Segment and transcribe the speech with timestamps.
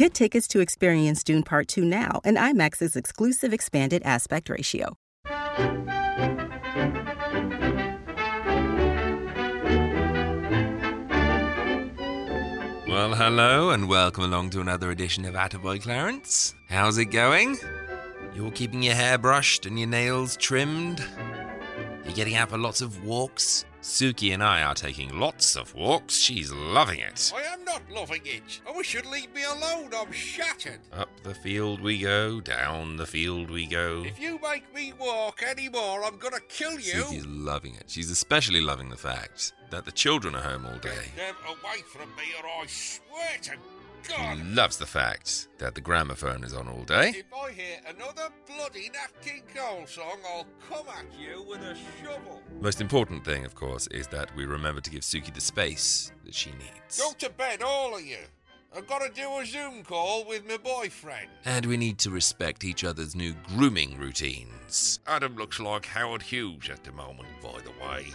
[0.00, 4.96] Get tickets to experience Dune Part 2 now and IMAX's exclusive expanded aspect ratio.
[12.88, 16.54] Well, hello, and welcome along to another edition of Attaboy Clarence.
[16.70, 17.58] How's it going?
[18.34, 21.04] You're keeping your hair brushed and your nails trimmed?
[22.06, 23.66] You're getting out for lots of walks?
[23.82, 26.16] Sookie and I are taking lots of walks.
[26.16, 27.32] She's loving it.
[27.34, 28.60] I am not loving it.
[28.66, 29.90] Oh, I wish you'd leave me alone.
[29.96, 30.80] I'm shattered.
[30.92, 34.02] Up the field we go, down the field we go.
[34.04, 37.04] If you make me walk anymore, I'm gonna kill you.
[37.04, 37.84] Sookie's loving it.
[37.86, 41.12] She's especially loving the fact that the children are home all day.
[41.16, 43.52] Get them away from me, or I swear to
[44.08, 44.44] God.
[44.46, 47.10] loves the fact that the gramophone is on all day.
[47.10, 51.76] If I hear another bloody Nat King Cole song, I'll come at you with a
[52.02, 52.42] shovel.
[52.60, 56.34] Most important thing, of course, is that we remember to give Sookie the space that
[56.34, 56.98] she needs.
[56.98, 58.18] Go to bed, all of you.
[58.76, 61.28] I've got to do a Zoom call with my boyfriend.
[61.44, 65.00] And we need to respect each other's new grooming routines.
[65.08, 68.06] Adam looks like Howard Hughes at the moment, by the way.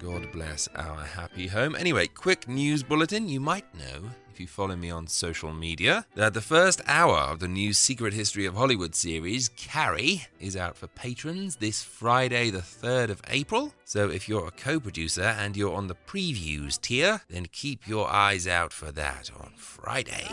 [0.00, 1.76] God bless our happy home.
[1.76, 3.28] Anyway, quick news bulletin.
[3.28, 7.38] You might know, if you follow me on social media, that the first hour of
[7.38, 12.60] the new Secret History of Hollywood series, Carrie, is out for patrons this Friday, the
[12.60, 13.74] 3rd of April.
[13.84, 18.08] So if you're a co producer and you're on the previews tier, then keep your
[18.08, 20.26] eyes out for that on Friday.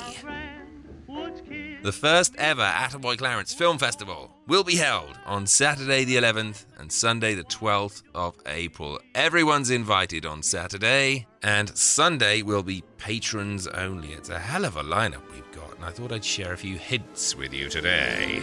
[1.08, 6.92] The first ever Attaboy Clarence Film Festival will be held on Saturday the 11th and
[6.92, 9.00] Sunday the 12th of April.
[9.16, 14.10] Everyone's invited on Saturday, and Sunday will be patrons only.
[14.10, 16.78] It's a hell of a lineup we've got, and I thought I'd share a few
[16.78, 18.42] hints with you today.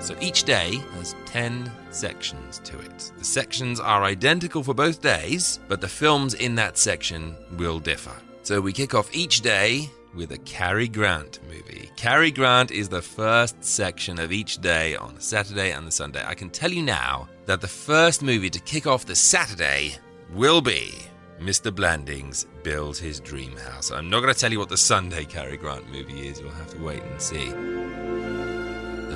[0.00, 3.12] So each day has 10 sections to it.
[3.18, 8.14] The sections are identical for both days, but the films in that section will differ.
[8.42, 11.90] So we kick off each day with a Cary Grant movie.
[11.96, 16.24] Cary Grant is the first section of each day on the Saturday and the Sunday.
[16.24, 19.96] I can tell you now that the first movie to kick off the Saturday
[20.32, 20.94] will be
[21.40, 21.74] Mr.
[21.74, 23.90] Blandings Builds His Dream House.
[23.90, 26.70] I'm not going to tell you what the Sunday Cary Grant movie is, you'll have
[26.70, 28.65] to wait and see.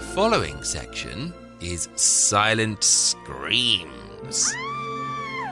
[0.00, 4.50] The following section is Silent Screams.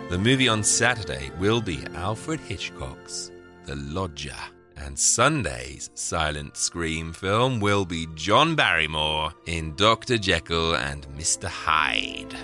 [0.08, 3.30] The movie on Saturday will be Alfred Hitchcock's
[3.66, 4.40] The Lodger.
[4.78, 10.16] And Sunday's silent scream film will be John Barrymore in Dr.
[10.16, 11.44] Jekyll and Mr.
[11.44, 12.34] Hyde.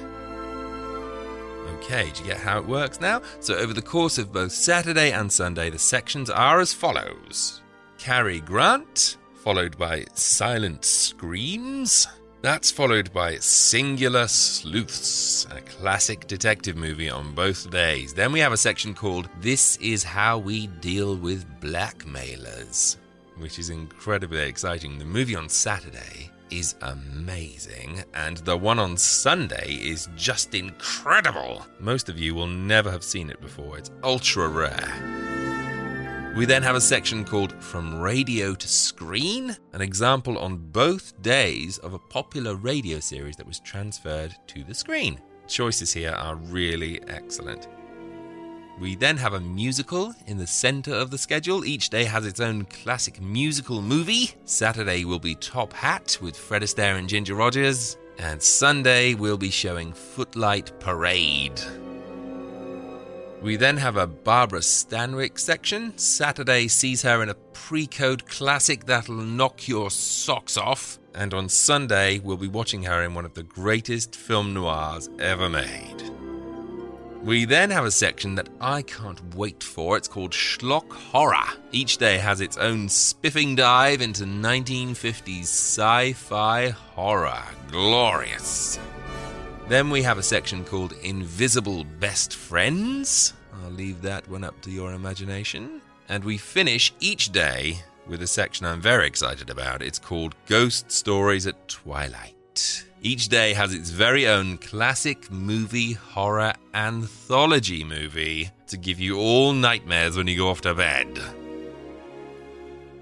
[1.77, 3.23] Okay, do you get how it works now?
[3.41, 7.63] So, over the course of both Saturday and Sunday, the sections are as follows
[7.97, 12.09] Cary Grant, followed by Silent Screams.
[12.41, 18.15] That's followed by Singular Sleuths, a classic detective movie on both days.
[18.15, 22.97] Then we have a section called This Is How We Deal with Blackmailers,
[23.37, 24.99] which is incredibly exciting.
[24.99, 31.67] The movie on Saturday is amazing, and the one on Sunday is just incredible.
[31.81, 35.34] Most of you will never have seen it before, it's ultra rare.
[36.37, 41.79] We then have a section called From Radio to Screen, an example on both days
[41.79, 45.21] of a popular radio series that was transferred to the screen.
[45.47, 47.69] Choices here are really excellent.
[48.81, 51.65] We then have a musical in the center of the schedule.
[51.65, 54.33] Each day has its own classic musical movie.
[54.45, 59.51] Saturday will be Top Hat with Fred Astaire and Ginger Rogers, and Sunday we'll be
[59.51, 61.61] showing Footlight Parade.
[63.45, 65.99] We then have a Barbara Stanwyck section.
[65.99, 70.99] Saturday sees her in a pre code classic that'll knock your socks off.
[71.15, 75.51] And on Sunday, we'll be watching her in one of the greatest film noirs ever
[75.51, 76.11] made.
[77.23, 79.99] We then have a section that I can't wait for.
[79.99, 81.45] It's called Schlock Horror.
[81.71, 87.45] Each day has its own spiffing dive into 1950s sci fi horror.
[87.71, 88.79] Glorious.
[89.67, 93.33] Then we have a section called Invisible Best Friends.
[93.65, 95.81] I'll leave that one up to your imagination.
[96.11, 99.81] And we finish each day with a section I'm very excited about.
[99.81, 102.85] It's called Ghost Stories at Twilight.
[103.01, 109.55] Each day has its very own classic movie horror anthology movie to give you all
[109.55, 111.09] nightmares when you go off to bed.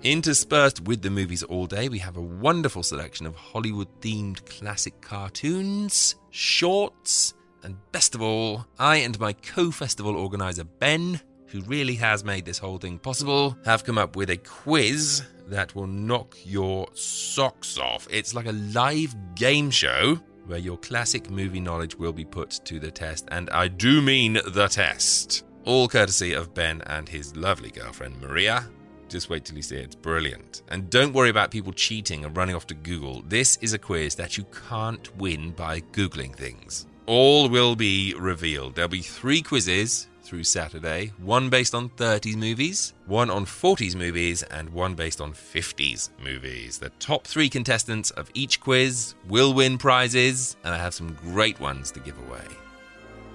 [0.05, 5.01] Interspersed with the movies all day, we have a wonderful selection of Hollywood themed classic
[5.01, 11.95] cartoons, shorts, and best of all, I and my co festival organizer Ben, who really
[11.95, 16.37] has made this whole thing possible, have come up with a quiz that will knock
[16.45, 18.09] your socks off.
[18.11, 22.81] It's like a live game show where your classic movie knowledge will be put to
[22.81, 25.45] the test, and I do mean the test.
[25.65, 28.67] All courtesy of Ben and his lovely girlfriend Maria.
[29.13, 29.85] Just wait till you see it.
[29.85, 30.63] It's brilliant.
[30.69, 33.23] And don't worry about people cheating and running off to Google.
[33.29, 36.87] This is a quiz that you can't win by Googling things.
[37.05, 38.75] All will be revealed.
[38.75, 44.45] There'll be three quizzes through Saturday one based on 30s movies, one on 40s movies,
[44.45, 46.79] and one based on 50s movies.
[46.79, 51.61] The top three contestants of each quiz will win prizes, and I have some great
[51.61, 52.47] ones to give away.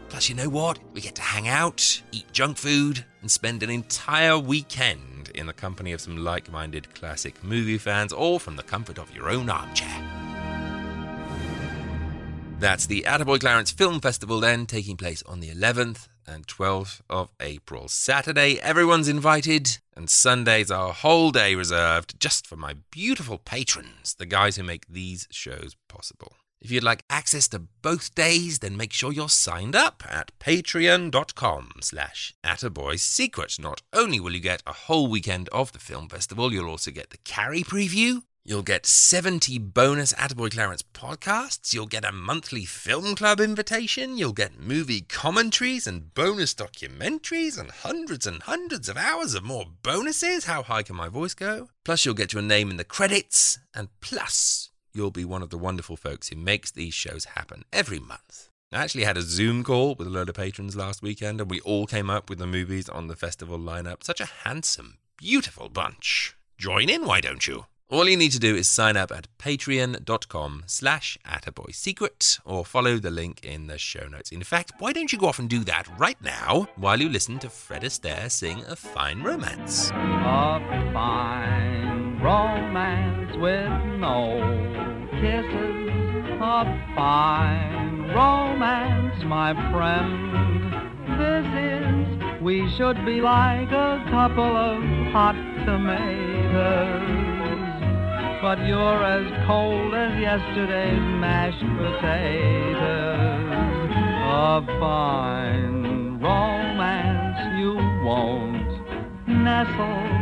[0.10, 0.80] Plus, you know what?
[0.94, 5.54] We get to hang out, eat junk food, and spend an entire weekend in the
[5.54, 9.50] company of some like minded classic movie fans, all from the comfort of your own
[9.50, 10.04] armchair.
[12.60, 17.30] That's the Attaboy Clarence Film Festival, then, taking place on the 11th and 12th of
[17.40, 17.88] April.
[17.88, 24.26] Saturday, everyone's invited, and Sundays a whole day reserved just for my beautiful patrons, the
[24.26, 26.34] guys who make these shows possible.
[26.60, 31.72] If you'd like access to both days, then make sure you're signed up at patreon.com
[31.82, 33.60] slash attaboysecret.
[33.60, 37.12] Not only will you get a whole weekend of the film festival, you'll also get
[37.12, 41.74] the Carrie preview, You'll get 70 bonus Attaboy Clarence podcasts.
[41.74, 44.18] You'll get a monthly film club invitation.
[44.18, 49.66] You'll get movie commentaries and bonus documentaries and hundreds and hundreds of hours of more
[49.84, 50.46] bonuses.
[50.46, 51.68] How high can my voice go?
[51.84, 53.60] Plus, you'll get your name in the credits.
[53.74, 58.00] And plus, you'll be one of the wonderful folks who makes these shows happen every
[58.00, 58.50] month.
[58.72, 61.62] I actually had a Zoom call with a load of patrons last weekend, and we
[61.62, 64.04] all came up with the movies on the festival lineup.
[64.04, 66.36] Such a handsome, beautiful bunch.
[66.58, 67.66] Join in, why don't you?
[67.90, 73.10] All you need to do is sign up at patreon.com slash attaboysecret or follow the
[73.10, 74.34] link in the show notes.
[74.34, 77.40] In fact, why don't you go off and do that right now while you listen
[77.40, 79.90] to Fred Astaire sing A Fine Romance?
[79.92, 81.87] A fine
[82.22, 83.70] romance with
[84.00, 84.40] no
[85.22, 85.88] kisses.
[86.40, 86.64] A
[86.96, 90.28] fine romance, my friend.
[91.18, 95.36] This is, we should be like a couple of hot
[95.66, 97.18] tomatoes.
[98.42, 103.18] But you're as cold as yesterday's mashed potatoes.
[104.30, 107.74] A fine romance you
[108.06, 108.68] won't
[109.28, 110.17] nestle.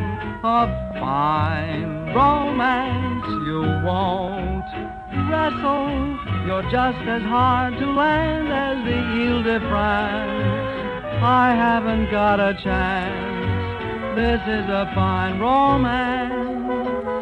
[0.48, 4.70] A fine romance you won't
[5.28, 6.20] wrestle.
[6.46, 11.24] You're just as hard to land as the Ile de France.
[11.24, 14.16] I haven't got a chance.
[14.16, 17.15] This is a fine romance.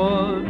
[0.00, 0.46] Wood.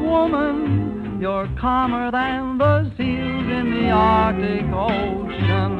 [0.00, 5.72] Woman, you're calmer than the seals in the Arctic Ocean.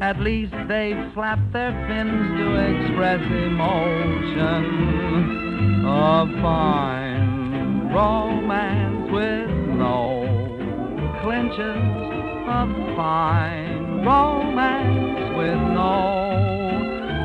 [0.00, 4.64] At least they flap their fins to express emotion.
[5.86, 9.50] A fine romance with
[9.84, 10.02] no
[11.22, 11.82] clinches.
[12.48, 12.66] A
[12.96, 15.98] fine romance with no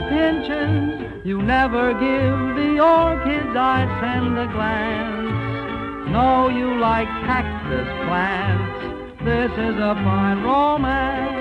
[0.10, 1.07] pinches.
[1.28, 6.10] You never give the orchids I send a glance.
[6.10, 9.20] No, you like cactus plants.
[9.26, 11.36] This is a fine romance.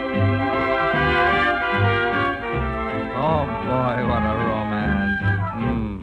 [3.14, 5.22] Oh boy, what a romance.
[5.62, 5.94] Mm.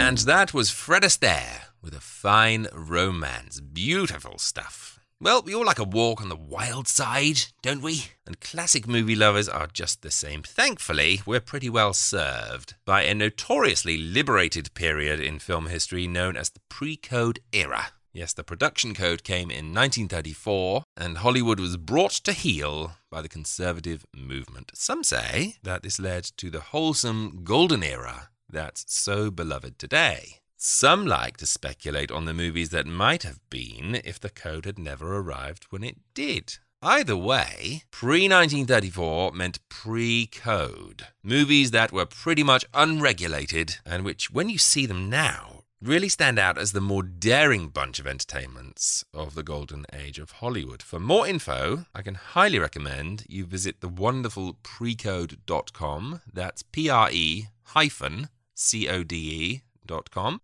[0.00, 3.60] And that was Fred Astaire with a fine romance.
[3.60, 4.97] Beautiful stuff.
[5.20, 8.04] Well, we all like a walk on the wild side, don't we?
[8.24, 10.44] And classic movie lovers are just the same.
[10.44, 16.50] Thankfully, we're pretty well served by a notoriously liberated period in film history known as
[16.50, 17.88] the pre code era.
[18.12, 23.28] Yes, the production code came in 1934, and Hollywood was brought to heel by the
[23.28, 24.70] conservative movement.
[24.74, 30.37] Some say that this led to the wholesome golden era that's so beloved today.
[30.60, 34.76] Some like to speculate on the movies that might have been if the code had
[34.76, 36.58] never arrived when it did.
[36.82, 41.06] Either way, pre 1934 meant pre code.
[41.22, 46.40] Movies that were pretty much unregulated and which, when you see them now, really stand
[46.40, 50.82] out as the more daring bunch of entertainments of the golden age of Hollywood.
[50.82, 56.22] For more info, I can highly recommend you visit the wonderful precode.com.
[56.32, 59.62] That's P R E hyphen C O D E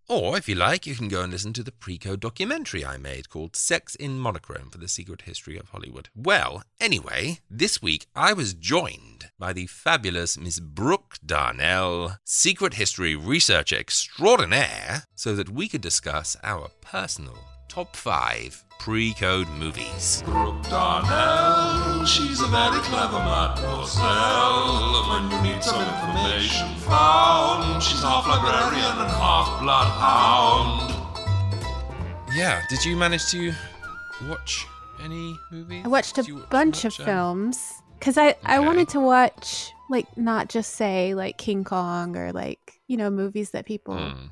[0.08, 3.28] Or, if you like, you can go and listen to the pre-code documentary I made
[3.28, 6.08] called Sex in Monochrome for the Secret History of Hollywood.
[6.14, 13.14] Well, anyway, this week I was joined by the fabulous Miss Brook Darnell, secret history
[13.14, 20.22] researcher extraordinaire, so that we could discuss our personal top five pre-code movies.
[20.24, 25.04] Brook Darnell, she's a very clever mademoiselle.
[25.10, 30.94] When you need some information found, she's half librarian and half bloodhound.
[32.34, 33.52] Yeah, did you manage to
[34.28, 34.66] watch
[35.02, 35.82] any movies?
[35.84, 39.72] I watched a you bunch of watch, um, films because I, I wanted to watch
[39.88, 44.30] like not just say like King Kong or like you know movies that people mm,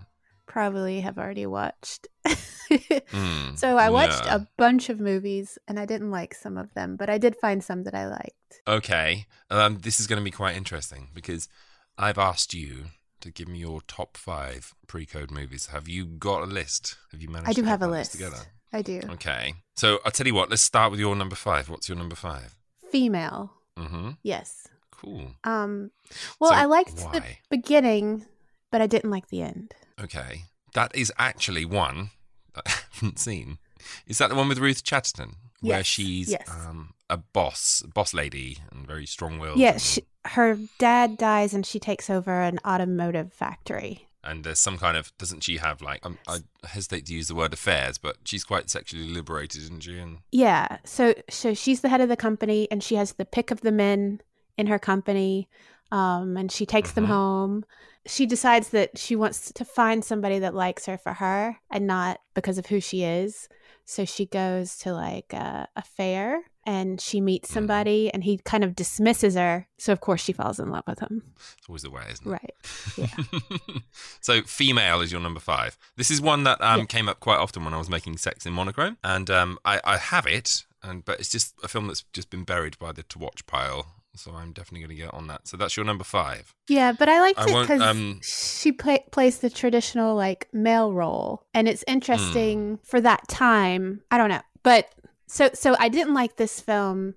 [0.53, 2.07] probably have already watched.
[2.27, 4.37] mm, so I watched yeah.
[4.37, 7.65] a bunch of movies and I didn't like some of them, but I did find
[7.65, 8.61] some that I liked.
[8.69, 11.49] Okay, um, this is going to be quite interesting because
[11.97, 12.85] I've asked you
[13.23, 15.67] to give me your top five pre-code movies.
[15.67, 16.97] Have you got a list?
[17.13, 17.49] Have you managed?
[17.49, 18.13] I do have a list.
[18.13, 18.37] together.
[18.75, 19.01] I do.
[19.11, 20.51] Okay, so I'll tell you what.
[20.51, 21.71] Let's start with your number five.
[21.71, 22.57] What's your number five?
[22.91, 24.11] Female, Mm-hmm.
[24.23, 24.69] yes.
[24.91, 25.33] Cool.
[25.45, 25.91] Um,
[26.39, 28.27] well, So I liked the beginning,
[28.71, 29.75] but I didn't like the end.
[30.03, 30.45] Okay,
[30.75, 32.11] that is actually one
[32.55, 33.59] that I haven't seen.
[34.07, 36.49] Is that the one with Ruth Chatterton, where Yes, she's yes.
[36.49, 39.59] um, a boss, boss lady, and very strong-willed?
[39.59, 44.07] Yeah, and- she, her dad dies and she takes over an automotive factory.
[44.25, 47.35] and there's some kind of doesn't she have like um, I hesitate to use the
[47.35, 49.99] word affairs, but she's quite sexually liberated, isn't she?
[49.99, 53.51] And Yeah, so so she's the head of the company and she has the pick
[53.51, 54.21] of the men
[54.57, 55.49] in her company,
[55.91, 56.95] um, and she takes Mhm.
[56.95, 57.65] them home.
[58.07, 62.19] She decides that she wants to find somebody that likes her for her and not
[62.35, 63.49] because of who she is.
[63.85, 67.55] So she goes to like a, a fair and she meets Mhm.
[67.55, 69.67] somebody and he kind of dismisses her.
[69.79, 71.23] So of course she falls in love with him.
[71.59, 72.31] it's always the way, isn't it?
[72.31, 72.55] Right.
[72.97, 73.79] Yeah.
[74.21, 75.77] so female is your number five.
[75.97, 76.85] This is one that um, Yeah.
[76.87, 79.97] came up quite often when I was making Sex in Monochrome, and um, I, I
[79.97, 83.19] have it, and but it's just a film that's just been buried by the to
[83.19, 83.87] watch pile.
[84.15, 85.49] So I'm definitely going to get on that.
[85.49, 86.55] So that's your number five.
[86.69, 90.93] Yeah, but I liked I it because um, she play, plays the traditional like male
[90.93, 91.95] role, and it's Hmm.
[91.95, 94.03] interesting for that time.
[94.11, 94.89] I don't know, but
[95.27, 97.15] so so I didn't like this film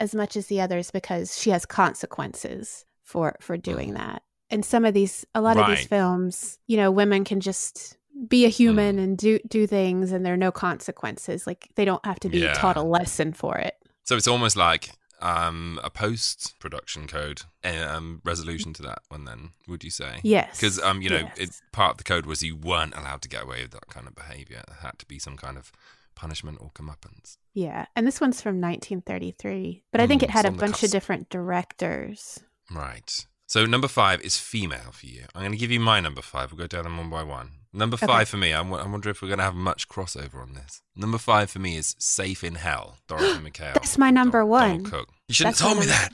[0.00, 4.22] as much as the others because she has consequences for for doing that.
[4.50, 5.88] And some of these, a lot of these Hmm.
[5.88, 7.96] Films, you know, women can just
[8.28, 8.52] be a Hmm.
[8.52, 11.46] human and do do things, and there are no consequences.
[11.46, 12.52] Like they don't have to be Yeah.
[12.52, 13.74] taught a lesson for it.
[14.04, 14.90] So it's almost like
[15.20, 19.24] um, a post production code um, resolution to that one.
[19.24, 20.20] Then would you say?
[20.22, 21.38] Yes, Because um, you know, yes.
[21.38, 24.06] it, part of the code was you weren't allowed to get away with that kind
[24.06, 24.62] of behaviour.
[24.66, 25.72] There had to be some kind of
[26.14, 27.36] punishment or comeuppance.
[27.54, 30.84] Yeah, and this one's from 1933, but I think Mm, it had a bunch cusp.
[30.84, 32.40] of different directors.
[32.70, 33.10] Right.
[33.46, 35.24] So number five is female for you.
[35.34, 36.50] I'm going to give you my number five.
[36.50, 37.50] We'll go down them one by one.
[37.76, 38.06] Number Okay.
[38.06, 38.52] five for me.
[38.52, 40.80] I wo- I wonder if we're going to have much crossover on this.
[40.94, 42.98] Number five for me is Safe in Hell.
[43.08, 43.74] Dorothy Mackaill.
[43.74, 44.68] That's my number Don- one.
[44.84, 45.08] Donald Cook.
[45.28, 46.10] You shouldn't have told me that.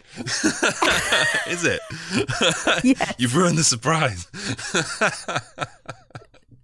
[1.49, 1.81] is it?
[2.85, 3.15] Yes.
[3.19, 4.27] You've ruined the surprise.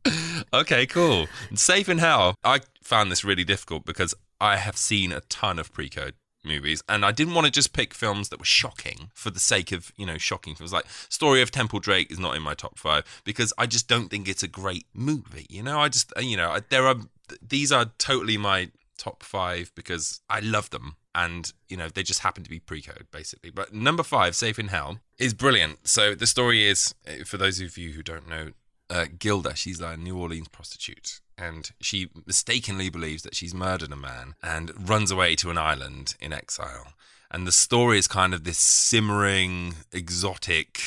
[0.54, 1.26] okay, cool.
[1.54, 2.34] Safe in Hell.
[2.44, 6.14] I found this really difficult because I have seen a ton of pre-code
[6.46, 9.72] movies and I didn't want to just pick films that were shocking for the sake
[9.72, 10.72] of, you know, shocking films.
[10.72, 14.08] Like Story of Temple Drake is not in my top 5 because I just don't
[14.08, 15.46] think it's a great movie.
[15.50, 16.96] You know, I just you know, there are
[17.42, 22.20] these are totally my top 5 because I love them and you know they just
[22.20, 26.26] happen to be pre-code basically but number five safe in hell is brilliant so the
[26.26, 28.50] story is uh, for those of you who don't know
[28.90, 33.96] uh, gilda she's a new orleans prostitute and she mistakenly believes that she's murdered a
[33.96, 36.92] man and runs away to an island in exile
[37.30, 40.80] and the story is kind of this simmering exotic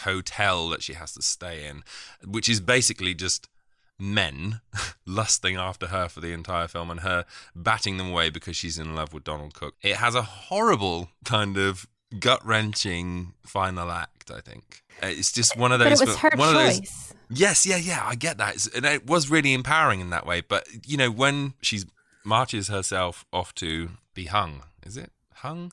[0.00, 1.82] hotel that she has to stay in,
[2.22, 3.48] which is basically just
[3.98, 4.60] men
[5.06, 8.94] lusting after her for the entire film and her batting them away because she's in
[8.94, 9.74] love with Donald Cook.
[9.80, 11.86] It has a horrible kind of
[12.20, 14.30] gut wrenching final act.
[14.30, 15.98] I think Uh, it's just one of those.
[16.00, 17.14] But it was her one of those- choice.
[17.28, 18.54] Yes, yeah, yeah, I get that.
[18.54, 20.40] It's, and it was really empowering in that way.
[20.40, 21.80] But you know, when she
[22.24, 25.72] marches herself off to be hung, is it hung?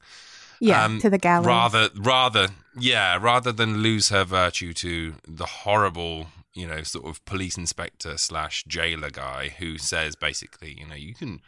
[0.60, 1.46] Yeah, Um, to the gallows.
[1.46, 7.24] Rather, rather, yeah, rather than lose her virtue to the horrible, you know, sort of
[7.26, 11.42] police inspector slash jailer guy who says basically, you know, you can.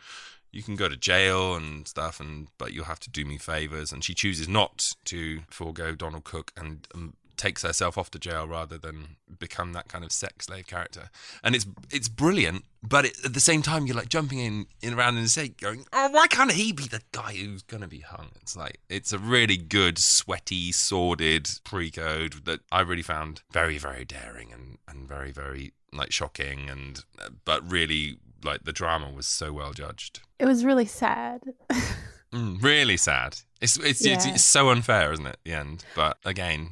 [0.51, 3.91] You can go to jail and stuff, and but you'll have to do me favors.
[3.91, 8.47] And she chooses not to forego Donald Cook and um, takes herself off to jail
[8.47, 11.09] rather than become that kind of sex slave character.
[11.43, 14.93] And it's it's brilliant, but it, at the same time, you're like jumping in, in
[14.93, 17.99] around in the seat, going, "Oh, why can't he be the guy who's gonna be
[17.99, 23.77] hung?" It's like it's a really good, sweaty, sordid pre-code that I really found very,
[23.77, 27.03] very daring and and very, very like shocking, and
[27.45, 30.21] but really like the drama was so well judged.
[30.39, 31.41] It was really sad.
[32.35, 33.37] Mm, really sad.
[33.61, 35.37] It's it's, it's it's so unfair, isn't it?
[35.45, 36.71] The end, but again,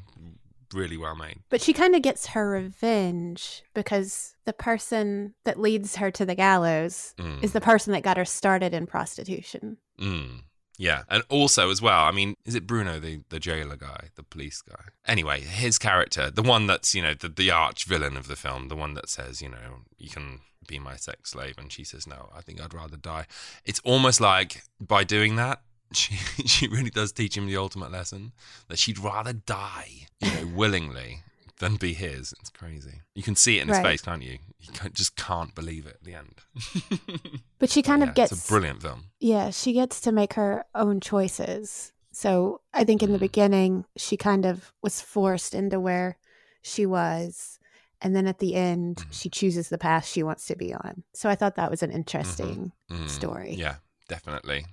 [0.73, 1.39] really well made.
[1.49, 6.35] But she kind of gets her revenge because the person that leads her to the
[6.35, 7.43] gallows Mm.
[7.43, 9.77] is the person that got her started in prostitution.
[9.99, 10.41] Mm.
[10.77, 14.23] Yeah, and also as well, I mean, is it Bruno, the, the jailer guy, the
[14.23, 14.85] police guy?
[15.05, 18.69] Anyway, his character, the one that's, you know, the, the arch villain of the film,
[18.69, 22.07] the one that says, you know, you can be my sex slave, and she says,
[22.07, 23.27] no, I think I'd rather die.
[23.65, 25.61] It's almost like by doing that,
[25.95, 28.31] she, she really does teach him the ultimate lesson
[28.67, 31.23] that she'd rather die, you know, willingly
[31.59, 32.33] than be his.
[32.39, 33.01] It's crazy.
[33.15, 33.83] You can see it in his Right.
[33.87, 34.39] face, can't you?
[34.59, 37.41] You can't, just can't believe it at the end.
[37.59, 39.05] But she kind Yeah, of gets It's a brilliant film.
[39.19, 41.93] Yeah, she gets to make her own choices.
[42.11, 43.21] So I think in the Mhm.
[43.21, 46.17] beginning, she kind of was forced into where
[46.61, 47.59] she was.
[48.01, 49.13] And then at the end, Mhm.
[49.13, 51.03] she chooses the path she wants to be on.
[51.13, 53.53] So I thought that was an interesting Mm, story.
[53.55, 53.75] Yeah,
[54.13, 54.65] definitely.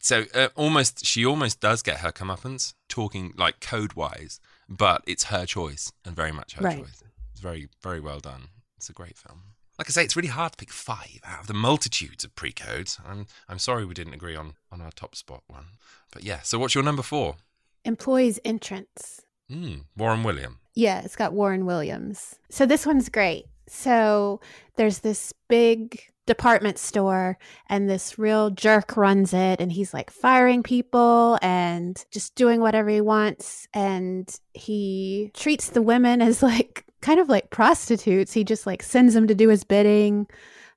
[0.00, 5.24] So uh, almost, she almost does get her comeuppance, talking like code wise, but it's
[5.24, 6.78] her choice and very much her Right.
[6.78, 7.02] choice.
[7.32, 8.42] It's very, very well done.
[8.76, 9.40] It's a great film.
[9.78, 12.98] Like I say, it's really hard to pick five out of the multitudes of pre-codes.
[13.04, 15.66] I'm, I'm sorry we didn't agree on on our top spot one,
[16.12, 16.40] but yeah.
[16.42, 17.36] So what's your number four?
[17.84, 19.22] Employee's entrance.
[19.50, 20.60] Mm, Warren William.
[20.74, 22.36] Yeah, it's got Warren Williams.
[22.50, 23.46] So this one's great.
[23.68, 24.40] So
[24.76, 30.62] there's this big department store and this real jerk runs it and he's like firing
[30.62, 37.20] people and just doing whatever he wants and he treats the women as like kind
[37.20, 38.32] of like prostitutes.
[38.32, 40.26] He just like sends them to do his bidding.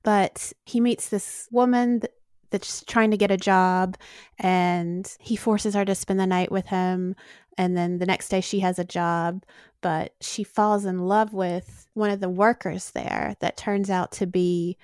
[0.04, 2.12] But he meets this woman th-
[2.50, 3.98] that's trying to get a job
[4.40, 7.16] and he forces her to spend the night with him
[7.58, 9.44] and then the next day she has a job
[9.82, 14.26] but she falls in love with one of the workers there that turns out to
[14.26, 14.78] be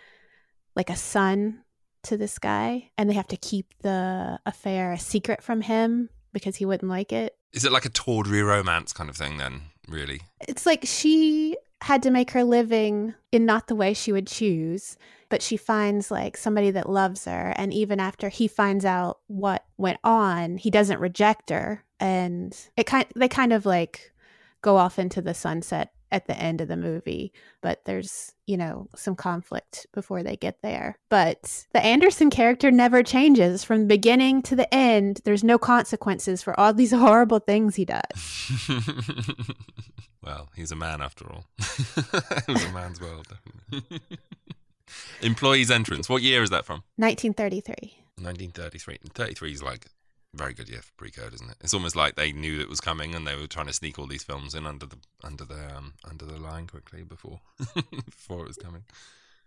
[0.76, 1.64] like a son
[2.04, 6.58] to this guy and they have to keep the affair a secret from him because
[6.58, 9.38] he wouldn't like it Is it like a tawdry romance kind of thing?
[9.38, 10.22] Then, really?
[10.48, 14.98] it's like she had to make her living in not the way she would choose
[15.30, 19.66] but she finds like somebody that loves her and even after he finds out what
[19.78, 24.12] went on he doesn't reject her and it kind they kind of like
[24.62, 28.88] go off into the sunset at the end of the movie but there's you know
[28.96, 34.42] some conflict before they get there but the anderson character never changes from the beginning
[34.42, 38.04] to the end there's no consequences for all these horrible things he does
[40.24, 41.46] well, he's a man after all.
[41.60, 44.00] it was a man's world, definitely.
[45.22, 46.10] Employee's entrance.
[46.10, 46.84] What year is that from?
[46.98, 47.74] 1933
[48.18, 48.98] 1933.
[49.14, 49.88] 33 is like
[50.36, 51.58] very good year for pre-code, isn't it?
[51.62, 54.08] It's almost like they knew it was coming and they were trying to sneak all
[54.08, 57.42] these films in under the under the um, under the line quickly before
[58.06, 58.84] before it was coming.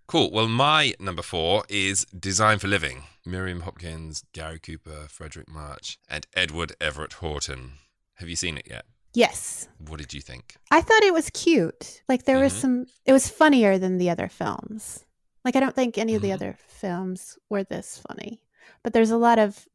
[0.07, 0.31] Cool.
[0.31, 3.03] Well, my number four is Design for Living.
[3.25, 7.73] Miriam Hopkins, Gary Cooper, Fredric March, and Edward Everett Horton.
[8.15, 8.85] Have you seen it yet?
[9.15, 10.57] yes What did you think?
[10.71, 12.03] I thought it was cute.
[12.09, 12.61] Like there was Mhm.
[12.61, 15.05] some it was funnier than the other films.
[15.45, 16.35] Like I don't think any of the Mhm.
[16.35, 18.43] other films were this funny.
[18.83, 19.67] But there's a lot of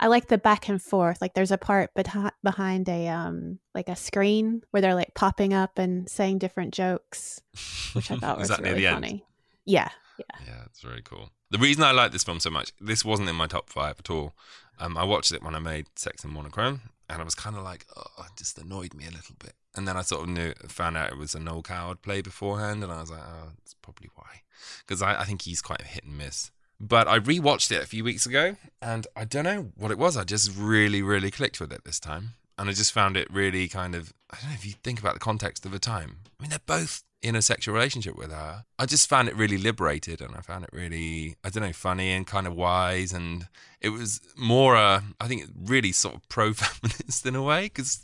[0.00, 1.20] I like the back and forth.
[1.20, 1.90] Like there's a part
[2.42, 7.42] behind a um like a screen where they're like popping up and saying different jokes,
[7.92, 8.96] which I thought was really the end?
[8.96, 9.24] funny.
[9.64, 9.90] Yeah.
[10.46, 11.30] Yeah, it's very cool.
[11.50, 14.10] The reason I like this film so much, this wasn't in my top five at
[14.10, 14.34] all.
[14.78, 17.62] Um, I watched it when I made Sex in Monochrome, and I was kind of
[17.62, 19.54] like, oh, it just annoyed me a little bit.
[19.74, 22.82] And then I sort of knew, found out it was a Noel Coward play beforehand,
[22.82, 24.42] and I was like, oh, that's probably why.
[24.86, 26.50] Because I, I think he's quite a hit and miss.
[26.80, 30.16] But I rewatched it a few weeks ago, and I don't know what it was.
[30.16, 32.30] I just really, really clicked with it this time.
[32.58, 34.12] and I just found it really kind of.
[34.30, 36.18] I don't know if you think about the context of the time.
[36.38, 38.64] I mean, they're both in a sexual relationship with her.
[38.78, 42.12] I just found it really liberated, and I found it really, I don't know, funny
[42.12, 43.46] and kind of wise, and
[43.80, 48.02] it was more, uh, I think, really sort of pro-feminist in a way, because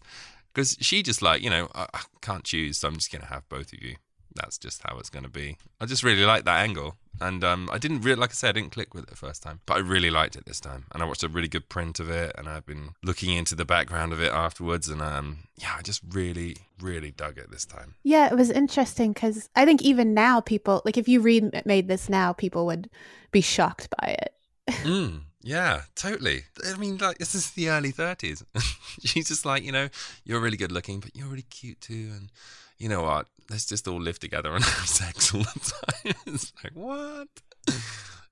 [0.54, 3.48] because she just like you know I, I can't choose, so I'm just gonna have
[3.48, 3.96] both of you.
[4.36, 5.56] That's just how it's gonna be.
[5.80, 6.96] I just really like that angle.
[7.20, 9.42] And um, I didn't really, like I said, I didn't click with it the first
[9.42, 10.84] time, but I really liked it this time.
[10.92, 13.64] And I watched a really good print of it, and I've been looking into the
[13.64, 14.88] background of it afterwards.
[14.88, 17.94] And um, yeah, I just really, really dug it this time.
[18.02, 21.88] Yeah, it was interesting because I think even now people like if you read made
[21.88, 22.90] this now, people would
[23.30, 24.34] be shocked by it.
[24.82, 26.42] mm, yeah, totally.
[26.66, 28.44] I mean, like this is the early thirties.
[29.04, 29.88] She's just like, you know,
[30.24, 32.30] you're really good looking, but you're really cute too, and
[32.78, 33.26] you know what?
[33.50, 36.14] Let's just all live together and have sex all the time.
[36.26, 37.28] it's like what?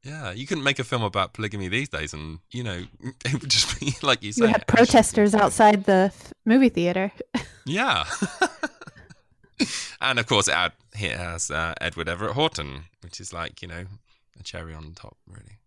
[0.02, 2.84] Yeah, you couldn't make a film about polygamy these days, and you know,
[3.24, 4.44] it would just be like you said.
[4.44, 7.12] You had protesters outside the th- movie theater.
[7.64, 8.04] Yeah.
[10.00, 13.68] and of course, it, had, it has uh, Edward Everett Horton, which is like, you
[13.68, 13.84] know,
[14.38, 15.58] a cherry on top, really.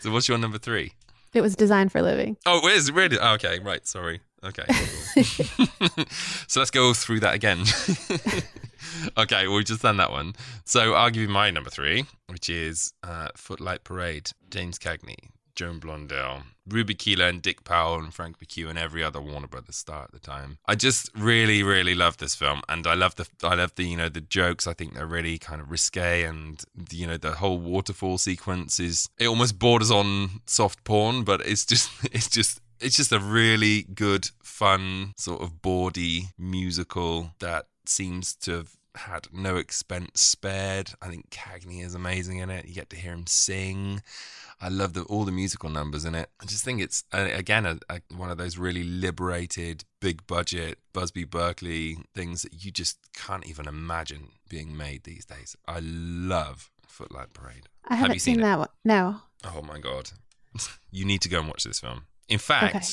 [0.00, 0.92] so, what's your number three?
[1.34, 2.36] it was designed for living.
[2.46, 3.18] Oh, it is really?
[3.18, 3.86] oh, okay, right.
[3.86, 4.20] Sorry.
[4.44, 4.64] Okay.
[6.48, 7.60] so let's go through that again.
[9.18, 10.34] okay, well, we've just done that one.
[10.64, 15.78] So I'll give you my number three, which is uh, Footlight Parade, James Cagney, Joan
[15.78, 20.04] Blondell, Ruby Keeler, and Dick Powell, and Frank McHugh, and every other Warner Brothers star
[20.04, 20.58] at the time.
[20.66, 23.96] I just really, really love this film, and I love the, I love the, you
[23.96, 24.66] know, the jokes.
[24.66, 29.08] I think they're really kind of risque, and you know, the whole waterfall sequence is
[29.18, 33.82] it almost borders on soft porn, but it's just, it's just it's just a really
[33.82, 40.90] good, fun, sort of bawdy musical that seems to have had no expense spared.
[41.00, 42.66] I think Cagney is amazing in it.
[42.66, 44.02] You get to hear him sing.
[44.60, 46.30] I love the, all the musical numbers in it.
[46.40, 51.24] I just think it's again a, a, one of those really liberated, big budget Busby
[51.24, 55.56] Berkeley things that you just can't even imagine being made these days.
[55.66, 57.68] I love Footlight Parade.
[57.88, 58.68] I Have haven't you seen seen that one.
[58.84, 59.16] No.
[59.44, 60.10] Oh my god.
[60.90, 62.02] you need to go and watch this film.
[62.28, 62.86] In fact, Okay.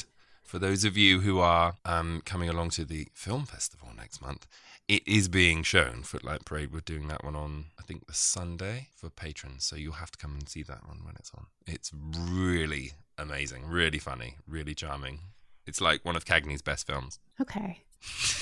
[0.43, 4.47] for those of you who are um, coming along to the film festival next month,
[4.87, 6.01] it is being shown.
[6.03, 9.63] Footlight Parade, we're doing that one on, I think, the Sunday for patrons.
[9.63, 11.45] So you'll have to come and see that one when it's on.
[11.67, 15.19] It's really amazing, really funny, really charming.
[15.67, 17.19] It's like one of Cagney's best films.
[17.39, 17.83] Okay.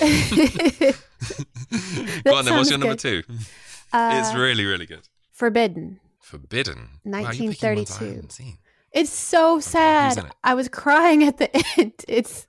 [2.24, 3.24] Go on then, what's your number good.
[3.26, 3.34] two?
[3.92, 5.08] Uh, it's really, really good.
[5.32, 6.00] Forbidden.
[6.20, 7.00] Forbidden.
[7.04, 8.04] Wow, you're picking ones I 1932.
[8.14, 8.58] haven't seen.
[8.92, 10.18] It's so sad.
[10.18, 10.24] it?
[10.42, 11.92] I was crying at the end.
[12.08, 12.46] It's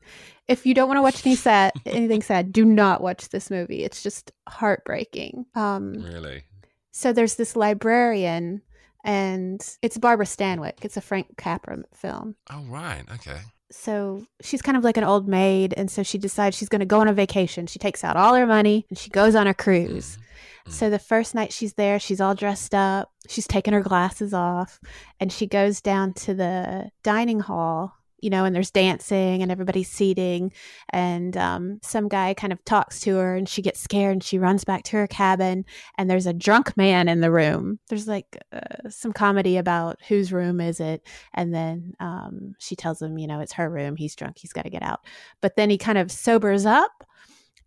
[0.48, 3.84] if you don't want to watch any sad anything sad, do not watch this movie.
[3.84, 5.46] It's just heartbreaking.
[5.56, 6.44] Um Really?
[6.92, 8.62] so there's this librarian
[9.04, 10.84] and it's Barbara Stanwyck.
[10.84, 12.36] It's a Frank Capra film.
[12.52, 13.04] Oh, right.
[13.16, 13.40] Okay.
[13.72, 16.86] So she's kind of like an old maid and so she decides she's going to
[16.86, 17.68] go on a vacation.
[17.68, 20.14] She takes out all her money and she goes on a cruise.
[20.14, 20.24] Mm-hmm.
[20.24, 20.72] Mm-hmm.
[20.72, 23.12] So the first night she's there, she's all dressed up.
[23.28, 24.80] She's taking her glasses off
[25.20, 29.90] and she goes down to the dining hall, you know, and there's dancing and everybody's
[29.90, 30.52] seating.
[30.92, 34.40] And um, some guy kind of talks to her and she gets scared and she
[34.40, 35.66] runs back to her cabin.
[35.98, 37.80] And there's a drunk man in the room.
[37.90, 41.08] There's like uh, some comedy about whose room is it.
[41.34, 43.96] And then um, she tells him, you know, it's her room.
[43.96, 44.38] He's drunk.
[44.40, 45.02] He's got to get out.
[45.42, 47.04] But then he kind of sobers up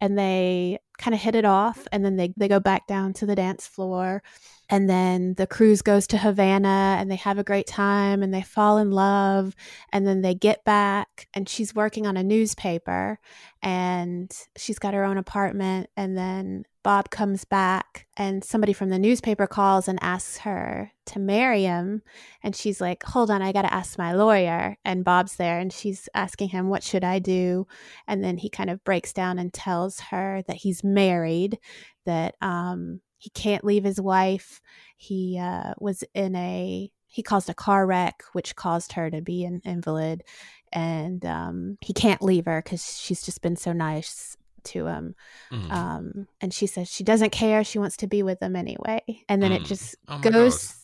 [0.00, 3.26] and they kind of hit it off and then they, they go back down to
[3.26, 4.22] the dance floor
[4.68, 8.40] and then the cruise goes to havana and they have a great time and they
[8.40, 9.56] fall in love
[9.92, 13.18] and then they get back and she's working on a newspaper
[13.62, 18.98] and she's got her own apartment and then bob comes back and somebody from the
[18.98, 22.02] newspaper calls and asks her to marry him
[22.44, 25.72] and she's like hold on i got to ask my lawyer and bob's there and
[25.72, 27.66] she's asking him what should i do?
[28.06, 31.58] And then he kind of breaks down and tells her that he's married
[32.06, 34.60] that um he can't leave his wife.
[34.96, 39.44] He uh was in a he caused a car wreck which caused her to be
[39.44, 40.24] an invalid
[40.72, 45.14] and um he can't leave her because she's just been so nice to him.
[45.52, 45.70] Mm.
[45.72, 49.02] um and she says she doesn't care she wants to be with him anyway.
[49.28, 49.66] And then it Mm.
[49.66, 50.74] just Oh goes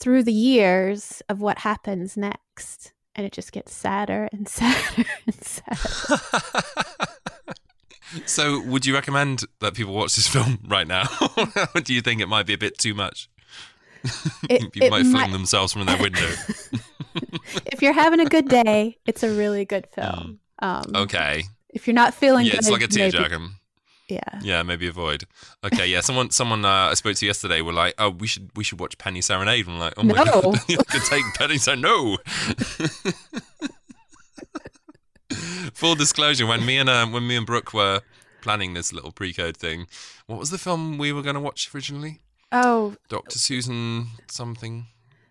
[0.00, 5.34] through the years of what happens next and it just gets sadder and sadder and
[5.44, 6.20] sadder
[8.26, 11.04] so, would you recommend that people watch this film right now?
[11.74, 13.28] or do you think it might be a bit too much?
[14.48, 16.28] It- people it might fling might- themselves from their window.
[17.66, 21.42] if you're having a good day it's a really good film um okay.
[21.70, 23.48] if you're not feeling Yeah, good it's like a tearjerker.
[24.08, 25.24] yeah Yeah, maybe avoid.
[25.64, 26.00] Okay, yeah.
[26.00, 28.96] Someone, someone uh, I spoke to yesterday were like, "Oh, we should, we should watch
[28.98, 30.24] Penny Serenade." I'm like, "Oh my No.
[30.24, 32.16] god, you to take Penny Serenade." No.
[35.74, 38.00] Full disclosure: when me and um, when me and Brook were
[38.40, 39.86] planning this little pre-code thing,
[40.26, 42.20] what was the film we were going to watch originally?
[42.52, 44.86] Oh, Doctor Susan something.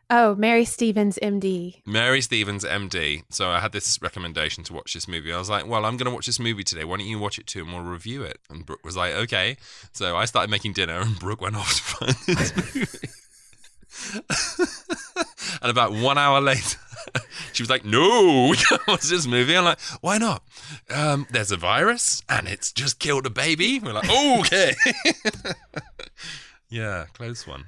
[0.09, 1.81] oh, Mary Stevens, MD.
[1.85, 3.23] Mary Stevens, MD.
[3.29, 5.33] So I had this recommendation to watch this movie.
[5.33, 6.83] I was like, well, I'm going to watch this movie today.
[6.83, 8.39] Why don't you watch it too and we'll review it?
[8.49, 9.57] And Brook was like, okay.
[9.93, 13.09] So I started making dinner and Brook went off to find this movie.
[15.61, 16.77] and about one hour later,
[17.57, 19.57] she was like, no, we can't watch this movie.
[19.57, 20.43] I'm like, why not?
[20.91, 23.79] Um, there's a virus and it's just killed a baby.
[23.79, 24.75] We're like, okay.
[26.69, 27.65] yeah, close one.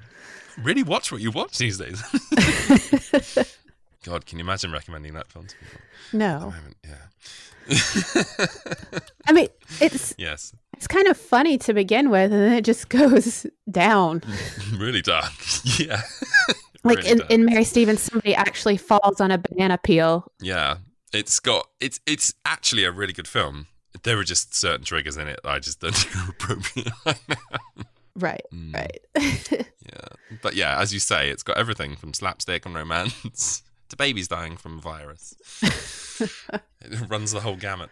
[0.62, 2.00] Really watch what you watch these days.
[4.04, 5.80] God, can you imagine recommending that film to people?
[6.12, 7.06] I No, haven't, yeah.
[9.28, 9.48] I mean
[9.80, 10.52] it's yes.
[10.72, 14.22] it's kind of funny to begin with, and then it just goes down.
[14.76, 15.32] really dark.
[15.78, 16.02] yeah.
[16.82, 20.30] Like Really in, in Mary Stevens, somebody actually falls on a banana peel.
[20.40, 20.78] Yeah.
[21.12, 23.66] It's got it's it's actually a really good film.
[24.04, 27.18] There are just certain triggers in it that I just don't are appropriate right.
[28.16, 28.74] Right, Mm.
[28.74, 29.66] right.
[29.92, 30.36] Yeah.
[30.42, 34.56] But yeah, as you say, it's got everything from slapstick and romance to babies dying
[34.56, 35.34] from a virus.
[36.20, 37.90] it runs the whole gamut.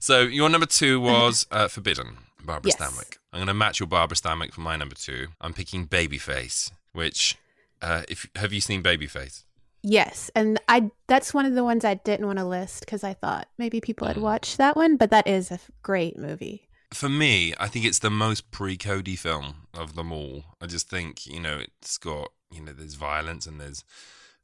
[0.00, 2.76] so your number two was uh, Forbidden, Barbara Yes.
[2.76, 3.16] Stanwyck.
[3.32, 5.28] I'm going to match your Barbara Stanwyck for my number two.
[5.40, 7.36] I'm picking Babyface, which
[7.82, 9.44] uh, if have you seen Babyface?
[9.82, 13.14] yes, and I that's one of the ones I didn't want to list because I
[13.14, 14.14] thought maybe people Mm.
[14.14, 16.68] had watched that one, but that is a great movie.
[16.92, 20.44] For me, I think it's the most pre-Cody film of them all.
[20.60, 23.84] I just think you know it's got you know there's violence and there's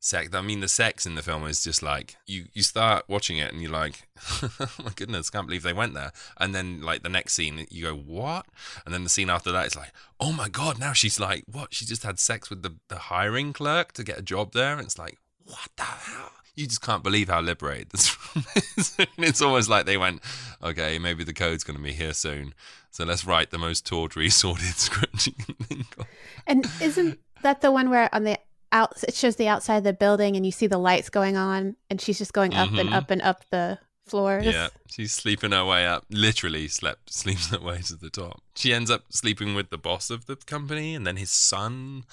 [0.05, 0.35] sex.
[0.35, 3.53] I mean, the sex in the film is just like you you start watching it
[3.53, 4.07] and you're like,
[4.43, 6.13] oh my goodness, can't believe they went there.
[6.39, 8.47] And then like the next scene, you go what?
[8.85, 11.75] And then the scene after that is like, oh my god, now she's like what?
[11.75, 14.73] She just had sex with the the hiring clerk to get a job there.
[14.73, 16.31] And it's like what the hell?
[16.55, 18.45] You just can't believe how liberated this film
[18.77, 18.97] is.
[19.19, 20.23] It's almost like they went,
[20.63, 22.55] okay, maybe the code's going to be here soon.
[22.91, 26.07] So let's write the most tawdry, sordid script you can think of.
[26.47, 28.39] And isn't that the one where on the
[28.75, 31.77] out it shows the outside of the building and you see the lights going on
[31.89, 32.95] and she's just going up and Mhm.
[32.95, 34.45] up and up the floors?
[34.45, 36.05] Yeah, she's sleeping her way up.
[36.11, 38.43] Literally slept, sleeps her way to the top.
[38.55, 42.05] She ends up sleeping with the boss of the company and then his son.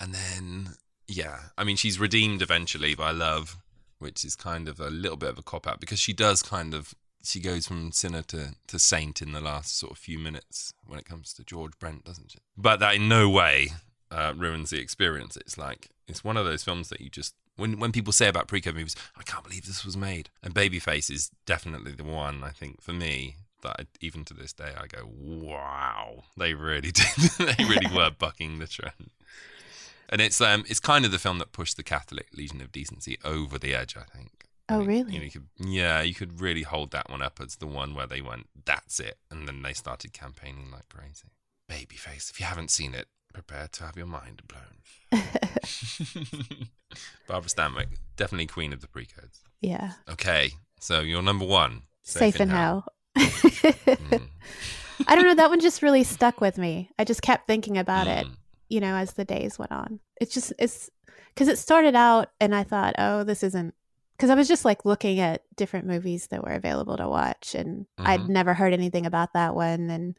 [0.00, 0.70] And then,
[1.06, 3.58] yeah, I mean, she's redeemed eventually by love,
[3.98, 6.74] which is kind of a little bit of a cop out because she does kind
[6.74, 10.72] of, she goes from sinner to, to saint in the last sort of few minutes
[10.86, 12.38] when it comes to George Brent, doesn't she?
[12.56, 13.68] But that in no way
[14.10, 15.36] uh, ruins the experience.
[15.36, 18.48] It's like, it's one of those films that you just, when, when people say about
[18.48, 20.30] pre-code movies, I can't believe this was made.
[20.42, 24.52] And Babyface is definitely the one, I think, for me, that I, even to this
[24.52, 27.06] day, I go, wow, they really did.
[27.38, 29.10] they really were bucking the trend.
[30.10, 33.18] And it's um it's kind of the film that pushed the Catholic Legion of Decency
[33.24, 34.46] over the edge, I think.
[34.70, 35.12] Oh, really?
[35.14, 37.94] You know, you could, yeah, you could really hold that one up as the one
[37.94, 39.16] where they went, that's it.
[39.30, 41.28] And then they started campaigning like crazy.
[41.70, 45.22] Babyface, if you haven't seen it, prepare to have your mind blown.
[47.28, 49.40] Barbara Stanwyck, definitely queen of the pre-codes.
[49.60, 49.92] yeah.
[50.10, 51.82] Okay, so you're number one.
[52.02, 52.86] Safe, in hell.
[53.16, 54.22] Mm,
[55.06, 55.34] I don't know.
[55.34, 56.90] That one just really stuck with me.
[56.98, 58.32] I just kept thinking about it, mm.
[58.68, 60.00] you know, as the days went on.
[60.20, 60.90] It's just, it's
[61.34, 63.74] because it started out and I thought, oh, this isn't,
[64.16, 67.86] because I was just like looking at different movies that were available to watch and
[67.98, 68.28] I'd Mhm.
[68.30, 69.90] never heard anything about that one.
[69.90, 70.16] And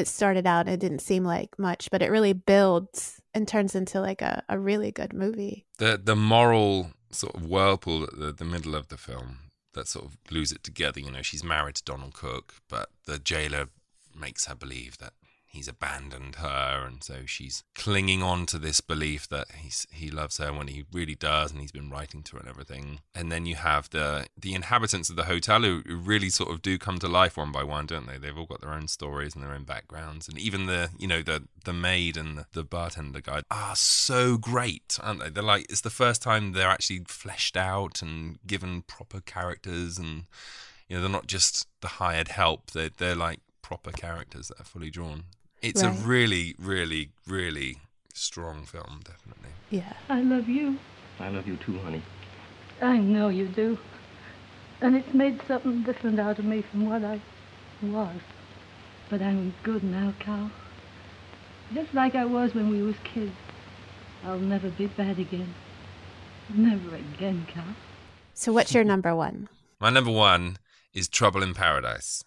[0.00, 4.00] it started out, it didn't seem like much, but it really builds and turns into
[4.00, 5.66] like a, a really good movie.
[5.78, 9.38] the the moral sort of whirlpool at the, the middle of the film
[9.74, 11.00] that sort of glues it together.
[11.00, 13.66] You know, she's married to Donald Cook, but the jailer
[14.18, 15.12] makes her believe that
[15.50, 20.38] he's abandoned her, and so she's clinging on to this belief that he's he loves
[20.38, 23.00] her when he really does, and he's been writing to her and everything.
[23.14, 26.78] And then you have the the inhabitants of the hotel who really sort of do
[26.78, 28.16] come to life one by one, don't they?
[28.16, 31.22] They've all got their own stories and their own backgrounds, and even the you know
[31.22, 35.30] the the maid and the, the bartender guy are so great, aren't they?
[35.30, 40.24] They're like it's the first time they're actually fleshed out and given proper characters, and
[40.88, 42.70] you know they're not just the hired help.
[42.70, 45.24] They're they're like proper characters that are fully drawn.
[45.62, 45.92] It's Right.
[45.94, 47.78] a really, really, really
[48.14, 49.50] strong film, definitely.
[49.70, 49.92] Yeah.
[50.08, 50.78] I love you.
[51.18, 52.02] I love you too, honey.
[52.80, 53.78] I know you do.
[54.80, 57.20] And it's made something different out of me from what I
[57.82, 58.16] was.
[59.10, 60.50] But I'm good now, Carl.
[61.74, 63.36] Just like I was when we was kids.
[64.24, 65.54] I'll never be bad again.
[66.48, 67.74] Never again, Carl.
[68.34, 69.48] So, what's your number one?
[69.78, 70.56] My number one
[70.94, 72.24] is Trouble in Paradise.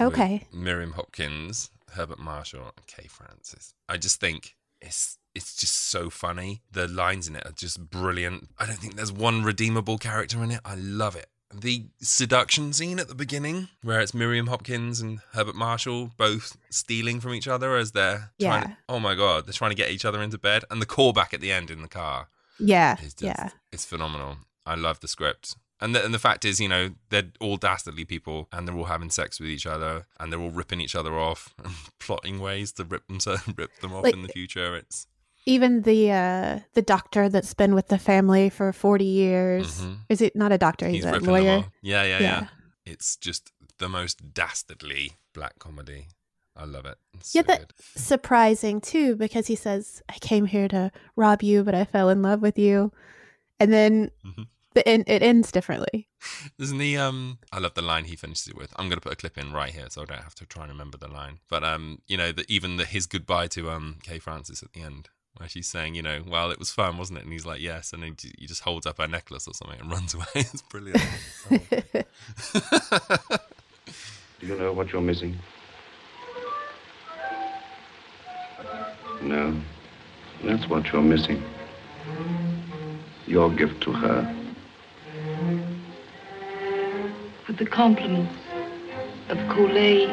[0.00, 0.46] Okay.
[0.52, 3.74] Miriam Hopkins, Herbert Marshall, and Kay Francis.
[3.88, 6.62] I just think it's it's just so funny.
[6.72, 8.48] The lines in it are just brilliant.
[8.58, 10.60] I don't think there's one redeemable character in it.
[10.64, 11.26] I love it.
[11.54, 17.20] the seduction scene at the beginning, where it's Miriam Hopkins and Herbert Marshall both stealing
[17.20, 18.62] from each other as they're trying.
[18.62, 18.62] Yeah.
[18.64, 21.32] To, oh my god, they're trying to get each other into bed, and the callback
[21.32, 22.94] at the end in the car Yeah.
[23.00, 23.50] is just Yeah.
[23.70, 24.38] it's phenomenal.
[24.66, 25.56] I love the script.
[25.80, 28.84] And the, and the fact is, you know, they're all dastardly people, and they're all
[28.84, 32.72] having sex with each other, and they're all ripping each other off, and plotting ways
[32.72, 34.74] to rip them to rip them off Like- in the future.
[34.76, 35.06] It's
[35.44, 39.80] Even the uh the doctor that's been with the family for 40 years.
[39.82, 39.98] Mhm.
[40.08, 40.88] Is it not a doctor?
[40.88, 41.66] He's, a lawyer.
[41.82, 42.46] Yeah, yeah, yeah, Yeah.
[42.86, 46.08] It's just the most dastardly black comedy.
[46.56, 46.96] I love it.
[47.14, 47.66] It's Yeah, so good.
[47.96, 52.22] Surprising too, because he says, I came here to rob you, but I fell in
[52.22, 52.92] love with you.
[53.60, 54.46] And then Mhm.
[54.76, 56.06] The end, it ends differently.
[56.58, 56.96] Isn't he?
[56.96, 58.72] Um, I love the line he finishes it with.
[58.76, 60.72] I'm gonna put a clip in right here, so I don't have to try and
[60.72, 61.40] remember the line.
[61.50, 64.82] But um, you know, the, even the his goodbye to um Kay Francis at the
[64.82, 67.24] end, where she's saying, you know, well, it was fun, wasn't it?
[67.24, 69.90] And he's like, yes, and then he just holds up her necklace or something and
[69.96, 70.24] runs away.
[70.36, 71.02] it's brilliant.
[71.50, 71.58] Do
[74.46, 75.36] you know what you're missing?
[79.22, 79.60] No.
[80.44, 81.42] That's what you're missing.
[83.26, 84.45] Your gift to her.
[87.46, 88.34] With the compliments
[89.28, 90.10] of Colet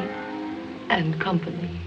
[0.88, 1.80] and company.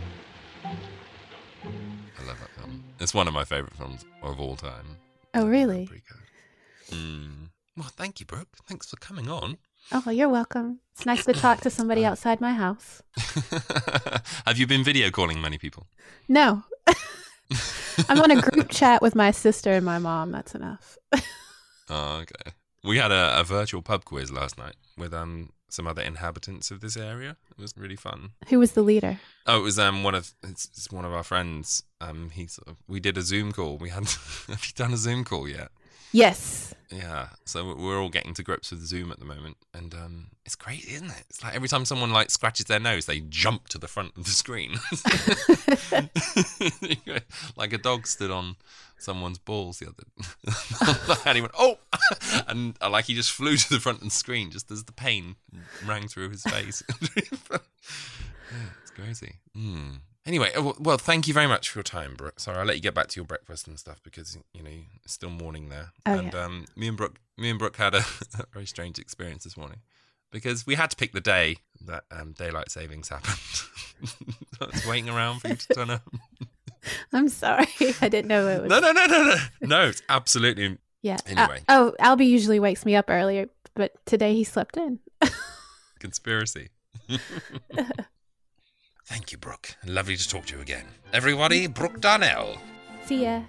[0.74, 2.84] I love that film.
[3.00, 4.98] It's one of my favorite films of all time.
[5.34, 5.90] Oh, really?
[6.90, 7.50] Mm.
[7.76, 8.48] Well, thank you, Brook.
[8.68, 9.58] Thanks for coming on.
[9.92, 10.80] Oh, you're welcome.
[10.94, 13.02] It's nice to talk to somebody outside my house.
[14.46, 15.88] Have you been video calling many people?
[16.28, 16.64] No.
[18.10, 20.32] I'm on a group chat with my sister and my mom.
[20.32, 20.98] That's enough.
[21.90, 22.52] Oh, okay.
[22.84, 26.80] We had a, a virtual pub quiz last night with um some other inhabitants of
[26.80, 27.36] this area.
[27.52, 28.32] It was really fun.
[28.48, 29.20] Who was the leader?
[29.46, 31.84] Oh, it was um one of it's, it's one of our friends.
[32.00, 33.78] Um, he sort of we did a Zoom call.
[33.78, 34.04] We had
[34.48, 35.70] have you done a Zoom call yet?
[36.12, 36.74] Yes.
[36.90, 40.56] Yeah, so we're all getting to grips with Zoom at the moment, and um, it's
[40.56, 41.24] great, isn't it?
[41.30, 44.24] It's like every time someone like scratches their nose, they jump to the front of
[44.24, 44.80] the screen,
[47.58, 48.56] like a dog stood on
[48.98, 50.06] someone's balls the other,
[51.26, 51.78] and he went oh,
[52.48, 54.94] and uh, like he just flew to the front of the screen just as the
[54.94, 55.36] pain
[55.86, 56.84] rang through his face.
[57.16, 59.36] it's crazy.
[59.58, 60.00] Mm.
[60.28, 62.38] Anyway, uh, well, thank you very much for your time, Brook.
[62.40, 64.70] Sorry, I'll let you get back to your breakfast and stuff because you know
[65.04, 65.92] it's still morning there.
[66.06, 66.44] Oh, and yeah.
[66.44, 68.00] um, me and Brook, me and Brook had a,
[68.40, 69.80] a very strange experience this morning
[70.30, 73.38] because we had to pick the day that um, daylight savings happened.
[74.62, 76.02] I was waiting around for you to turn up.
[77.14, 77.68] I'm sorry.
[78.02, 78.70] I didn't know it was.
[78.70, 79.88] No, no, no, no, no, no.
[79.88, 81.16] It's absolutely Yeah.
[81.26, 81.62] Uh, Anyway.
[81.70, 85.00] oh, Albie usually wakes me up earlier, but today he slept in.
[86.00, 86.68] conspiracy.
[89.08, 89.78] Thank you, Brook.
[89.86, 90.84] Lovely to talk to you again.
[91.14, 92.58] Everybody, Brook Darnell.
[93.06, 93.44] See ya.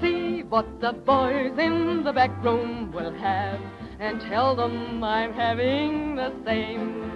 [0.00, 3.60] See what the boys in the back room will have,
[4.00, 7.12] and tell them I'm having the same.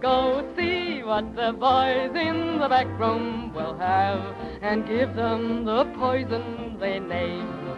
[0.00, 4.22] Go see what the boys in the back room will have,
[4.62, 7.74] and give them the poison they name.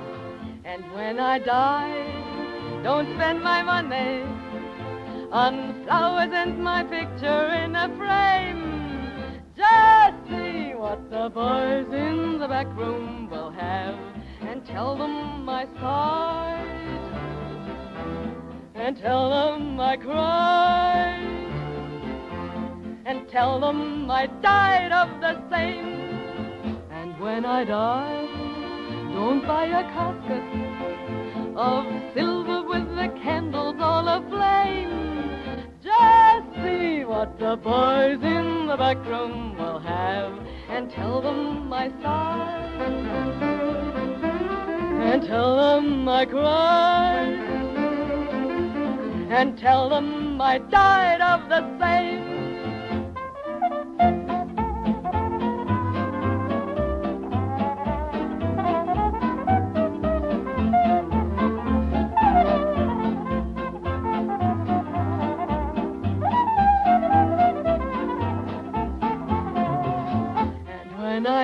[0.66, 4.24] And when I die, don't spend my money
[5.32, 8.79] on flowers and my picture in a frame.
[9.60, 13.94] Just see what the boys in the back room will have,
[14.40, 16.64] and tell them I sighed,
[18.74, 21.20] and tell them I cried,
[23.04, 26.78] and tell them I died of the same.
[26.90, 28.26] And when I die,
[29.12, 30.42] don't buy a casket
[31.54, 35.00] of silver with the candles all aflame.
[36.00, 40.32] Just see what the boys in the back room will have,
[40.68, 42.92] and tell them I sighed,
[45.10, 47.40] and tell them I cried,
[49.30, 52.49] and tell them I died of the same.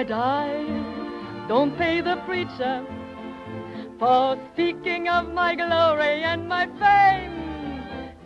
[0.06, 0.64] Die,
[1.48, 2.86] don't pay the preacher
[3.98, 7.32] for speaking of my glory and my fame.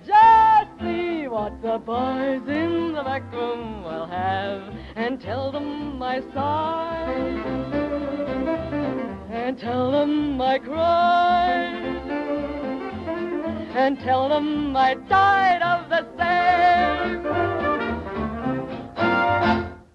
[0.07, 4.63] Just see what the boys in the back room will have,
[4.97, 7.45] and tell them I sighed,
[9.31, 11.75] and tell them I cried,
[13.75, 17.27] and tell them I died of the same.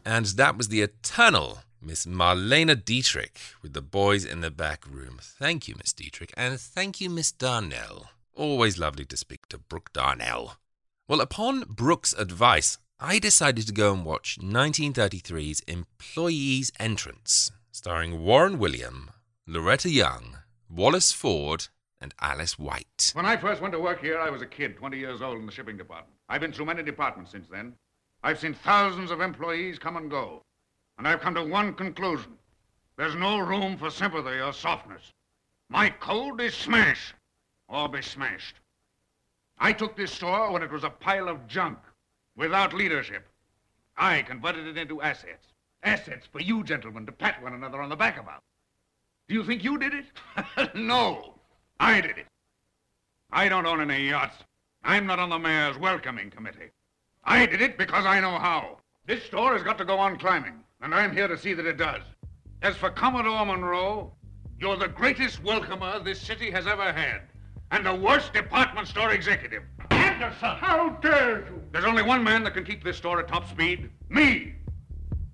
[0.06, 5.20] And that was the eternal Miss Marlene Dietrich with the boys in the back room.
[5.22, 8.10] Thank you, Miss Dietrich, and thank you, Miss Darnell.
[8.34, 10.58] Always lovely to speak to Brook Darnell.
[11.08, 18.58] Well, upon Brook's advice, I decided to go and watch 1933's Employee's Entrance, starring Warren
[18.58, 19.12] William,
[19.46, 21.68] Loretta Young, Wallace Ford,
[22.02, 23.12] and Alice White.
[23.14, 25.46] When I first went to work here, I was a kid, 20 years old in
[25.46, 26.18] the shipping department.
[26.30, 27.74] I've been through many departments since then.
[28.24, 30.42] I've seen thousands of employees come and go.
[30.98, 32.38] And I've come to one conclusion.
[32.98, 35.14] There's no room for sympathy or softness.
[35.70, 37.14] My code is smash
[37.68, 38.56] or be smashed.
[39.58, 41.80] I took this store when it was a pile of junk,
[42.36, 43.28] without leadership.
[43.98, 45.48] I converted it into assets.
[45.84, 48.44] Assets for you gentlemen to pat one another on the back about.
[49.28, 50.76] Do you think you did it?
[50.76, 51.36] no.
[51.80, 52.28] I did it.
[53.32, 54.38] I don't own any yachts.
[54.84, 56.72] I'm not on the mayor's welcoming committee.
[57.24, 58.78] I did it because I know how.
[59.08, 61.78] This store has got to go on climbing, and I'm here to see that it
[61.78, 62.02] does.
[62.62, 64.14] As for Commodore Monroe,
[64.60, 67.22] you're the greatest welcomer this city has ever had,
[67.72, 69.64] and the worst department store executive.
[69.90, 70.56] Anderson!
[70.58, 71.64] How dare you!
[71.72, 73.90] There's only one man that can keep this store at top speed.
[74.10, 74.54] Me!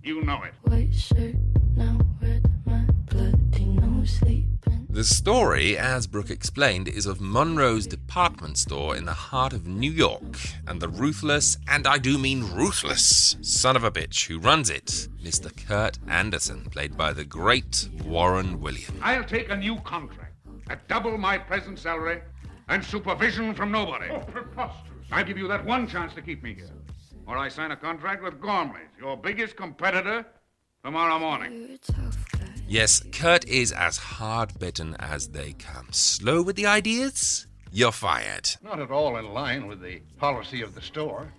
[0.01, 0.53] You know it.
[0.63, 1.35] White shirt,
[1.75, 4.50] now red, my bloody no sleeping.
[4.91, 9.89] The story, as Brook explained, is of Monroe's department store in the heart of New
[9.89, 10.37] York
[10.67, 15.07] and the ruthless, and I do mean ruthless, son of a bitch who runs it,
[15.23, 15.49] Mr.
[15.65, 18.99] Kurt Anderson, played by the great Warren Williams.
[19.01, 20.35] I'll take a new contract
[20.69, 22.21] at double my present salary
[22.67, 24.09] and supervision from nobody.
[24.09, 25.07] Oh, preposterous.
[25.09, 26.69] I give you that one chance to keep me here.
[27.27, 30.25] Or I sign a contract with Gormley's, your biggest competitor,
[30.83, 31.79] tomorrow morning.
[32.71, 33.11] You're a tough guy.
[33.11, 35.87] Yes, Kurt is as hard bitten as they come.
[35.91, 37.47] Slow with the ideas?
[37.71, 38.49] You're fired.
[38.63, 41.33] Not at all in line with the policy of the store.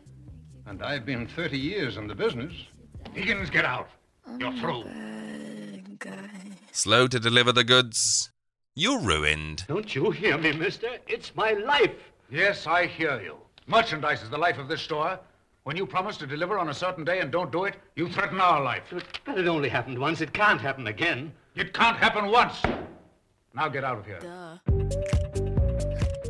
[0.67, 2.53] And I've been 30 years in the business.
[3.15, 3.89] Higgins, get out.
[4.39, 4.85] You're through.
[6.71, 8.31] Slow to deliver the goods?
[8.75, 9.65] You're ruined.
[9.69, 10.89] Don't you hear me, mister?
[11.07, 12.13] It's my life.
[12.31, 13.37] Yes, I hear you.
[13.67, 15.19] Merchandise is the life of this store.
[15.65, 18.41] When you promise to deliver on a certain day and don't do it, you threaten
[18.41, 18.83] our life.
[19.25, 20.21] But it only happened once.
[20.21, 21.33] It can't happen again.
[21.55, 22.61] It can't happen once.
[23.55, 24.19] Now get out of here.
[24.19, 24.59] Duh.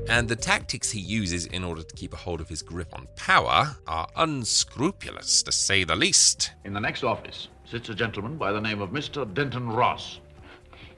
[0.06, 3.08] And the tactics he uses in order to keep a hold of his grip on
[3.16, 6.52] power are unscrupulous, to say the least.
[6.66, 9.32] In the next office sits a gentleman by the name of Mr.
[9.32, 10.20] Denton Ross.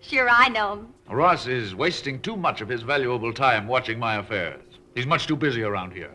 [0.01, 0.95] Sure, I know him.
[1.09, 4.61] Ross is wasting too much of his valuable time watching my affairs.
[4.97, 6.11] He's much too busy around here.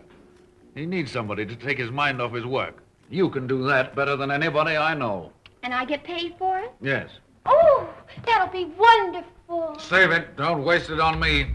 [0.75, 2.83] He needs somebody to take his mind off his work.
[3.09, 5.31] You can do that better than anybody I know.
[5.63, 6.71] And I get paid for it?
[6.81, 7.09] Yes.
[7.45, 7.89] Oh,
[8.25, 9.77] that'll be wonderful.
[9.79, 10.37] Save it.
[10.37, 11.53] Don't waste it on me.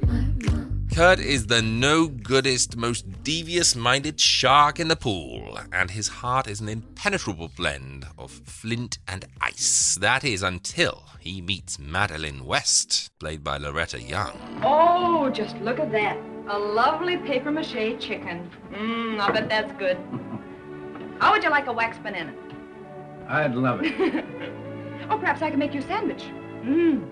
[0.94, 6.46] Kurt is the no goodest, most devious minded shark in the pool, and his heart
[6.46, 9.98] is an impenetrable blend of flint and ice.
[10.00, 14.38] That is until he meets Madeline West, played by Loretta Young.
[14.62, 16.16] Oh, just look at that.
[16.48, 18.50] A lovely paper mache chicken.
[18.70, 19.96] Mmm, I bet that's good.
[21.18, 22.34] How would you like a wax banana?
[23.28, 24.24] I'd love it.
[25.10, 26.24] Oh, perhaps I can make you a sandwich.
[26.64, 27.04] Mmm.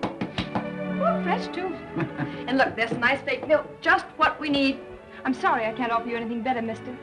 [0.99, 1.67] Oh, fresh too.
[2.47, 4.79] and look, there's nice fake milk, just what we need.
[5.25, 6.97] I'm sorry I can't offer you anything better, mister.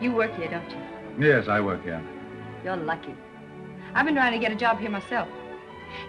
[0.00, 1.28] You work here, don't you?
[1.28, 2.02] yes, I work here.
[2.64, 3.14] You're lucky.
[3.94, 5.28] I've been trying to get a job here myself.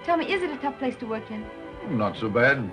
[0.06, 1.46] Tell me, is it a tough place to work in?
[1.90, 2.70] Not so bad.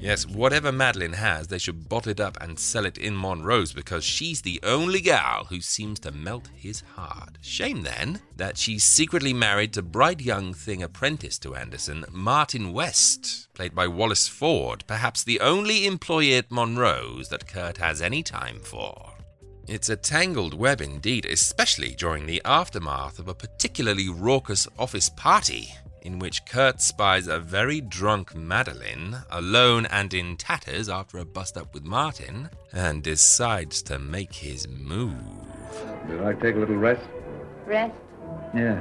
[0.00, 4.02] Yes, whatever Madeline has, they should bottle it up and sell it in Monroe's because
[4.02, 7.36] she's the only gal who seems to melt his heart.
[7.42, 13.48] Shame then that she's secretly married to bright young thing apprentice to Anderson, Martin West,
[13.52, 18.60] played by Wallace Ford, perhaps the only employee at Monroe's that Kurt has any time
[18.60, 19.12] for.
[19.68, 25.74] It's a tangled web indeed, especially during the aftermath of a particularly raucous office party
[26.02, 31.56] in which Kurt spies a very drunk Madeline, alone and in tatters after a bust
[31.56, 35.14] up with Martin, and decides to make his move.
[36.08, 37.06] Did I take a little rest?
[37.66, 37.94] Rest.
[38.54, 38.80] Yeah.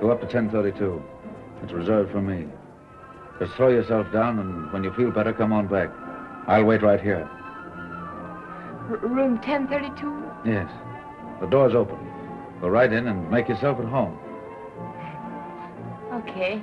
[0.00, 1.02] Go up to 1032.
[1.62, 2.46] It's reserved for me.
[3.38, 5.90] Just throw yourself down, and when you feel better, come on back.
[6.46, 7.28] I'll wait right here.
[8.88, 10.24] R- room 1032?
[10.44, 10.70] Yes.
[11.40, 11.98] The door's open.
[12.60, 14.18] Go right in and make yourself at home.
[16.16, 16.62] Okay.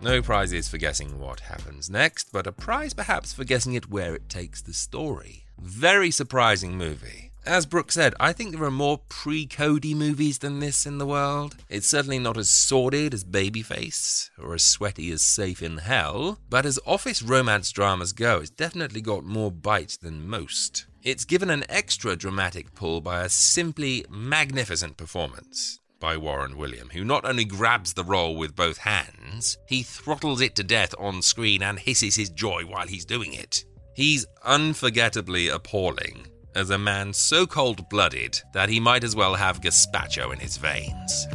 [0.00, 4.14] No prizes for guessing what happens next, but a prize perhaps for guessing it where
[4.14, 5.44] it takes the story.
[5.60, 7.30] Very surprising movie.
[7.44, 11.06] As Brook said, I think there are more pre Cody movies than this in the
[11.06, 11.56] world.
[11.68, 16.64] It's certainly not as sordid as Babyface, or as sweaty as Safe in Hell, but
[16.64, 20.86] as office romance dramas go, it's definitely got more bite than most.
[21.02, 25.80] It's given an extra dramatic pull by a simply magnificent performance.
[26.02, 30.56] By Warren William, who not only grabs the role with both hands, he throttles it
[30.56, 33.64] to death on screen and hisses his joy while he's doing it.
[33.94, 36.26] He's unforgettably appalling
[36.56, 40.56] as a man so cold blooded that he might as well have gazpacho in his
[40.56, 41.28] veins.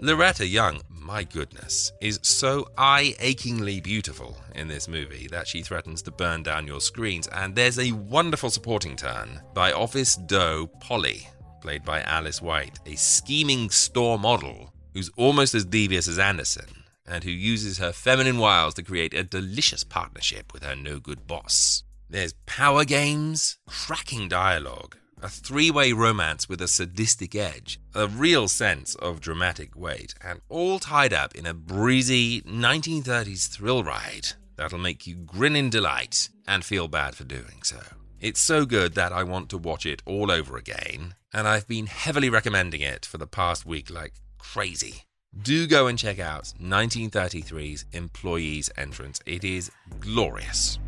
[0.00, 6.02] Loretta Young, my goodness, is so eye achingly beautiful in this movie that she threatens
[6.02, 11.28] to burn down your screens, and there's a wonderful supporting turn by office doe Polly,
[11.60, 17.24] played by Alice White, a scheming store model who's almost as devious as Anderson and
[17.24, 21.82] who uses her feminine wiles to create a delicious partnership with her no good boss.
[22.08, 28.48] There's power games, cracking dialogue, a three way romance with a sadistic edge, a real
[28.48, 34.78] sense of dramatic weight, and all tied up in a breezy 1930s thrill ride that'll
[34.78, 37.80] make you grin in delight and feel bad for doing so.
[38.20, 41.86] It's so good that I want to watch it all over again, and I've been
[41.86, 45.04] heavily recommending it for the past week like crazy.
[45.42, 49.20] Do go and check out 1933's Employee's Entrance.
[49.26, 49.70] It is
[50.00, 50.78] glorious.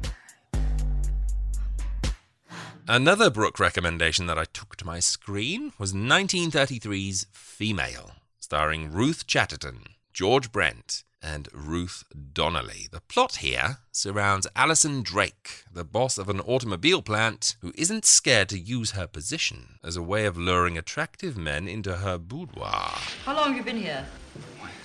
[2.89, 9.85] Another Brook recommendation that I took to my screen was 1933's Female, starring Ruth Chatterton,
[10.13, 12.89] George Brent, and Ruth Donnelly.
[12.91, 18.49] The plot here surrounds Alison Drake, the boss of an automobile plant who isn't scared
[18.51, 22.99] to use her position as a way of luring attractive men into her boudoir.
[23.25, 24.05] How long have you been here?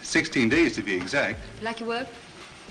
[0.03, 1.39] 16 days to be exact.
[1.59, 2.07] You like your work?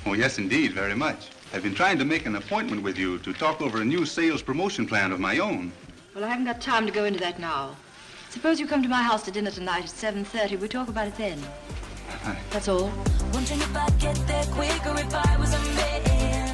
[0.07, 1.31] Oh, yes, indeed, very much.
[1.53, 4.43] I've been trying to make an appointment with you to talk over a new sales
[4.43, 5.73] promotion plan of my own.
[6.15, 7.77] Well, I haven't got time to go into that now.
[8.31, 10.59] Suppose you come to my house to dinner tonight at 7.30.
[10.59, 11.39] We'll talk about it then.
[12.51, 12.91] That's all.
[13.33, 16.47] Wondering if I'd get there quicker if I was a man.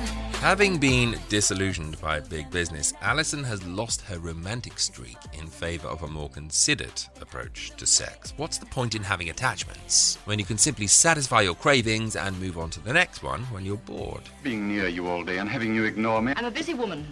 [0.42, 6.03] Having been disillusioned by big business, Alison has lost her romantic streak in favor of
[6.03, 8.34] a more considered approach to sex.
[8.36, 12.59] What's the point in having attachments when you can simply satisfy your cravings and move
[12.59, 14.22] on to the next one when you're bored?
[14.42, 16.32] Being near you all day and having you ignore me.
[16.34, 17.07] I'm a busy woman.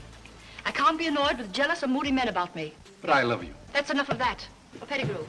[0.66, 2.74] I can't be annoyed with jealous or moody men about me.
[3.00, 3.54] But I love you.
[3.72, 4.44] That's enough of that.
[4.82, 5.24] Oh, Pettigrew,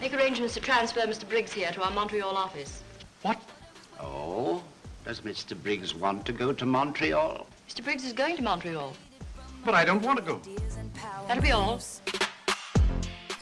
[0.00, 1.28] make arrangements to transfer Mr.
[1.28, 2.82] Briggs here to our Montreal office.
[3.22, 3.40] What?
[4.00, 4.62] Oh,
[5.04, 5.60] does Mr.
[5.60, 7.46] Briggs want to go to Montreal?
[7.68, 7.82] Mr.
[7.82, 8.92] Briggs is going to Montreal.
[9.64, 10.40] But I don't want to go.
[11.26, 11.80] That'll be all.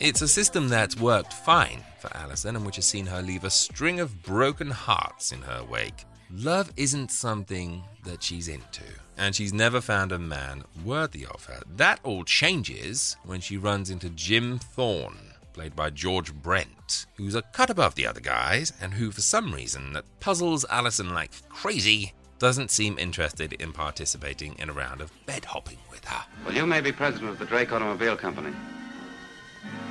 [0.00, 3.50] It's a system that's worked fine for Alison and which has seen her leave a
[3.50, 6.04] string of broken hearts in her wake.
[6.30, 8.82] Love isn't something that she's into,
[9.16, 11.62] and she's never found a man worthy of her.
[11.76, 15.25] That all changes when she runs into Jim Thorne,
[15.56, 19.54] played by George Brent, who's a cut above the other guys, and who, for some
[19.54, 25.10] reason that puzzles Alison like crazy, doesn't seem interested in participating in a round of
[25.24, 26.22] bed hopping with her.
[26.44, 28.54] Well, you may be president of the Drake Automobile Company.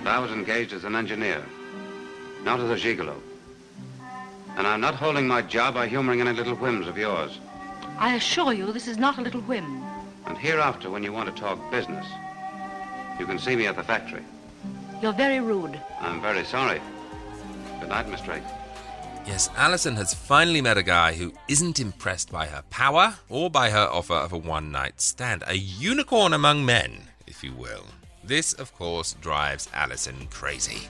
[0.03, 1.43] But I was engaged as an engineer,
[2.43, 3.16] not as a gigolo.
[4.57, 7.39] And I'm not holding my job by humoring any little whims of yours.
[7.97, 9.84] I assure you this is not a little whim.
[10.28, 12.05] And hereafter, when you want to talk business,
[13.20, 14.22] you can see me at the factory.
[15.06, 15.80] You're very rude.
[15.99, 16.82] I'm very sorry.
[17.80, 18.41] Good night, Miss Drake.
[19.28, 23.70] Yes, Alison has finally met a guy who isn't impressed by her power or by
[23.70, 25.43] her offer of a one night stand.
[25.45, 27.86] A unicorn among men, if you will.
[28.24, 30.88] This, of course, drives Alison crazy.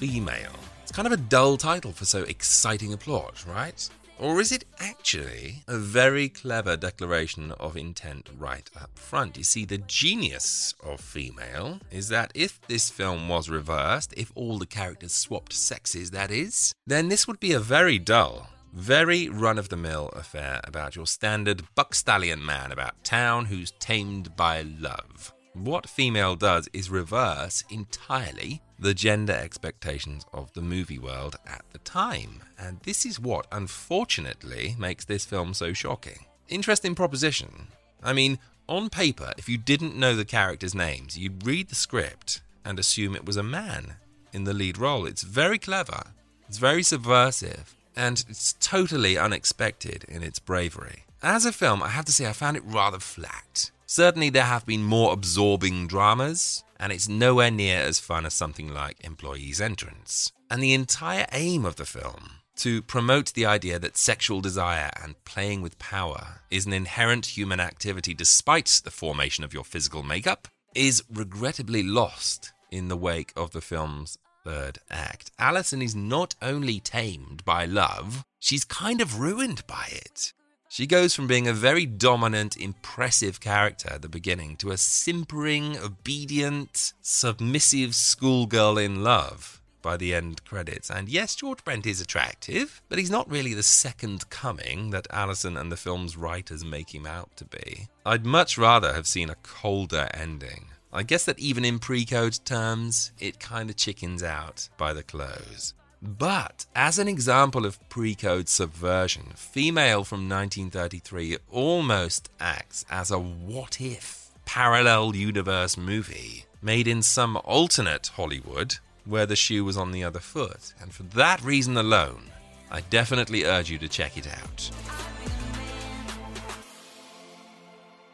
[0.00, 0.56] Female.
[0.82, 3.88] It's kind of a dull title for so exciting a plot, right?
[4.18, 9.36] Or is it actually a very clever declaration of intent right up front?
[9.36, 14.58] You see, the genius of female is that if this film was reversed, if all
[14.58, 19.58] the characters swapped sexes, that is, then this would be a very dull, very run
[19.58, 24.62] of the mill affair about your standard buck stallion man about town who's tamed by
[24.62, 25.32] love.
[25.54, 31.78] What female does is reverse entirely the gender expectations of the movie world at the
[31.78, 32.43] time.
[32.58, 36.26] And this is what, unfortunately, makes this film so shocking.
[36.48, 37.68] Interesting proposition.
[38.02, 38.38] I mean,
[38.68, 43.14] on paper, if you didn't know the characters' names, you'd read the script and assume
[43.14, 43.96] it was a man
[44.32, 45.06] in the lead role.
[45.06, 46.02] It's very clever,
[46.48, 51.04] it's very subversive, and it's totally unexpected in its bravery.
[51.22, 53.70] As a film, I have to say I found it rather flat.
[53.86, 58.72] Certainly, there have been more absorbing dramas, and it's nowhere near as fun as something
[58.72, 60.32] like Employee's Entrance.
[60.50, 65.22] And the entire aim of the film, to promote the idea that sexual desire and
[65.24, 70.48] playing with power is an inherent human activity despite the formation of your physical makeup,
[70.74, 75.30] is regrettably lost in the wake of the film's third act.
[75.38, 80.32] Alison is not only tamed by love, she's kind of ruined by it.
[80.68, 85.78] She goes from being a very dominant, impressive character at the beginning to a simpering,
[85.78, 90.90] obedient, submissive schoolgirl in love by the end credits.
[90.90, 95.56] And yes, George Brent is attractive, but he's not really the second coming that Alison
[95.56, 97.86] and the film's writers make him out to be.
[98.04, 100.66] I'd much rather have seen a colder ending.
[100.92, 105.02] I guess that even in pre code terms, it kind of chickens out by the
[105.02, 105.74] close.
[106.00, 113.18] But as an example of pre code subversion, Female from 1933 almost acts as a
[113.18, 119.92] what if parallel universe movie made in some alternate Hollywood where the shoe was on
[119.92, 120.74] the other foot.
[120.80, 122.30] And for that reason alone,
[122.70, 124.70] I definitely urge you to check it out.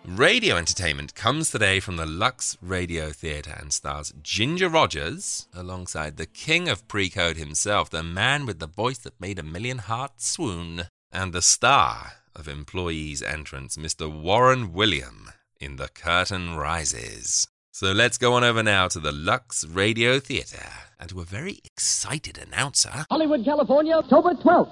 [0.06, 6.26] Radio entertainment comes today from the Lux Radio Theatre and stars Ginger Rogers alongside the
[6.26, 10.84] king of pre-code himself, the man with the voice that made a million hearts swoon,
[11.12, 14.10] and the star of Employees Entrance, Mr.
[14.10, 15.30] Warren William
[15.60, 17.46] in The Curtain Rises.
[17.80, 20.68] So let's go on over now to the Lux Radio Theatre
[20.98, 23.06] and to a very excited announcer.
[23.08, 24.70] Hollywood, California, October 12th.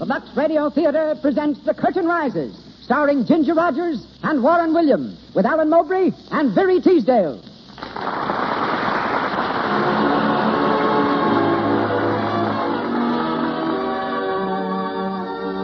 [0.00, 5.46] The Lux Radio Theater presents The Curtain Rises, starring Ginger Rogers and Warren William, with
[5.46, 7.40] Alan Mowbray and Verree Teasdale.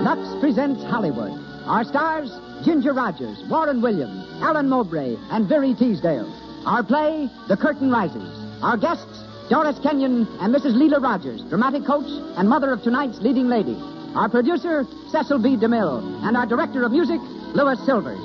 [0.04, 1.53] Lux presents Hollywood.
[1.66, 2.30] Our stars,
[2.62, 4.10] Ginger Rogers, Warren William,
[4.42, 6.28] Alan Mowbray, and Verree Teasdale.
[6.66, 8.62] Our play, The Curtain Rises.
[8.62, 10.76] Our guests, Doris Kenyon and Mrs.
[10.76, 13.76] Lela Rogers, dramatic coach and mother of tonight's leading lady.
[14.14, 15.56] Our producer, Cecil B.
[15.56, 17.20] DeMille, and our director of music,
[17.54, 18.20] Louis Silvers.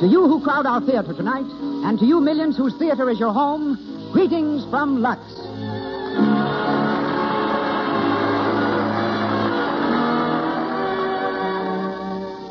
[0.00, 1.48] To you who crowd our theater tonight,
[1.88, 5.45] and to you millions whose theater is your home, greetings from Lux.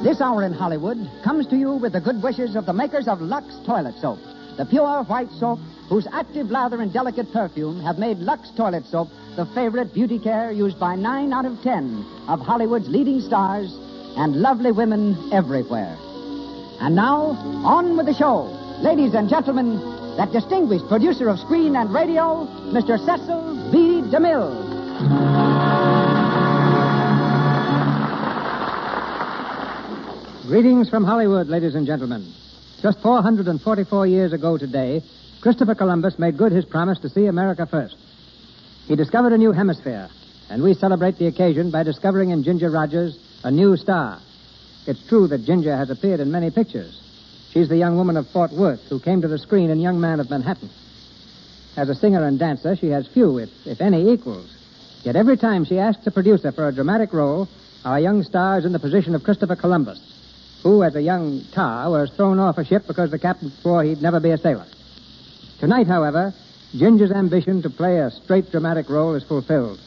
[0.06, 3.22] This hour in Hollywood comes to you with the good wishes of the makers of
[3.22, 4.20] Lux Toilet Soap,
[4.56, 5.58] the pure white soap
[5.90, 10.52] whose active lather and delicate perfume have made Lux Toilet Soap the favorite beauty care
[10.52, 13.74] used by nine out of ten of Hollywood's leading stars
[14.16, 15.98] and lovely women everywhere.
[16.82, 17.32] And now,
[17.66, 18.44] on with the show.
[18.84, 19.80] Ladies and gentlemen,
[20.18, 23.04] that distinguished producer of screen and radio, Mr.
[23.04, 24.04] Cecil B.
[24.14, 25.35] DeMille.
[30.48, 32.32] Greetings from Hollywood, ladies and gentlemen.
[32.80, 35.02] Just 444 years ago today,
[35.42, 37.98] Christopher Columbus made good his promise to see America first.
[38.86, 40.08] He discovered a new hemisphere,
[40.52, 44.20] and we celebrate the occasion by discovering in Ginger Rogers a new star.
[44.86, 47.02] It's true that Ginger has appeared in many pictures.
[47.52, 50.20] She's the young woman of Fort Worth who came to the screen in Young Man
[50.20, 50.70] of Manhattan.
[51.76, 54.56] As a singer and dancer, she has few, if, if any, equals.
[55.02, 57.50] Yet every time she asks a producer for a dramatic role,
[57.84, 60.15] our young star is in the position of Christopher Columbus,
[60.66, 64.02] who, as a young tar, was thrown off a ship because the captain swore he'd
[64.02, 64.66] never be a sailor.
[65.60, 66.34] Tonight, however,
[66.76, 69.80] Ginger's ambition to play a straight dramatic role is fulfilled.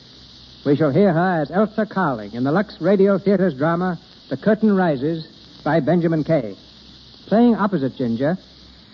[0.64, 3.98] We shall hear her as Elsa Carling in the Lux Radio Theater's drama,
[4.30, 5.26] The Curtain Rises,
[5.64, 6.54] by Benjamin Kaye.
[7.26, 8.38] Playing opposite Ginger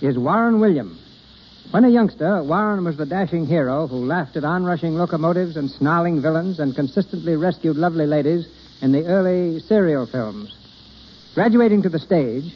[0.00, 0.98] is Warren William.
[1.70, 6.22] When a youngster, Warren was the dashing hero who laughed at onrushing locomotives and snarling
[6.22, 8.48] villains and consistently rescued lovely ladies
[8.80, 10.63] in the early serial films.
[11.34, 12.54] Graduating to the stage,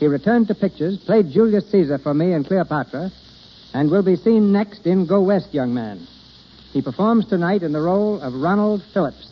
[0.00, 3.12] he returned to pictures, played Julius Caesar for me in Cleopatra,
[3.72, 6.06] and will be seen next in Go West, Young Man.
[6.72, 9.28] He performs tonight in the role of Ronald Phillips.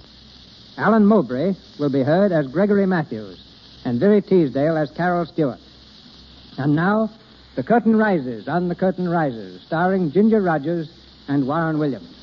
[0.77, 3.41] Alan Mowbray will be heard as Gregory Matthews,
[3.85, 5.61] and Verree Teasdale as Carol Stewart.
[6.57, 7.11] And now,
[7.57, 10.89] The Curtain Rises on The Curtain Rises, starring Ginger Rogers
[11.27, 12.15] and Warren Williams.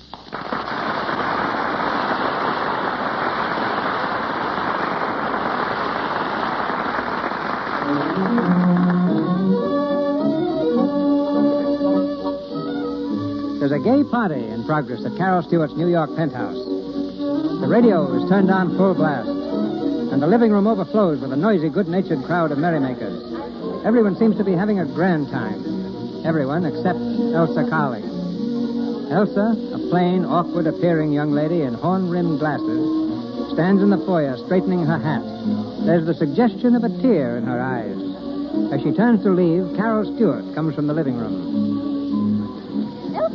[13.83, 16.55] Gay party in progress at Carol Stewart's New York penthouse.
[16.55, 21.69] The radio is turned on full blast, and the living room overflows with a noisy,
[21.69, 23.21] good natured crowd of merrymakers.
[23.83, 26.25] Everyone seems to be having a grand time.
[26.25, 26.99] Everyone except
[27.33, 28.05] Elsa Carling.
[29.09, 34.37] Elsa, a plain, awkward appearing young lady in horn rimmed glasses, stands in the foyer
[34.45, 35.23] straightening her hat.
[35.85, 37.97] There's the suggestion of a tear in her eyes.
[38.71, 41.90] As she turns to leave, Carol Stewart comes from the living room.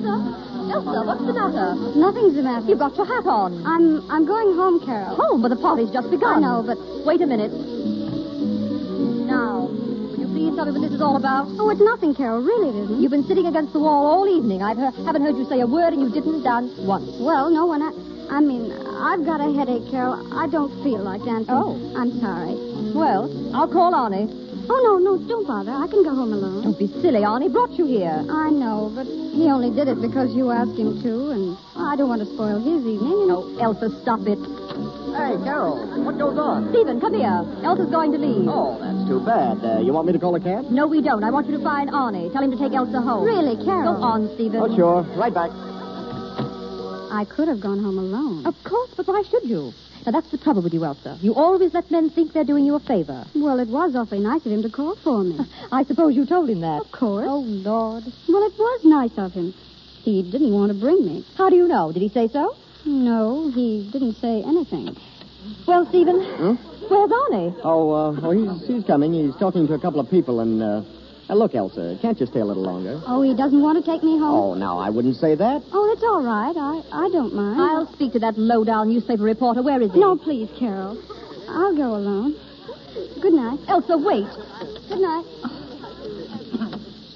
[0.05, 0.73] Elsa?
[0.73, 1.75] Elsa, what's the matter?
[1.97, 2.67] Nothing's the matter.
[2.67, 3.65] You've got your hat on.
[3.67, 5.17] I'm I'm going home, Carol.
[5.17, 6.45] Home, but the party's just begun.
[6.45, 6.77] I know, but
[7.07, 7.53] Wait a minute.
[9.27, 11.47] Now, will you please tell me what this is all about?
[11.59, 12.43] oh, it's nothing, Carol.
[12.43, 13.01] Really, it isn't.
[13.01, 14.63] You've been sitting against the wall all evening.
[14.63, 17.09] I haven't heard you say a word, and you didn't dance once.
[17.21, 17.83] Well, no one.
[17.83, 17.93] I,
[18.29, 20.19] I mean, I've got a headache, Carol.
[20.35, 21.55] I don't feel like dancing.
[21.55, 21.79] Oh.
[21.97, 22.59] I'm sorry.
[22.93, 24.27] Well, I'll call Arnie.
[24.69, 25.71] Oh, no, no, don't bother.
[25.71, 26.63] I can go home alone.
[26.65, 27.21] Don't be silly.
[27.21, 28.25] Arnie brought you here.
[28.29, 32.09] I know, but he only did it because you asked him to, and I don't
[32.09, 33.31] want to spoil his evening.
[33.31, 33.31] And...
[33.31, 34.39] Oh, Elsa, stop it.
[35.17, 36.69] Hey, Carol, what goes on?
[36.71, 37.47] Stephen, come here.
[37.65, 38.49] Elsa's going to leave.
[38.49, 39.63] Oh, that's too bad.
[39.65, 40.67] Uh, you want me to call a cab?
[40.71, 41.23] No, we don't.
[41.25, 42.33] I want you to find Arnie.
[42.33, 43.25] Tell him to take Elsa home.
[43.25, 43.95] Really, Carol?
[43.95, 44.61] Go on, Stephen.
[44.61, 45.03] Oh, sure.
[45.17, 45.51] Right back.
[47.13, 48.45] I could have gone home alone.
[48.47, 49.73] Of course, but why should you?
[50.05, 51.19] Now, that's the trouble with you, Elsa.
[51.21, 53.25] You always let men think they're doing you a favor.
[53.35, 55.39] Well, it was awfully nice of him to call for me.
[55.73, 56.83] I suppose you told him that.
[56.83, 57.27] Of course.
[57.29, 58.05] Oh, Lord.
[58.29, 59.55] Well, it was nice of him.
[60.03, 61.25] He didn't want to bring me.
[61.37, 61.91] How do you know?
[61.93, 62.57] Did he say so?
[62.85, 64.97] No, he didn't say anything.
[65.67, 66.55] Well, Stephen, Hmm?
[66.89, 67.61] where's Arnie?
[67.65, 69.13] Oh, uh, oh, he's, he's coming.
[69.13, 70.83] He's talking to a couple of people, and, uh,
[71.29, 73.01] uh, look, Elsa, can't you stay a little longer?
[73.07, 74.35] Oh, he doesn't want to take me home?
[74.35, 75.63] Oh, now, I wouldn't say that.
[75.73, 76.55] Oh, that's all right.
[76.57, 77.61] I, I don't mind.
[77.61, 79.63] I'll speak to that low-down newspaper reporter.
[79.63, 79.99] Where is he?
[79.99, 81.03] No, please, Carol.
[81.49, 82.37] I'll go alone.
[83.21, 83.59] Good night.
[83.69, 84.27] Elsa, wait.
[84.89, 85.25] Good night.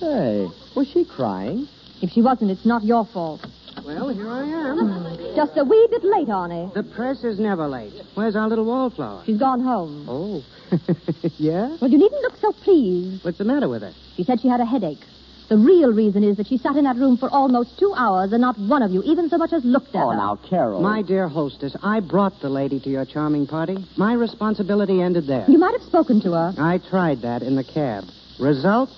[0.00, 1.68] Hey, was she crying?
[2.02, 3.46] If she wasn't, it's not your fault.
[3.84, 5.34] Well, here I am.
[5.36, 6.72] Just a wee bit late, Arnie.
[6.74, 7.92] The press is never late.
[8.14, 9.22] Where's our little wallflower?
[9.24, 10.06] She's gone home.
[10.08, 10.42] Oh.
[11.39, 11.77] yeah?
[11.81, 13.25] Well, you needn't look so pleased.
[13.25, 13.93] What's the matter with her?
[14.16, 15.01] She said she had a headache.
[15.49, 18.41] The real reason is that she sat in that room for almost two hours and
[18.41, 20.05] not one of you even so much as looked at her.
[20.05, 20.16] Oh, her.
[20.16, 20.81] now, Carol.
[20.81, 23.77] My dear hostess, I brought the lady to your charming party.
[23.97, 25.45] My responsibility ended there.
[25.49, 26.55] You might have spoken to her.
[26.57, 28.05] I tried that in the cab.
[28.39, 28.91] Result?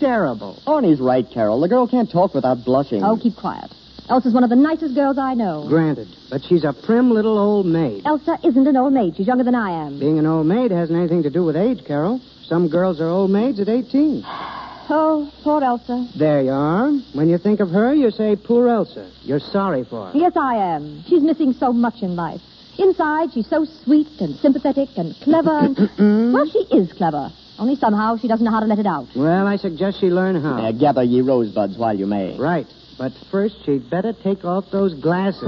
[0.00, 0.62] Terrible.
[0.66, 1.60] Arnie's right, Carol.
[1.60, 3.04] The girl can't talk without blushing.
[3.04, 3.70] Oh, keep quiet.
[4.08, 5.66] Elsa's one of the nicest girls I know.
[5.68, 6.08] Granted.
[6.30, 8.06] But she's a prim little old maid.
[8.06, 9.16] Elsa isn't an old maid.
[9.16, 9.98] She's younger than I am.
[10.00, 12.20] Being an old maid hasn't anything to do with age, Carol.
[12.44, 14.24] Some girls are old maids at 18.
[14.90, 16.08] Oh, poor Elsa.
[16.16, 16.90] There you are.
[17.12, 19.10] When you think of her, you say, poor Elsa.
[19.20, 20.18] You're sorry for her.
[20.18, 21.04] Yes, I am.
[21.06, 22.40] She's missing so much in life.
[22.78, 25.58] Inside, she's so sweet and sympathetic and clever.
[25.58, 25.76] And...
[26.32, 27.30] well, she is clever.
[27.58, 29.08] Only somehow she doesn't know how to let it out.
[29.14, 30.56] Well, I suggest she learn how.
[30.56, 32.38] Uh, gather ye rosebuds while you may.
[32.38, 32.66] Right.
[32.98, 35.42] But first, she'd better take off those glasses.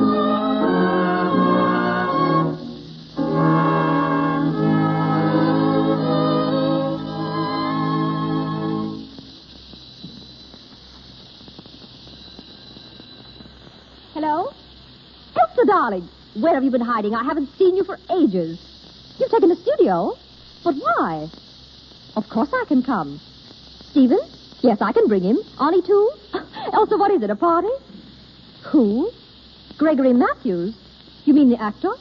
[14.14, 14.52] Hello?
[15.34, 16.08] Elsa, darling.
[16.34, 17.16] Where have you been hiding?
[17.16, 18.60] I haven't seen you for ages.
[19.18, 20.16] You've taken the studio?
[20.62, 21.28] But why?
[22.14, 23.20] Of course I can come.
[23.90, 24.20] Stephen?
[24.62, 25.38] Yes, I can bring him.
[25.58, 26.12] Arnie, too?
[26.72, 27.68] Elsa, what is it, a party?
[28.64, 29.10] Who?
[29.78, 30.74] Gregory Matthews?
[31.24, 31.92] You mean the actor?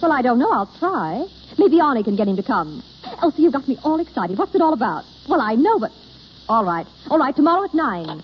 [0.00, 0.50] Well, I don't know.
[0.50, 1.26] I'll try.
[1.58, 2.82] Maybe Arnie can get him to come.
[3.04, 4.38] Oh, Elsa, you've got me all excited.
[4.38, 5.04] What's it all about?
[5.28, 5.92] Well, I know, but...
[6.48, 6.86] All right.
[7.10, 8.22] All right, tomorrow at nine.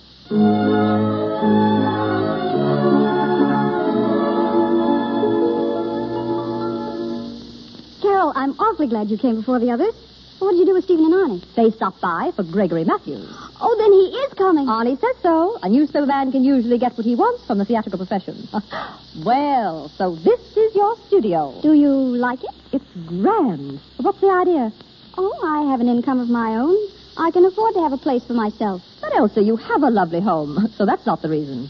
[8.03, 9.95] Carol, I'm awfully glad you came before the others.
[10.39, 11.55] What did you do with Stephen and Arnie?
[11.57, 13.29] They stopped by for Gregory Matthews.
[13.61, 14.67] Oh, then he is coming.
[14.67, 15.59] Arnie says so.
[15.63, 18.49] A newspaper man can usually get what he wants from the theatrical profession.
[19.25, 21.59] well, so this is your studio.
[21.61, 22.55] Do you like it?
[22.73, 23.81] It's grand.
[23.97, 24.73] What's the idea?
[25.17, 26.77] Oh, I have an income of my own.
[27.17, 28.83] I can afford to have a place for myself.
[29.01, 31.69] But Elsa, you have a lovely home, so that's not the reason.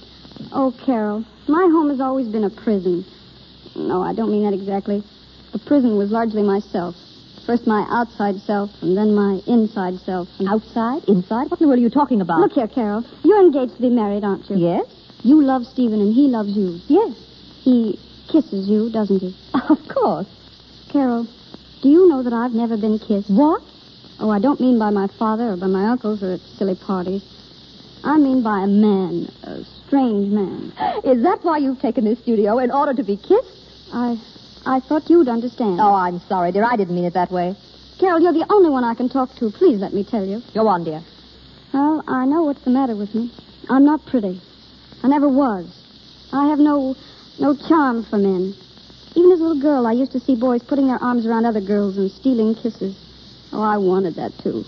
[0.52, 3.06] Oh, Carol, my home has always been a prison.
[3.74, 5.02] No, I don't mean that exactly.
[5.52, 6.94] The prison was largely myself.
[7.48, 10.28] First my outside self, and then my inside self.
[10.38, 10.50] And...
[10.50, 11.02] Outside?
[11.08, 11.50] Inside?
[11.50, 12.40] What in the world are you talking about?
[12.40, 13.02] Look here, Carol.
[13.24, 14.56] You're engaged to be married, aren't you?
[14.58, 14.84] Yes.
[15.24, 16.78] You love Stephen, and he loves you.
[16.88, 17.16] Yes.
[17.62, 17.98] He
[18.30, 19.34] kisses you, doesn't he?
[19.70, 20.26] Of course.
[20.92, 21.26] Carol,
[21.80, 23.30] do you know that I've never been kissed?
[23.30, 23.62] What?
[24.20, 27.24] Oh, I don't mean by my father or by my uncles or at silly parties.
[28.04, 30.74] I mean by a man, a strange man.
[31.02, 33.56] Is that why you've taken this studio, in order to be kissed?
[33.90, 34.20] I
[34.68, 35.80] I thought you'd understand.
[35.80, 36.62] Oh, I'm sorry, dear.
[36.62, 37.56] I didn't mean it that way.
[37.98, 39.50] Carol, you're the only one I can talk to.
[39.50, 40.42] Please let me tell you.
[40.52, 41.02] Go on, dear.
[41.72, 43.32] Well, I know what's the matter with me.
[43.70, 44.42] I'm not pretty.
[45.02, 45.66] I never was.
[46.34, 46.94] I have no
[47.38, 48.54] no charm for men.
[49.14, 51.62] Even as a little girl, I used to see boys putting their arms around other
[51.62, 52.94] girls and stealing kisses.
[53.52, 54.66] Oh, I wanted that too.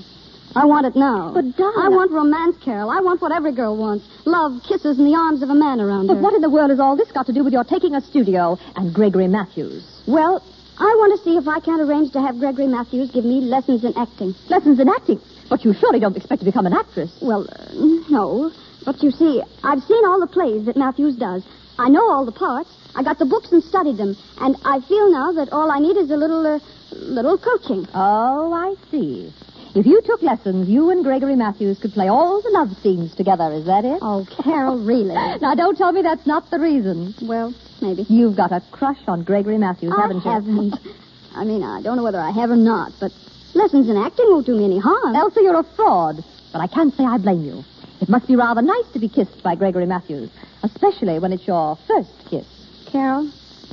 [0.57, 1.31] I want it now.
[1.33, 2.91] But, darling, I want romance, Carol.
[2.91, 4.05] I want what every girl wants.
[4.27, 6.23] Love, kisses, and the arms of a man around But her.
[6.23, 8.59] what in the world has all this got to do with your taking a studio
[8.75, 9.85] and Gregory Matthews?
[10.09, 10.43] Well,
[10.79, 13.85] I want to see if I can't arrange to have Gregory Matthews give me lessons
[13.85, 14.35] in acting.
[14.49, 15.21] Lessons in acting?
[15.49, 17.17] But you surely don't expect to become an actress.
[17.23, 17.71] Well, uh,
[18.11, 18.51] no.
[18.85, 21.45] But you see, I've seen all the plays that Matthews does.
[21.79, 22.71] I know all the parts.
[22.97, 24.17] I got the books and studied them.
[24.41, 26.59] And I feel now that all I need is a little, uh,
[26.93, 27.87] little coaching.
[27.95, 29.33] Oh, I see.
[29.75, 33.53] If you took lessons, you and Gregory Matthews could play all the love scenes together.
[33.53, 33.99] Is that it?
[34.03, 35.15] Oh, Carol, really?
[35.41, 37.15] now, don't tell me that's not the reason.
[37.23, 38.05] Well, maybe.
[38.09, 40.31] You've got a crush on Gregory Matthews, I haven't you?
[40.31, 40.75] I haven't.
[41.37, 43.13] I mean, I don't know whether I have or not, but
[43.55, 45.17] Lessons in acting won't do me any harm.
[45.17, 46.23] Elsa, you're a fraud.
[46.53, 47.65] But I can't say I blame you.
[48.01, 50.31] It must be rather nice to be kissed by Gregory Matthews,
[50.63, 52.47] especially when it's your first kiss.
[52.91, 53.31] Carol,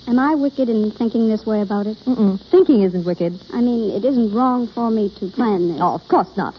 [0.08, 1.98] am I wicked in thinking this way about it?
[2.06, 2.40] Mm-mm.
[2.50, 3.40] Thinking isn't wicked.
[3.54, 5.82] I mean, it isn't wrong for me to plan this.
[5.82, 6.56] Oh, of course not.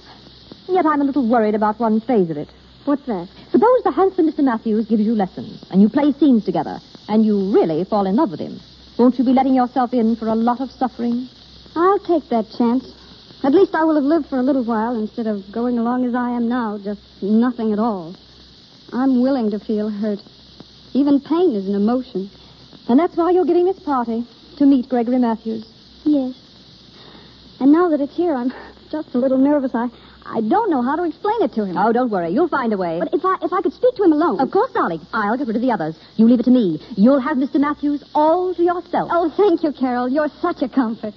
[0.67, 2.49] And Yet I'm a little worried about one phase of it.
[2.85, 3.29] What's that?
[3.51, 4.45] Suppose the handsome Mr.
[4.45, 6.79] Matthews gives you lessons, and you play scenes together,
[7.09, 8.61] and you really fall in love with him.
[8.99, 11.29] Won't you be letting yourself in for a lot of suffering?
[11.75, 12.85] I'll take that chance.
[13.45, 16.15] At least I will have lived for a little while instead of going along as
[16.15, 18.15] I am now, just nothing at all.
[18.93, 20.19] I'm willing to feel hurt.
[20.95, 22.31] Even pain is an emotion.
[22.89, 24.27] And that's why you're giving this party,
[24.57, 25.67] to meet Gregory Matthews.
[26.05, 26.35] Yes.
[27.61, 28.53] And now that it's here, I'm
[28.91, 29.73] just a little nervous.
[29.75, 29.89] I,
[30.25, 31.77] I don't know how to explain it to him.
[31.77, 32.31] Oh, don't worry.
[32.31, 32.99] You'll find a way.
[32.99, 34.41] But if I if I could speak to him alone.
[34.41, 35.01] Of course, darling.
[35.13, 35.97] I'll get rid of the others.
[36.17, 36.81] You leave it to me.
[36.97, 37.61] You'll have Mr.
[37.61, 39.11] Matthews all to yourself.
[39.13, 40.09] Oh, thank you, Carol.
[40.09, 41.15] You're such a comfort.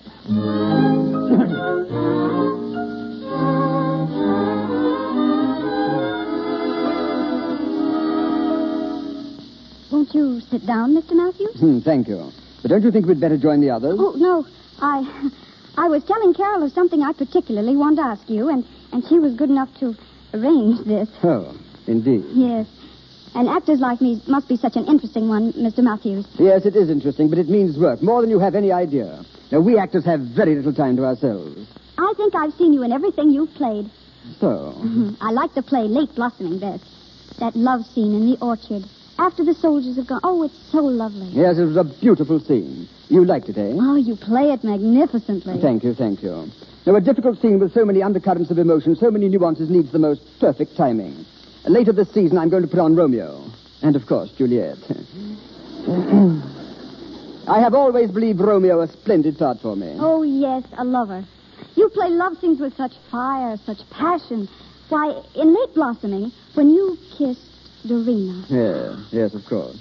[10.14, 11.14] Won't you sit down, Mr.
[11.14, 11.58] Matthews?
[11.60, 12.32] Hmm, thank you.
[12.62, 13.96] But don't you think we'd better join the others?
[13.98, 14.46] Oh, no.
[14.82, 15.30] I
[15.78, 19.20] I was telling Carol of something I particularly want to ask you, and, and she
[19.20, 19.96] was good enough to
[20.34, 21.08] arrange this.
[21.24, 21.58] Oh,
[21.88, 22.26] indeed.
[22.34, 22.68] Yes.
[23.36, 25.80] And actors like me must be such an interesting one, Mr.
[25.80, 26.28] Matthews.
[26.38, 29.24] Yes, it is interesting, but it means work, more than you have any idea.
[29.50, 31.70] Now, we actors have very little time to ourselves.
[31.98, 33.90] I think I've seen you in everything you've played.
[34.42, 34.76] So,
[35.22, 36.84] I like the play Late Blossoming best.
[37.40, 38.84] That love scene in the orchard.
[39.22, 40.20] After the soldiers have gone.
[40.24, 41.28] Oh, it's so lovely.
[41.28, 42.90] yes, it was a beautiful scene.
[43.08, 43.74] You liked it, eh?
[43.76, 45.62] Oh, you play it magnificently.
[45.62, 46.50] Thank you, thank you.
[46.88, 50.00] Now, a difficult scene with so many undercurrents of emotion, so many nuances, needs the
[50.00, 51.24] most perfect timing.
[51.66, 53.46] Later this season, I'm going to put on Romeo.
[53.84, 54.80] And, of course, Juliet.
[57.48, 59.98] I have always believed Romeo a splendid part for me.
[60.00, 61.24] Oh, yes, a lover.
[61.76, 64.50] You play love scenes with such fire, such passion.
[64.90, 67.51] Why, in Late Blossoming, when you kissed
[67.86, 68.46] Dorina.
[68.50, 69.78] Yes, yes, of course.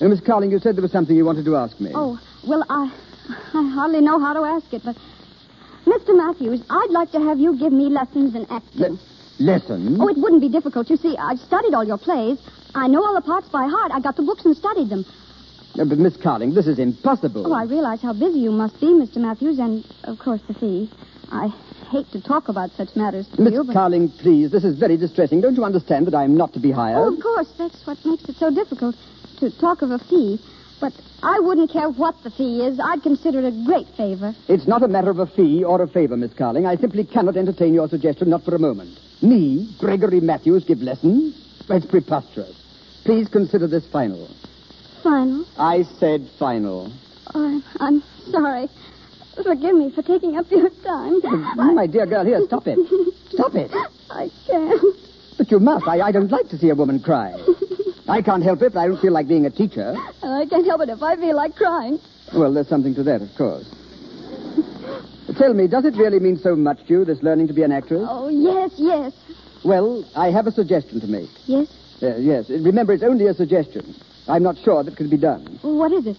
[0.00, 1.92] Now, Miss Carling, you said there was something you wanted to ask me.
[1.94, 2.90] Oh, well, I,
[3.52, 4.96] I hardly know how to ask it, but.
[5.86, 6.14] Mr.
[6.14, 8.98] Matthews, I'd like to have you give me lessons in acting.
[9.38, 9.98] Lessons?
[9.98, 10.90] Oh, it wouldn't be difficult.
[10.90, 12.38] You see, I've studied all your plays.
[12.74, 13.90] I know all the parts by heart.
[13.92, 15.06] I got the books and studied them.
[15.78, 17.46] Uh, but, Miss Carling, this is impossible.
[17.46, 19.18] Oh, I realize how busy you must be, Mr.
[19.18, 20.90] Matthews, and, of course, the fee.
[21.30, 21.48] I
[21.90, 23.72] hate to talk about such matters to Miss you, but...
[23.72, 25.40] Carling, please, this is very distressing.
[25.40, 26.98] Don't you understand that I'm not to be hired?
[26.98, 27.48] Oh, of course.
[27.56, 28.96] That's what makes it so difficult
[29.38, 30.40] to talk of a fee.
[30.80, 30.92] But
[31.22, 32.80] I wouldn't care what the fee is.
[32.80, 34.34] I'd consider it a great favor.
[34.48, 36.66] It's not a matter of a fee or a favor, Miss Carling.
[36.66, 38.98] I simply cannot entertain your suggestion, not for a moment.
[39.22, 41.36] Me, Gregory Matthews, give lessons?
[41.68, 42.56] It's preposterous.
[43.04, 44.28] Please consider this final.
[45.02, 45.46] Final.
[45.58, 46.92] I said final.
[47.34, 48.68] Oh, I'm, I'm sorry.
[49.42, 51.20] Forgive me for taking up your time.
[51.74, 52.78] My dear girl, here, stop it.
[53.30, 53.70] Stop it.
[54.10, 54.82] I can't.
[55.38, 55.86] But you must.
[55.86, 57.32] I, I don't like to see a woman cry.
[58.08, 59.94] I can't help it, but I don't feel like being a teacher.
[60.22, 62.00] And I can't help it if I feel like crying.
[62.34, 63.72] Well, there's something to that, of course.
[65.38, 67.70] Tell me, does it really mean so much to you, this learning to be an
[67.70, 68.04] actress?
[68.10, 69.12] Oh, yes, yes.
[69.64, 71.30] Well, I have a suggestion to make.
[71.46, 71.68] Yes?
[72.02, 72.50] Uh, yes.
[72.50, 73.94] Remember, it's only a suggestion.
[74.30, 75.58] I'm not sure that could be done.
[75.62, 76.16] What is it?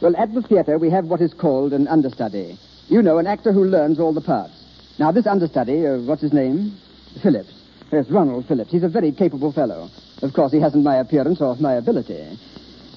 [0.00, 2.58] Well, at the theater, we have what is called an understudy.
[2.88, 4.52] You know, an actor who learns all the parts.
[4.98, 6.76] Now, this understudy, uh, what's his name?
[7.22, 7.52] Phillips.
[7.92, 8.72] Yes, Ronald Phillips.
[8.72, 9.88] He's a very capable fellow.
[10.22, 12.38] Of course, he hasn't my appearance or my ability.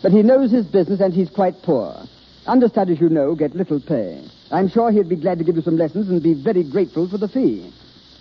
[0.02, 1.96] But he knows his business, and he's quite poor.
[2.48, 4.24] Understudies, you know, get little pay.
[4.52, 7.18] I'm sure he'd be glad to give you some lessons and be very grateful for
[7.18, 7.72] the fee.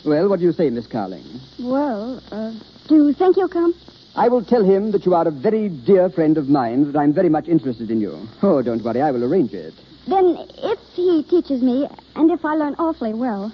[0.04, 1.24] Well, what do you say, Miss Carling?
[1.58, 2.52] Well, uh,
[2.88, 3.74] do you think he'll come?
[4.16, 7.12] I will tell him that you are a very dear friend of mine, that I'm
[7.12, 8.28] very much interested in you.
[8.42, 9.74] Oh, don't worry, I will arrange it.
[10.06, 13.52] Then, if he teaches me, and if I learn awfully well,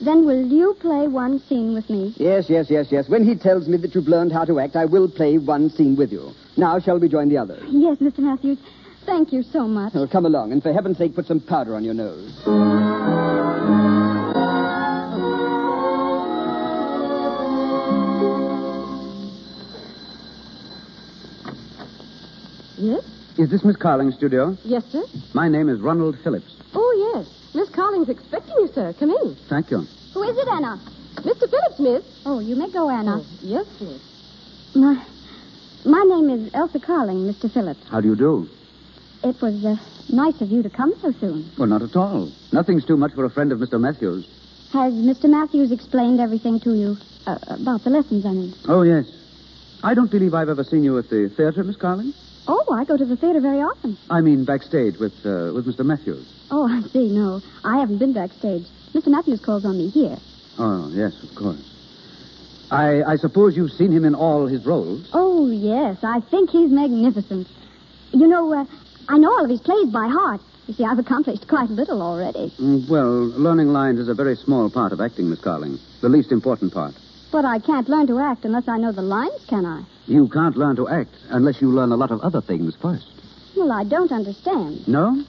[0.00, 2.14] then will you play one scene with me?
[2.16, 3.08] Yes, yes, yes, yes.
[3.08, 5.96] When he tells me that you've learned how to act, I will play one scene
[5.96, 6.32] with you.
[6.56, 7.62] Now, shall we join the others?
[7.68, 8.20] Yes, Mr.
[8.20, 8.58] Matthews.
[9.04, 9.92] Thank you so much.
[9.94, 12.87] Oh, come along, and for heaven's sake, put some powder on your nose.
[22.78, 23.04] Yes?
[23.38, 24.56] Is this Miss Carling's studio?
[24.64, 25.04] Yes, sir?
[25.34, 26.56] My name is Ronald Phillips.
[26.74, 27.26] Oh, yes.
[27.54, 28.92] Miss Carling's expecting you, sir.
[28.98, 29.34] Come in.
[29.48, 29.86] Thank you.
[30.14, 30.80] Who is it, Anna?
[31.16, 31.50] Mr.
[31.50, 32.22] Phillips, miss.
[32.24, 33.22] Oh, you may go, Anna.
[33.40, 34.02] Yes, miss.
[34.74, 35.04] My,
[35.84, 37.52] my name is Elsa Carling, Mr.
[37.52, 37.86] Phillips.
[37.88, 38.48] How do you do?
[39.24, 39.76] It was uh,
[40.08, 41.50] nice of you to come so soon.
[41.58, 42.30] Well, not at all.
[42.52, 43.80] Nothing's too much for a friend of Mr.
[43.80, 44.28] Matthews.
[44.72, 45.28] Has Mr.
[45.28, 46.96] Matthews explained everything to you?
[47.26, 48.54] Uh, about the lessons, I mean.
[48.68, 49.06] Oh, yes.
[49.82, 52.12] I don't believe I've ever seen you at the theater, Miss Carling.
[52.50, 53.96] Oh, I go to the theater very often.
[54.10, 55.84] I mean backstage with uh, with Mr.
[55.84, 56.26] Matthews.
[56.50, 57.08] Oh, I see.
[57.08, 58.64] No, I haven't been backstage.
[58.94, 59.08] Mr.
[59.08, 60.16] Matthews calls on me here.
[60.58, 61.62] Oh, yes, of course.
[62.70, 65.08] I, I suppose you've seen him in all his roles.
[65.12, 65.98] Oh, yes.
[66.02, 67.48] I think he's magnificent.
[68.12, 68.64] You know, uh,
[69.08, 70.40] I know all of his plays by heart.
[70.66, 72.50] You see, I've accomplished quite a little already.
[72.58, 75.78] Mm, Well, learning lines is a very small part of acting, Miss Carling.
[76.02, 76.94] The least important part.
[77.30, 79.82] But I can't learn to act unless I know the lines, can I?
[80.06, 83.06] You can't learn to act unless you learn a lot of other things first.
[83.56, 84.88] Well, I don't understand.
[84.88, 85.22] No?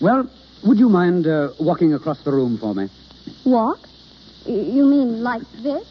[0.00, 0.28] Well,
[0.64, 2.88] would you mind uh, walking across the room for me?
[3.44, 3.78] Walk?
[4.46, 5.86] You mean like this?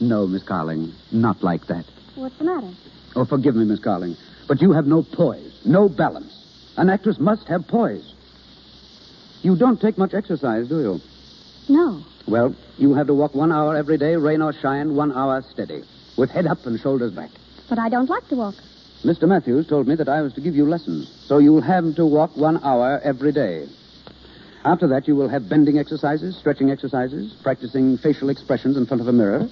[0.00, 0.92] No, Miss Carling.
[1.12, 1.84] Not like that.
[2.14, 2.70] What's the matter?
[3.16, 6.32] Oh, forgive me, Miss Carling, but you have no poise, no balance.
[6.76, 8.14] An actress must have poise.
[9.42, 11.00] You don't take much exercise, do you?
[11.68, 12.04] No.
[12.26, 15.82] Well, you have to walk one hour every day, rain or shine, one hour steady,
[16.16, 17.30] with head up and shoulders back.
[17.68, 18.54] But I don't like to walk.
[19.04, 19.26] Mr.
[19.26, 22.36] Matthews told me that I was to give you lessons, so you'll have to walk
[22.36, 23.66] one hour every day.
[24.64, 29.08] After that, you will have bending exercises, stretching exercises, practicing facial expressions in front of
[29.08, 29.48] a mirror,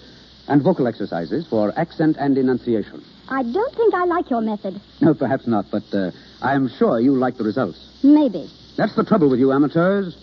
[0.49, 3.03] and vocal exercises for accent and enunciation.
[3.29, 4.81] I don't think I like your method.
[5.01, 6.11] No, perhaps not, but uh,
[6.43, 7.79] I am sure you'll like the results.
[8.03, 8.51] Maybe.
[8.77, 10.17] That's the trouble with you amateurs.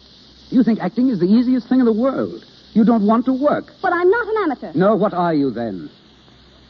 [0.52, 2.46] You think acting is the easiest thing in the world.
[2.74, 3.74] You don't want to work.
[3.82, 4.72] But I'm not an amateur.
[4.74, 5.89] No, what are you then?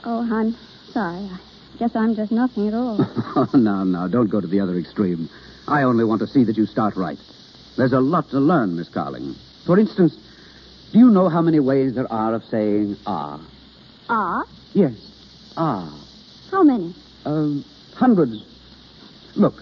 [0.03, 0.55] Oh, I'm
[0.93, 1.26] sorry.
[1.26, 2.97] I guess I'm just nothing at all.
[3.38, 5.30] Oh, no, no, don't go to the other extreme.
[5.67, 7.19] I only want to see that you start right.
[7.76, 9.36] There's a lot to learn, Miss Carling.
[9.65, 10.15] For instance,
[10.93, 13.45] do you know how many ways there are of saying ah?
[14.07, 14.43] ah?
[14.73, 14.93] Yes,
[15.57, 15.93] ah.
[16.49, 16.95] How many?
[17.26, 18.45] Um, hundreds.
[19.36, 19.55] Look,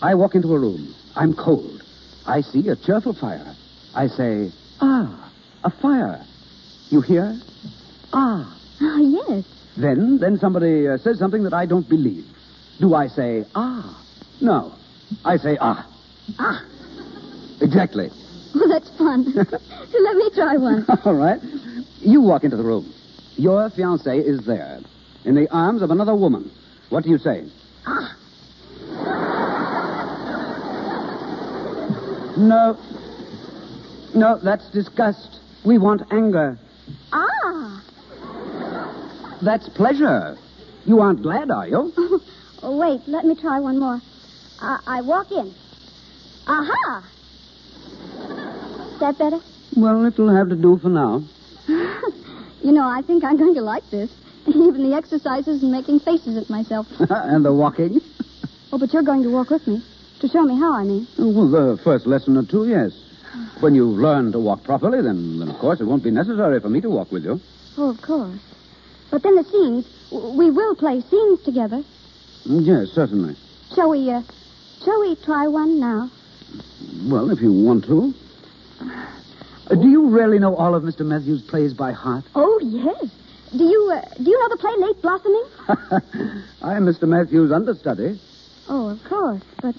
[0.00, 0.94] I walk into a room.
[1.16, 1.81] I'm cold.
[2.26, 3.54] I see a cheerful fire.
[3.94, 4.50] I say,
[4.80, 5.30] ah,
[5.64, 6.24] a fire.
[6.90, 7.38] You hear?
[8.12, 8.58] Ah.
[8.80, 9.44] Ah, yes.
[9.76, 12.26] Then, then somebody uh, says something that I don't believe.
[12.80, 14.04] Do I say ah?
[14.40, 14.74] No.
[15.24, 15.88] I say ah.
[16.38, 16.64] Ah.
[17.60, 18.10] Exactly.
[18.54, 19.24] Well, that's fun.
[19.32, 20.84] so let me try one.
[21.06, 21.40] All right.
[22.00, 22.92] You walk into the room.
[23.36, 24.78] Your fiancé is there,
[25.24, 26.50] in the arms of another woman.
[26.90, 27.46] What do you say?
[27.86, 28.14] Ah.
[32.36, 32.76] No.
[34.14, 35.40] No, that's disgust.
[35.64, 36.58] We want anger.
[37.12, 37.82] Ah.
[39.42, 40.36] That's pleasure.
[40.86, 41.92] You aren't glad, are you?
[42.64, 44.00] Oh, wait, let me try one more.
[44.60, 45.52] I, I walk in.
[46.46, 47.04] Aha!
[48.94, 49.40] Is that better?
[49.74, 51.24] Well, it'll have to do for now.
[52.62, 54.08] You know, I think I'm going to like this.
[54.46, 56.86] Even the exercises and making faces at myself.
[57.10, 58.00] and the walking?
[58.72, 59.82] Oh, but you're going to walk with me.
[60.22, 61.08] To show me how, I mean.
[61.18, 62.92] Well, the first lesson or two, yes.
[63.58, 66.68] When you've learned to walk properly, then, then of course it won't be necessary for
[66.68, 67.40] me to walk with you.
[67.76, 68.38] Oh, of course.
[69.10, 69.84] But then the scenes.
[70.12, 71.82] We will play scenes together.
[72.46, 73.34] Mm, Yes, certainly.
[73.74, 74.22] Shall we, uh,
[74.84, 76.08] shall we try one now?
[77.10, 78.14] Well, if you want to.
[78.80, 81.04] Uh, do you really know all of Mr.
[81.04, 82.22] Matthews' plays by heart?
[82.36, 83.10] Oh, yes.
[83.50, 86.42] Do you, uh, do you know the play Late Blossoming?
[86.62, 87.08] I am Mr.
[87.08, 88.20] Matthews' understudy.
[88.68, 89.42] Oh, of course.
[89.60, 89.74] But,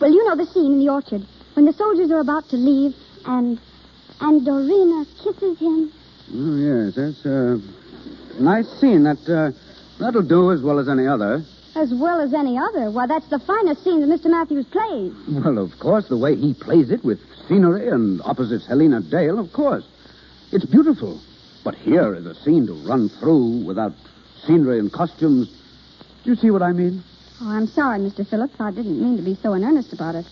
[0.00, 2.94] well, you know the scene in the orchard when the soldiers are about to leave
[3.24, 3.58] and,
[4.20, 5.92] and Dorina kisses him.
[6.34, 7.60] Oh, yes, that's a
[8.40, 9.04] nice scene.
[9.04, 9.56] That, uh,
[9.98, 11.44] that'll do as well as any other.
[11.74, 12.90] As well as any other.
[12.90, 14.30] Why, that's the finest scene that Mr.
[14.30, 15.12] Matthews plays.
[15.28, 19.52] Well, of course, the way he plays it with scenery and opposites Helena Dale, of
[19.52, 19.84] course.
[20.52, 21.20] It's beautiful.
[21.64, 23.92] But here is a scene to run through without
[24.46, 25.48] scenery and costumes.
[26.24, 27.02] Do you see what I mean?
[27.40, 28.26] Oh, I'm sorry, Mr.
[28.28, 28.54] Phillips.
[28.60, 30.26] I didn't mean to be so in earnest about it.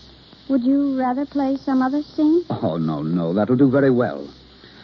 [0.49, 2.43] Would you rather play some other scene?
[2.49, 3.33] Oh, no, no.
[3.33, 4.27] That'll do very well.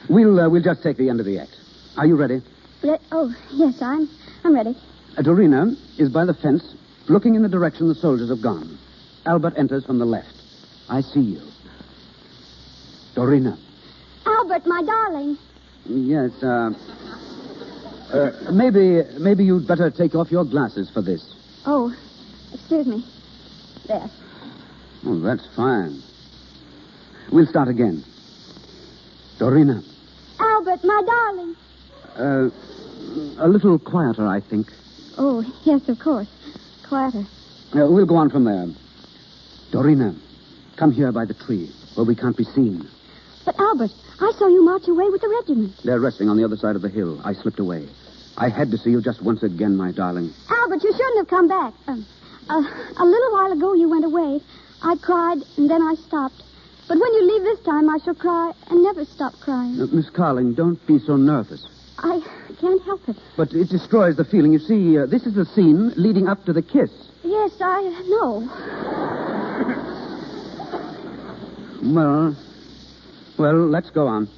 [0.09, 1.55] We'll, uh, we'll just take the end of the act.
[1.97, 2.41] Are you ready?
[2.83, 4.09] Re- oh, yes, I'm,
[4.43, 4.75] I'm ready.
[5.17, 6.75] Uh, Dorina is by the fence,
[7.07, 8.77] looking in the direction the soldiers have gone.
[9.25, 10.33] Albert enters from the left.
[10.89, 11.41] I see you.
[13.15, 13.57] Dorina.
[14.25, 15.37] Albert, my darling.
[15.85, 16.71] Yes, uh,
[18.13, 21.35] uh, maybe, maybe you'd better take off your glasses for this.
[21.65, 21.93] Oh,
[22.53, 23.05] excuse me.
[23.87, 24.09] There.
[25.05, 26.01] Oh, that's fine.
[27.31, 28.03] We'll start again.
[29.39, 29.83] Dorina.
[30.39, 31.55] Albert, my darling.
[32.15, 32.49] Uh,
[33.43, 34.67] a little quieter, I think.
[35.17, 36.27] Oh, yes, of course.
[36.87, 37.25] Quieter.
[37.73, 38.67] Uh, we'll go on from there.
[39.71, 40.15] Dorina,
[40.75, 42.87] come here by the tree where we can't be seen.
[43.45, 45.73] But, Albert, I saw you march away with the regiment.
[45.83, 47.19] They're resting on the other side of the hill.
[47.23, 47.87] I slipped away.
[48.37, 50.31] I had to see you just once again, my darling.
[50.49, 51.73] Albert, you shouldn't have come back.
[51.87, 52.05] Um,
[52.49, 52.63] uh,
[52.97, 54.41] a little while ago, you went away.
[54.83, 56.43] I cried, and then I stopped.
[56.87, 59.79] But when you leave this time, I shall cry and never stop crying.
[59.79, 61.65] Uh, Miss Carling, don't be so nervous.
[61.99, 62.19] I
[62.59, 63.15] can't help it.
[63.37, 64.51] But it destroys the feeling.
[64.53, 66.91] You see, uh, this is the scene leading up to the kiss.
[67.23, 68.49] Yes, I know.
[71.83, 72.35] Well,
[73.37, 74.29] Well, let's go on.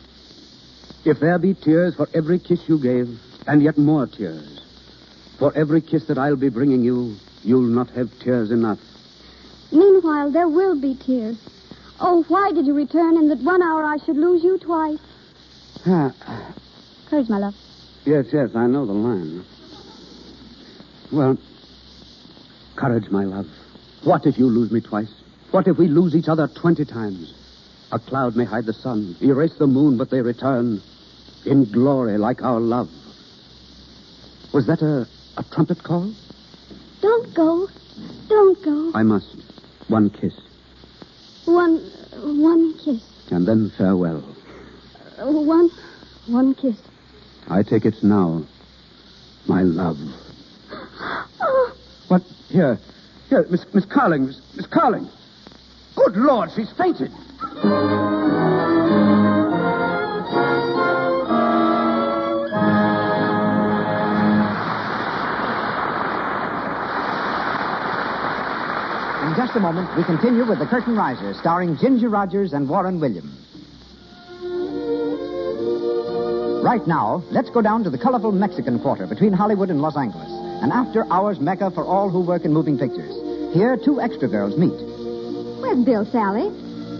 [1.05, 4.61] If there be tears for every kiss you gave, and yet more tears,
[5.39, 8.79] for every kiss that I'll be bringing you, you'll not have tears enough.
[9.71, 11.37] Meanwhile, there will be tears.
[11.99, 14.99] Oh, why did you return in that one hour I should lose you twice?
[15.85, 16.11] Ah,
[17.09, 17.55] Courage, my love.
[18.05, 19.43] yes, yes, I know the line.
[21.11, 21.37] Well,
[22.75, 23.47] courage, my love.
[24.03, 25.13] What if you lose me twice?
[25.51, 27.33] What if we lose each other twenty times?
[27.91, 30.81] A cloud may hide the sun, erase the moon, but they return
[31.45, 32.89] in glory like our love.
[34.51, 36.11] Was that a, a trumpet call?
[37.03, 37.67] Don't go.
[38.29, 38.91] Don't go.
[38.97, 39.35] I must.
[39.89, 40.33] One kiss,
[41.43, 41.77] One,
[42.39, 43.03] one kiss.
[43.29, 44.23] and then farewell.
[45.19, 45.69] Uh, One,
[46.27, 46.77] one kiss.
[47.49, 48.43] I take it now,
[49.47, 49.97] my love.
[51.41, 51.75] Oh,
[52.07, 52.21] What?
[52.49, 52.79] Here.
[53.29, 54.27] Here, Miss, Miss Carling.
[54.27, 55.09] Miss, Miss Carling.
[55.95, 57.11] Good Lord, she's fainted.
[69.53, 73.37] Just a moment, we continue with The Curtain Rises, starring Ginger Rogers and Warren Williams.
[76.65, 80.25] Right now, let's go down to the colorful Mexican Quarter between Hollywood and Los Angeles,
[80.65, 83.13] an after hours mecca for all who work in moving pictures.
[83.53, 84.73] Here, two extra girls meet.
[85.61, 86.49] where's Bill, Sally?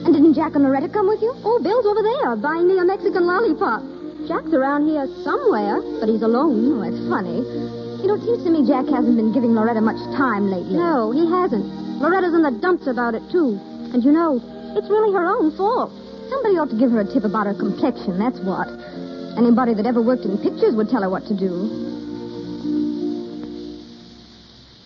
[0.06, 1.34] And didn't Jack and Loretta come with you?
[1.42, 3.82] Oh, Bill's over there buying me a Mexican lollipop.
[4.30, 6.70] Jack's around here somewhere, but he's alone.
[6.70, 7.42] Oh, it's funny.
[8.06, 10.78] You know, it seems to me Jack hasn't been giving Loretta much time lately.
[10.78, 11.83] No, he hasn't.
[12.00, 13.60] Loretta's in the dumps about it, too.
[13.94, 14.42] And you know,
[14.76, 15.92] it's really her own fault.
[16.30, 18.68] Somebody ought to give her a tip about her complexion, that's what.
[19.38, 21.70] Anybody that ever worked in pictures would tell her what to do.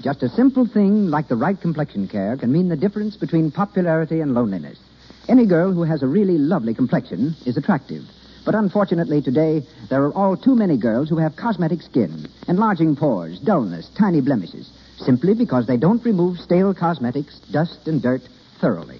[0.01, 4.21] Just a simple thing like the right complexion care can mean the difference between popularity
[4.21, 4.77] and loneliness.
[5.27, 8.03] Any girl who has a really lovely complexion is attractive.
[8.45, 13.39] But unfortunately today, there are all too many girls who have cosmetic skin, enlarging pores,
[13.39, 18.21] dullness, tiny blemishes, simply because they don't remove stale cosmetics, dust, and dirt
[18.59, 18.99] thoroughly.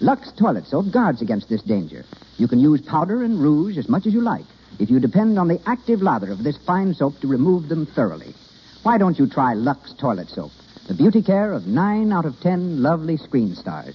[0.00, 2.04] Lux Toilet Soap guards against this danger.
[2.36, 4.44] You can use powder and rouge as much as you like
[4.78, 8.34] if you depend on the active lather of this fine soap to remove them thoroughly.
[8.82, 10.50] Why don't you try Lux Toilet Soap,
[10.88, 13.94] the beauty care of nine out of ten lovely screen stars?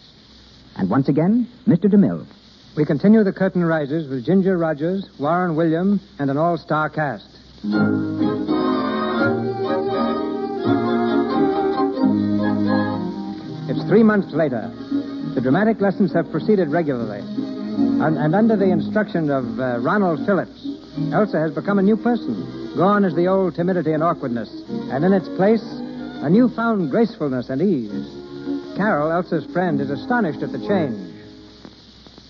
[0.77, 1.85] And once again, Mr.
[1.85, 2.25] DeMille.
[2.77, 7.27] We continue the curtain rises with Ginger Rogers, Warren William, and an all-star cast.
[13.69, 14.73] It's three months later.
[15.35, 17.19] The dramatic lessons have proceeded regularly.
[18.01, 20.65] And, and under the instruction of uh, Ronald Phillips,
[21.13, 22.73] Elsa has become a new person.
[22.75, 24.49] Gone is the old timidity and awkwardness.
[24.89, 28.75] And in its place, a newfound gracefulness and ease.
[28.75, 31.08] Carol, Elsa's friend, is astonished at the change.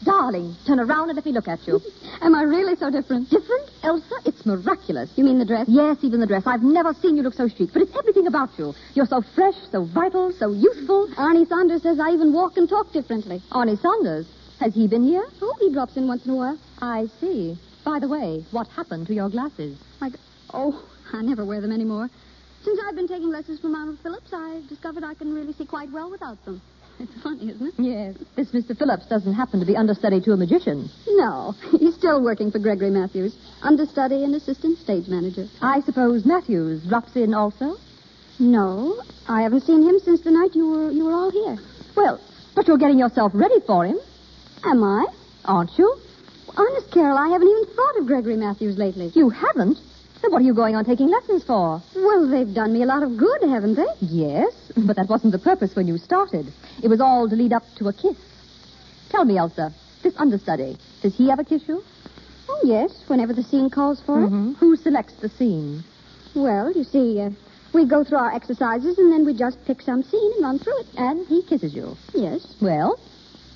[0.03, 1.81] Darling, turn around and let me look at you.
[2.21, 3.29] Am I really so different?
[3.29, 3.69] Different?
[3.83, 5.09] Elsa, it's miraculous.
[5.15, 5.67] You mean the dress?
[5.67, 6.43] Yes, even the dress.
[6.45, 8.73] I've never seen you look so chic, but it's everything about you.
[8.93, 11.07] You're so fresh, so vital, so youthful.
[11.17, 13.41] Arnie Saunders says I even walk and talk differently.
[13.51, 14.27] Arnie Saunders?
[14.59, 15.25] Has he been here?
[15.41, 16.57] Oh, he drops in once in a while.
[16.81, 17.57] I see.
[17.85, 19.77] By the way, what happened to your glasses?
[20.01, 20.11] I,
[20.53, 20.83] oh,
[21.13, 22.09] I never wear them anymore.
[22.63, 25.91] Since I've been taking lessons from Ronald Phillips, I've discovered I can really see quite
[25.91, 26.61] well without them.
[26.99, 27.73] It's funny, isn't it?
[27.77, 28.15] Yes.
[28.35, 28.77] This Mr.
[28.77, 30.89] Phillips doesn't happen to be understudy to a magician.
[31.07, 31.55] No.
[31.79, 33.35] He's still working for Gregory Matthews.
[33.61, 35.47] Understudy and assistant stage manager.
[35.61, 37.77] I suppose Matthews drops in also?
[38.37, 39.01] No.
[39.27, 41.57] I haven't seen him since the night you were you were all here.
[41.95, 42.19] Well,
[42.55, 43.97] but you're getting yourself ready for him.
[44.65, 45.05] Am I?
[45.45, 45.95] Aren't you?
[46.57, 49.11] Honest, Carol, I haven't even thought of Gregory Matthews lately.
[49.15, 49.77] You haven't?
[50.21, 51.81] Then what are you going on taking lessons for?
[51.95, 53.87] Well, they've done me a lot of good, haven't they?
[54.01, 54.53] Yes,
[54.85, 56.51] but that wasn't the purpose when you started.
[56.83, 58.17] It was all to lead up to a kiss.
[59.09, 59.73] Tell me, Elsa,
[60.03, 61.83] this understudy, does he ever kiss you?
[62.47, 64.29] Oh, yes, whenever the scene calls for it.
[64.59, 65.83] Who selects the scene?
[66.35, 67.29] Well, you see, uh,
[67.73, 70.79] we go through our exercises and then we just pick some scene and run through
[70.79, 70.87] it.
[70.97, 71.95] And he kisses you?
[72.13, 72.55] Yes.
[72.61, 72.99] Well?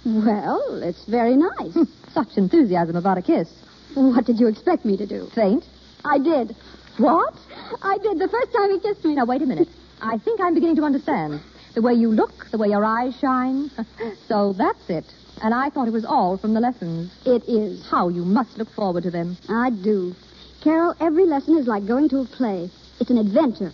[0.05, 1.73] Well, it's very nice.
[2.13, 3.49] Such enthusiasm about a kiss.
[3.95, 5.27] What did you expect me to do?
[5.33, 5.65] Faint?
[6.05, 6.55] I did.
[6.97, 7.33] What?
[7.81, 9.15] I did the first time he kissed me.
[9.15, 9.67] Now, wait a minute.
[10.01, 11.41] I think I'm beginning to understand.
[11.73, 13.71] The way you look, the way your eyes shine.
[14.27, 15.05] so that's it.
[15.41, 17.11] And I thought it was all from the lessons.
[17.25, 17.85] It is.
[17.89, 19.37] How you must look forward to them.
[19.49, 20.15] I do.
[20.61, 22.69] Carol, every lesson is like going to a play.
[22.99, 23.73] It's an adventure.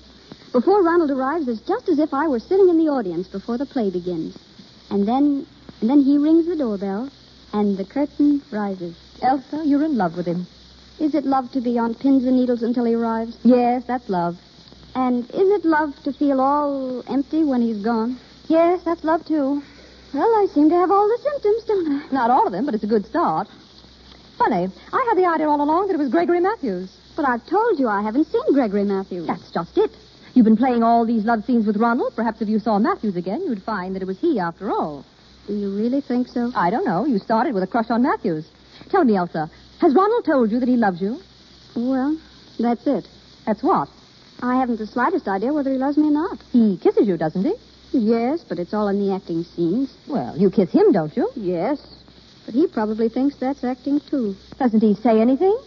[0.52, 3.66] Before Ronald arrives, it's just as if I were sitting in the audience before the
[3.66, 4.36] play begins.
[4.90, 5.46] And then,
[5.82, 7.10] and then he rings the doorbell,
[7.54, 8.96] and the curtain rises.
[9.22, 10.48] Elsa, you're in love with him.
[11.00, 13.38] Is it love to be on pins and needles until he arrives?
[13.44, 14.38] Yes, that's love.
[15.00, 18.20] And is it love to feel all empty when he's gone?
[18.48, 19.64] Yes, that's love too.
[20.14, 22.12] Well, I seem to have all the symptoms, don't I?
[22.12, 23.48] Not all of them, but it's a good start.
[24.38, 24.68] Funny.
[24.92, 26.92] I had the idea all along that it was Gregory Matthews.
[27.16, 29.26] But I've told you I haven't seen Gregory Matthews.
[29.26, 29.92] That's just it.
[30.34, 32.14] You've been playing all these love scenes with Ronald.
[32.18, 35.06] Perhaps if you saw Matthews again, you'd find that it was he after all.
[35.48, 36.52] Do you really think so?
[36.56, 37.06] I don't know.
[37.06, 38.50] You started with a crush on Matthews.
[38.90, 39.50] Tell me, Elsa,
[39.80, 41.20] has Ronald told you that he loves you?
[41.74, 42.18] Well,
[42.60, 43.08] that's it.
[43.46, 43.88] That's what?
[44.42, 46.40] I haven't the slightest idea whether he loves me or not.
[46.52, 47.54] He kisses you, doesn't he?
[47.92, 49.94] Yes, but it's all in the acting scenes.
[50.08, 51.30] Well, you kiss him, don't you?
[51.36, 51.80] Yes.
[52.46, 54.36] But he probably thinks that's acting, too.
[54.58, 55.58] Doesn't he say anything?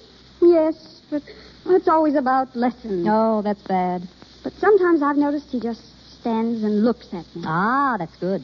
[0.41, 1.23] Yes, but
[1.67, 3.07] it's always about lessons.
[3.11, 4.09] Oh, that's bad.
[4.43, 5.81] But sometimes I've noticed he just
[6.21, 7.43] stands and looks at me.
[7.45, 8.43] Ah, that's good.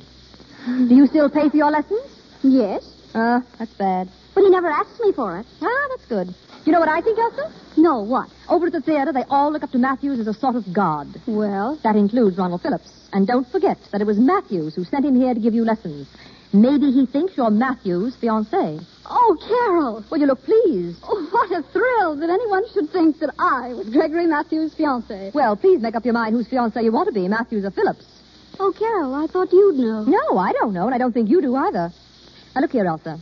[0.67, 2.03] Do you still pay for your lessons?
[2.43, 2.85] Yes.
[3.15, 4.09] Uh, that's bad.
[4.35, 5.47] But he never asks me for it.
[5.63, 6.35] Ah, that's good.
[6.69, 7.51] You know what I think, Elsa?
[7.79, 8.29] No, what?
[8.47, 11.09] Over at the theater, they all look up to Matthews as a sort of god.
[11.27, 11.79] Well?
[11.83, 13.09] That includes Ronald Phillips.
[13.15, 16.07] And don't forget that it was Matthews who sent him here to give you lessons.
[16.53, 18.85] Maybe he thinks you're Matthews' fiancée.
[19.07, 20.05] Oh, Carol.
[20.11, 21.01] Well, you look pleased.
[21.05, 25.33] Oh, what a thrill that anyone should think that I was Gregory Matthews' fiancée.
[25.33, 28.05] Well, please make up your mind whose fiancée you want to be, Matthews or Phillips.
[28.61, 30.05] Oh, Carol, I thought you'd know.
[30.05, 31.91] No, I don't know, and I don't think you do either.
[32.55, 33.19] Now, look here, Elsa.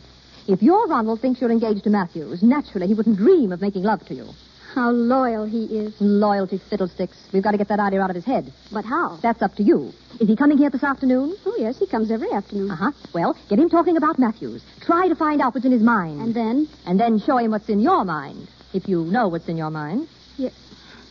[0.47, 4.05] If your Ronald thinks you're engaged to Matthews, naturally he wouldn't dream of making love
[4.07, 4.27] to you.
[4.73, 5.93] How loyal he is.
[5.99, 7.17] Loyalty fiddlesticks.
[7.33, 8.53] We've got to get that idea out of his head.
[8.71, 9.19] But how?
[9.21, 9.91] That's up to you.
[10.21, 11.35] Is he coming here this afternoon?
[11.45, 12.71] Oh, yes, he comes every afternoon.
[12.71, 12.91] Uh huh.
[13.13, 14.63] Well, get him talking about Matthews.
[14.81, 16.21] Try to find out what's in his mind.
[16.21, 16.67] And then?
[16.85, 18.47] And then show him what's in your mind.
[18.73, 20.07] If you know what's in your mind.
[20.37, 20.53] Yes.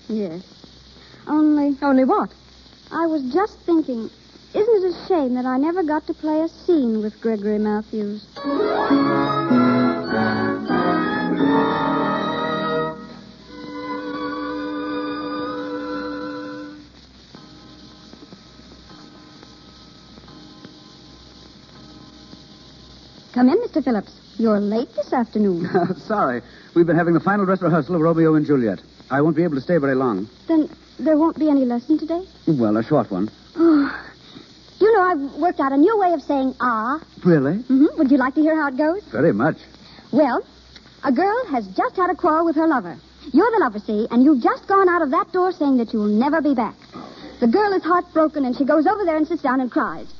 [0.08, 0.42] Yes.
[1.26, 1.76] Only.
[1.82, 2.30] Only what?
[2.90, 4.08] I was just thinking,
[4.56, 8.26] isn't it a shame that I never got to play a scene with Gregory Matthews?
[23.32, 23.84] Come in, Mr.
[23.84, 24.12] Phillips.
[24.38, 25.68] You're late this afternoon.
[25.74, 26.42] Oh, sorry.
[26.74, 28.80] We've been having the final dress rehearsal of Romeo and Juliet.
[29.10, 30.28] I won't be able to stay very long.
[30.48, 30.68] then
[30.98, 32.24] there won't be any lesson today?
[32.46, 33.30] Well, a short one.
[33.56, 33.92] Oh.
[34.78, 37.00] You know, I've worked out a new way of saying ah.
[37.24, 37.58] Really?
[37.58, 37.98] Mm-hmm.
[37.98, 39.02] Would you like to hear how it goes?
[39.10, 39.56] Very much.
[40.12, 40.42] Well,
[41.02, 42.98] a girl has just had a quarrel with her lover.
[43.32, 46.06] You're the lover, see, and you've just gone out of that door saying that you'll
[46.06, 46.74] never be back.
[47.40, 50.12] The girl is heartbroken, and she goes over there and sits down and cries.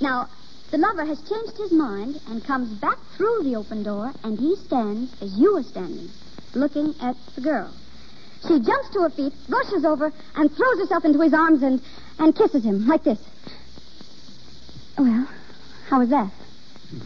[0.00, 0.28] Now,
[0.70, 4.56] the lover has changed his mind and comes back through the open door, and he
[4.56, 6.08] stands as you are standing,
[6.54, 7.72] looking at the girl.
[8.42, 11.80] She jumps to her feet, rushes over, and throws herself into his arms and,
[12.18, 13.18] and kisses him like this.
[14.98, 15.28] Well,
[15.88, 16.30] how was that?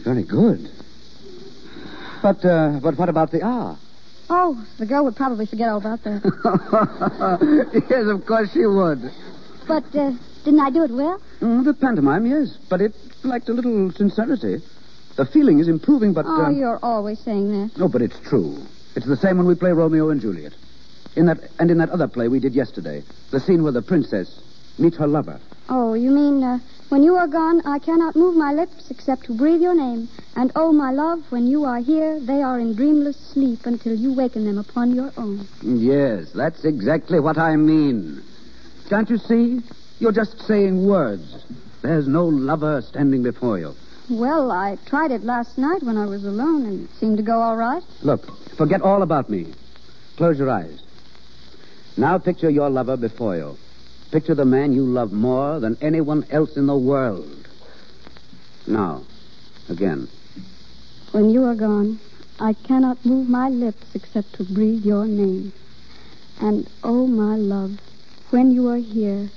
[0.03, 0.69] Very good.
[2.21, 3.77] But, uh, but what about the R?
[4.29, 6.21] Oh, the girl would probably forget all about that.
[7.89, 9.11] yes, of course she would.
[9.67, 10.11] but uh,
[10.45, 11.19] didn't I do it well?
[11.41, 12.57] Mm, the pantomime, yes.
[12.69, 14.61] But it lacked a little sincerity.
[15.17, 16.25] The feeling is improving, but.
[16.27, 17.77] Oh, uh, you're always saying that.
[17.77, 18.57] No, but it's true.
[18.95, 20.53] It's the same when we play Romeo and Juliet.
[21.17, 24.41] In that and in that other play we did yesterday, the scene where the princess
[24.79, 25.41] meets her lover.
[25.69, 26.59] Oh, you mean uh,
[26.89, 30.09] when you are gone, I cannot move my lips except to breathe your name.
[30.35, 34.13] And oh, my love, when you are here, they are in dreamless sleep until you
[34.13, 35.47] waken them upon your own.
[35.61, 38.21] Yes, that's exactly what I mean.
[38.89, 39.61] Can't you see?
[39.99, 41.45] You're just saying words.
[41.81, 43.73] There's no lover standing before you.
[44.09, 47.39] Well, I tried it last night when I was alone, and it seemed to go
[47.39, 47.83] all right.
[48.01, 48.25] Look,
[48.57, 49.53] forget all about me.
[50.17, 50.81] Close your eyes.
[51.95, 53.57] Now picture your lover before you.
[54.11, 57.47] Picture the man you love more than anyone else in the world.
[58.67, 59.03] Now,
[59.69, 60.09] again.
[61.13, 61.97] When you are gone,
[62.37, 65.53] I cannot move my lips except to breathe your name.
[66.41, 67.79] And oh, my love,
[68.31, 69.29] when you are here,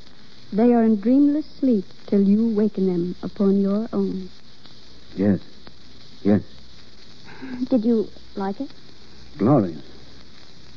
[0.52, 4.28] they are in dreamless sleep till you waken them upon your own.
[5.14, 5.38] Yes.
[6.22, 6.42] Yes.
[7.68, 8.70] Did you like it?
[9.38, 9.82] Glorious.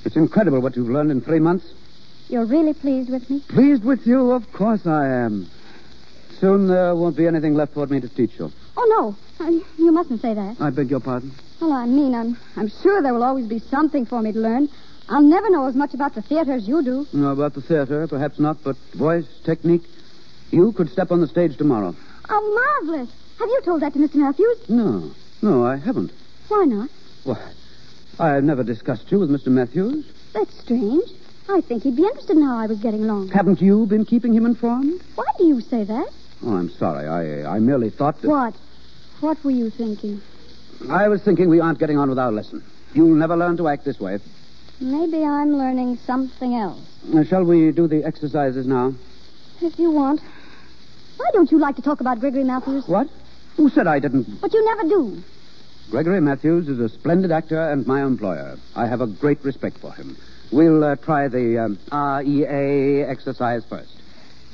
[0.06, 1.74] It's incredible what you've learned in three months.
[2.30, 3.40] You're really pleased with me?
[3.48, 4.32] Pleased with you?
[4.32, 5.48] Of course I am.
[6.40, 8.52] Soon there won't be anything left for me to teach you.
[8.76, 9.46] Oh, no.
[9.46, 10.58] Uh, You mustn't say that.
[10.60, 11.32] I beg your pardon.
[11.62, 14.70] Well, I mean, I'm, I'm sure there will always be something for me to learn.
[15.10, 17.08] I'll never know as much about the theater as you do.
[17.14, 19.84] No, about the theater, perhaps not, but voice, technique.
[20.52, 21.96] You could step on the stage tomorrow.
[22.30, 23.10] Oh, marvelous.
[23.40, 24.16] Have you told that to Mr.
[24.16, 24.70] Matthews?
[24.70, 26.12] No, no, I haven't.
[26.50, 26.90] Why not?
[27.24, 27.40] Why,
[28.20, 29.48] I've never discussed you with Mr.
[29.48, 30.06] Matthews.
[30.34, 31.10] That's strange.
[31.50, 33.30] I think he'd be interested in how I was getting along.
[33.30, 35.02] Haven't you been keeping him informed?
[35.16, 36.08] Why do you say that?
[36.44, 37.08] Oh, I'm sorry.
[37.08, 38.28] I, I merely thought that.
[38.28, 38.54] What?
[39.22, 40.22] What were you thinking?
[40.90, 42.64] I was thinking we aren't getting on with our lesson.
[42.94, 44.20] You'll never learn to act this way.
[44.80, 46.80] Maybe I'm learning something else.
[47.14, 48.94] Uh, shall we do the exercises now?
[49.62, 50.22] If you want.
[51.18, 52.88] Why don't you like to talk about Gregory Matthews?
[52.88, 53.08] What?
[53.56, 54.40] Who said I didn't?
[54.40, 55.24] But you never do.
[55.90, 58.58] Gregory Matthews is a splendid actor and my employer.
[58.76, 60.16] I have a great respect for him.
[60.52, 63.92] We'll uh, try the um, REA exercise first.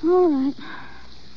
[0.04, 0.54] All right.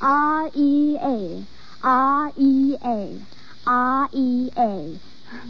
[0.01, 1.45] R E A.
[1.83, 3.19] R E A.
[3.67, 4.99] R E A.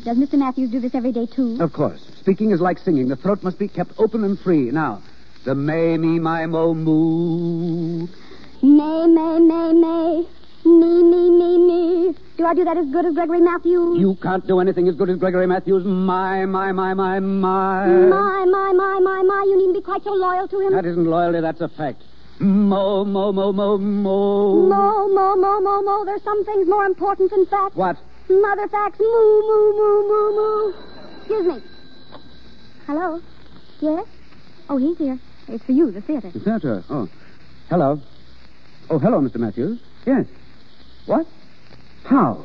[0.04, 0.38] Does Mr.
[0.38, 1.60] Matthews do this every day, too?
[1.60, 2.04] Of course.
[2.20, 3.08] Speaking is like singing.
[3.08, 4.70] The throat must be kept open and free.
[4.70, 5.02] Now,
[5.44, 8.08] the may, me, my, mo, moo.
[8.62, 10.26] May, may, may, may.
[10.66, 12.14] Me, me, me, me.
[12.36, 14.00] Do I do that as good as Gregory Matthews?
[14.00, 15.84] You can't do anything as good as Gregory Matthews.
[15.84, 17.86] My, my, my, my, my.
[17.86, 19.44] My, my, my, my, my.
[19.46, 20.72] You needn't be quite so loyal to him.
[20.72, 22.02] That isn't loyalty, that's a fact.
[22.40, 24.66] Mo, mo, mo, mo, mo.
[24.68, 26.04] Mo, mo, mo, mo, mo.
[26.04, 27.76] There's some things more important than facts.
[27.76, 27.96] What?
[28.28, 28.98] Mother facts.
[28.98, 30.74] Moo, moo, moo, moo, moo.
[31.18, 31.62] Excuse me.
[32.88, 33.20] Hello?
[33.80, 34.04] Yes?
[34.68, 35.18] Oh, he's here.
[35.46, 36.30] It's for you, the theater.
[36.32, 36.84] The theater.
[36.90, 37.08] Oh.
[37.70, 38.00] Hello.
[38.90, 39.36] Oh, hello, Mr.
[39.36, 39.78] Matthews.
[40.04, 40.26] Yes.
[41.06, 41.26] What?
[42.04, 42.44] How?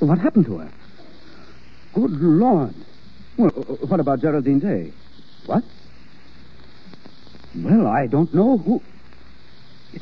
[0.00, 0.70] What happened to her?
[1.94, 2.74] Good Lord.
[3.36, 4.92] Well, what about Geraldine Day?
[5.46, 5.64] What?
[7.56, 8.82] Well, I don't know who.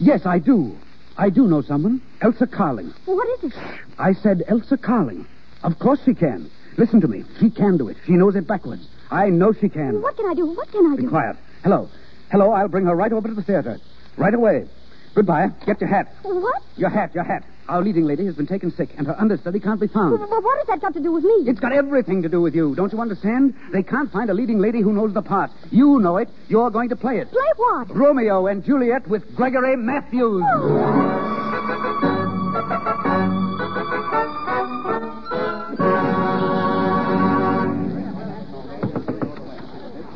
[0.00, 0.76] Yes, I do.
[1.16, 2.00] I do know someone.
[2.20, 2.92] Elsa Carling.
[3.06, 3.58] What is it?
[3.98, 5.26] I said Elsa Carling.
[5.62, 6.50] Of course she can.
[6.76, 7.24] Listen to me.
[7.40, 7.96] She can do it.
[8.04, 8.86] She knows it backwards.
[9.10, 10.02] I know she can.
[10.02, 10.46] What can I do?
[10.46, 11.08] What can I Be do?
[11.08, 11.36] quiet.
[11.62, 11.88] Hello.
[12.30, 13.78] Hello, I'll bring her right over to the theater.
[14.16, 14.68] Right away.
[15.14, 15.48] Goodbye.
[15.64, 16.12] Get your hat.
[16.22, 16.62] What?
[16.76, 17.44] Your hat, your hat.
[17.68, 20.20] Our leading lady has been taken sick, and her understudy can't be found.
[20.20, 21.50] But what has that got to do with me?
[21.50, 22.76] It's got everything to do with you.
[22.76, 23.54] Don't you understand?
[23.72, 25.50] They can't find a leading lady who knows the part.
[25.72, 26.28] You know it.
[26.48, 27.30] You're going to play it.
[27.30, 27.94] Play what?
[27.94, 30.44] Romeo and Juliet with Gregory Matthews.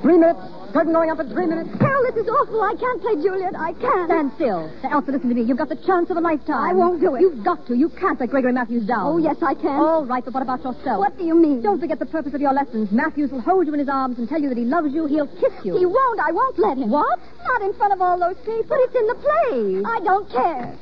[0.03, 0.60] Three minutes.
[0.73, 1.71] Curtain going up in three minutes.
[1.79, 2.63] Carol, this is awful.
[2.63, 3.55] I can't play Juliet.
[3.59, 4.07] I can't.
[4.07, 4.71] Stand still.
[4.83, 5.43] Now, Elsa, listen to me.
[5.43, 6.63] You've got the chance of a lifetime.
[6.63, 7.21] I won't do it.
[7.23, 7.75] You've got to.
[7.75, 9.07] You can't let Gregory Matthews down.
[9.07, 9.67] Oh, yes, I can.
[9.67, 10.99] All right, but what about yourself?
[11.01, 11.61] What do you mean?
[11.63, 12.91] Don't forget the purpose of your lessons.
[12.93, 15.07] Matthews will hold you in his arms and tell you that he loves you.
[15.07, 15.77] He'll kiss you.
[15.77, 16.21] He won't.
[16.21, 16.91] I won't let him.
[16.91, 17.19] What?
[17.47, 18.67] Not in front of all those people.
[18.69, 19.83] But it's in the play.
[19.85, 20.79] I don't care.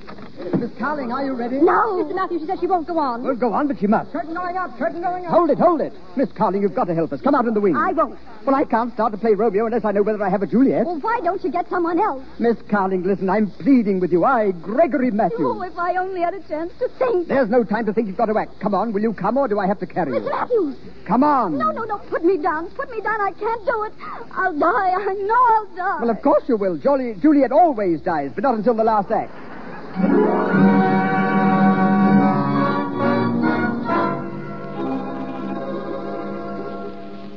[0.59, 1.60] Miss Carling, are you ready?
[1.60, 1.98] No.
[1.98, 2.15] Mr.
[2.15, 3.24] Matthews, she said she won't go on.
[3.24, 4.12] Well, go on, but she must.
[4.12, 4.77] Curtain going up.
[4.78, 5.32] Curtain going up.
[5.32, 5.93] Hold it, hold it.
[6.16, 7.20] Miss Carling, you've got to help us.
[7.20, 7.77] Come out in the wing.
[7.77, 8.19] I won't.
[8.47, 10.86] Well, I can't start to play Romeo unless I know whether I have a Juliet.
[10.86, 12.24] Well, why don't you get someone else?
[12.38, 14.24] Miss Carling, listen, I'm pleading with you.
[14.24, 15.40] I, Gregory Matthews.
[15.40, 17.28] Oh, if I only had a chance to think.
[17.28, 18.60] There's no time to think you've got to act.
[18.60, 20.30] Come on, will you come or do I have to carry Miss you?
[20.30, 20.76] Matthews.
[21.06, 21.56] Come on.
[21.56, 21.98] No, no, no.
[22.10, 22.70] Put me down.
[22.70, 23.20] Put me down.
[23.20, 23.92] I can't do it.
[24.32, 24.90] I'll die.
[24.98, 25.98] I know I'll die.
[26.00, 26.76] Well, of course you will.
[26.76, 29.32] Jolly, Juliet always dies, but not until the last act.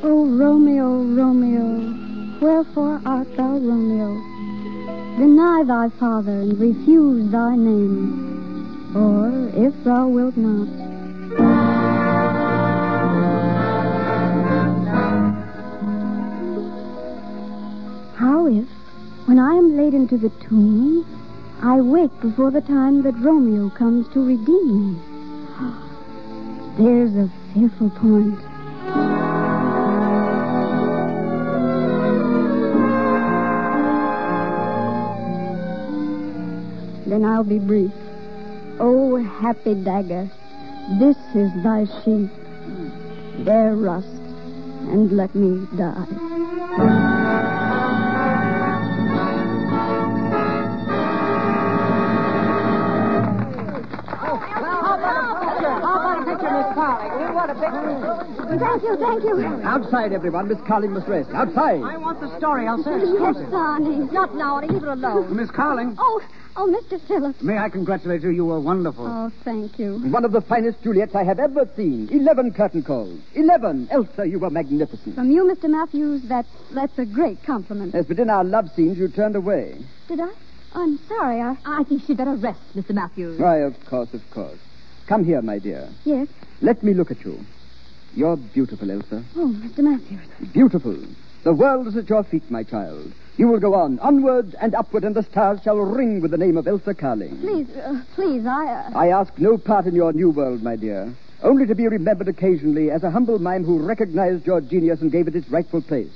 [0.03, 2.00] Oh, Romeo, Romeo,
[2.41, 4.19] wherefore art thou Romeo?
[5.17, 10.67] Deny thy father and refuse thy name, or if thou wilt not.
[18.15, 18.67] How if,
[19.27, 21.05] when I am laid into the tomb,
[21.61, 24.99] I wake before the time that Romeo comes to redeem me?
[26.79, 29.20] There's a fearful point.
[37.11, 37.91] Then I'll be brief.
[38.79, 40.29] Oh, happy dagger,
[40.97, 42.31] this is thy sheath.
[43.43, 46.07] Bear rust, and let me die.
[54.23, 57.11] Oh, well, how about a picture, Miss Carling?
[57.17, 58.57] We want a picture.
[58.59, 59.61] Thank you, thank you.
[59.67, 60.47] Outside, everyone.
[60.47, 61.29] Miss Carling must rest.
[61.33, 61.81] Outside.
[61.81, 62.89] I want the story, Elsa.
[62.91, 64.09] Yes, darling.
[64.11, 64.71] Not now, Arnie.
[64.71, 65.35] Leave her alone.
[65.35, 66.21] Miss Carling, Oh,
[66.55, 66.99] oh, Mr.
[67.07, 67.41] Phillips.
[67.41, 68.29] may I congratulate you?
[68.29, 69.05] You were wonderful.
[69.07, 69.99] Oh, thank you.
[70.09, 72.09] One of the finest Juliets I have ever seen.
[72.11, 73.19] Eleven curtain calls.
[73.33, 73.87] Eleven.
[73.91, 75.15] Elsa, you were magnificent.
[75.15, 75.69] From you, Mr.
[75.69, 77.93] Matthews, that that's a great compliment.
[77.93, 79.77] Yes, but in our love scenes, you turned away.
[80.07, 80.31] Did I?
[80.73, 81.41] I'm sorry.
[81.41, 81.57] I.
[81.65, 82.91] I think she'd better rest, Mr.
[82.91, 83.39] Matthews.
[83.39, 84.59] Why, of course, of course.
[85.07, 85.89] Come here, my dear.
[86.05, 86.27] Yes.
[86.61, 87.39] Let me look at you.
[88.13, 89.23] You're beautiful, Elsa.
[89.35, 89.79] Oh, Mr.
[89.79, 90.51] Matthews.
[90.53, 90.97] Beautiful.
[91.43, 93.11] The world is at your feet, my child.
[93.37, 96.55] You will go on, onward and upward, and the stars shall ring with the name
[96.55, 97.35] of Elsa Carling.
[97.39, 98.67] Please, uh, please, I.
[98.67, 98.91] Uh...
[98.95, 101.11] I ask no part in your new world, my dear.
[101.41, 105.27] Only to be remembered occasionally as a humble mime who recognized your genius and gave
[105.27, 106.11] it its rightful place.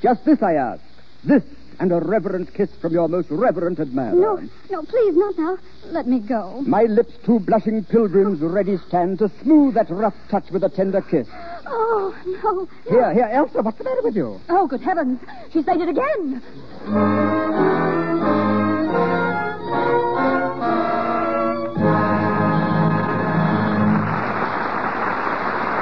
[0.00, 0.82] Just this I ask.
[1.24, 1.42] This
[1.80, 4.14] and a reverent kiss from your most reverent admirer.
[4.14, 5.58] No, no, please, not now.
[5.86, 6.62] Let me go.
[6.66, 11.00] My lips, two blushing pilgrims, ready stand to smooth that rough touch with a tender
[11.00, 11.26] kiss.
[11.72, 12.68] Oh, no.
[12.90, 14.40] Here, here, Elsa, what's the matter with you?
[14.48, 15.20] Oh, good heavens.
[15.52, 16.42] She's made it again.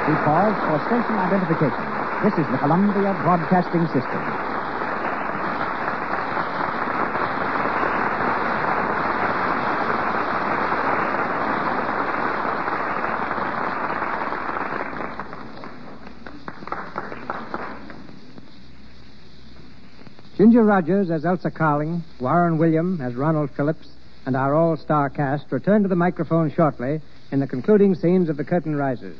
[0.05, 1.85] He pause for station identification.
[2.23, 4.38] This is the Columbia Broadcasting System.
[20.39, 23.89] Ginger Rogers as Elsa Carling, Warren William as Ronald Phillips,
[24.25, 28.37] and our all star cast return to the microphone shortly in the concluding scenes of
[28.37, 29.17] The Curtain Rises.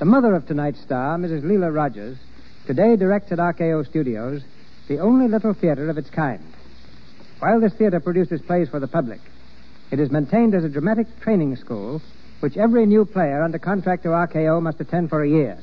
[0.00, 1.44] The mother of tonight's star, Mrs.
[1.44, 2.18] Lela Rogers,
[2.66, 4.42] today directs at RKO Studios
[4.88, 6.42] the only little theater of its kind.
[7.38, 9.20] While this theater produces plays for the public,
[9.92, 12.02] it is maintained as a dramatic training school
[12.40, 15.56] which every new player under contract to RKO must attend for a year.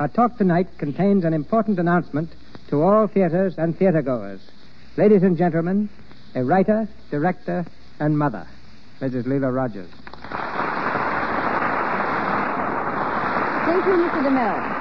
[0.00, 2.30] Our talk tonight contains an important announcement
[2.68, 4.40] to all theaters and theatergoers.
[4.96, 5.88] Ladies and gentlemen,
[6.34, 7.64] a writer, director,
[8.00, 8.46] and mother,
[9.00, 9.26] Mrs.
[9.26, 9.88] Lela Rogers.
[13.66, 14.22] Thank you, Mr.
[14.22, 14.76] DeMille.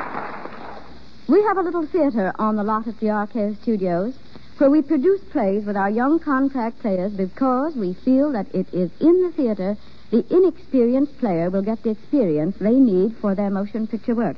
[1.28, 4.14] We have a little theater on the lot at the RKO Studios
[4.58, 8.90] where we produce plays with our young contract players because we feel that it is
[9.02, 9.76] in the theater
[10.12, 14.38] the inexperienced player will get the experience they need for their motion picture work.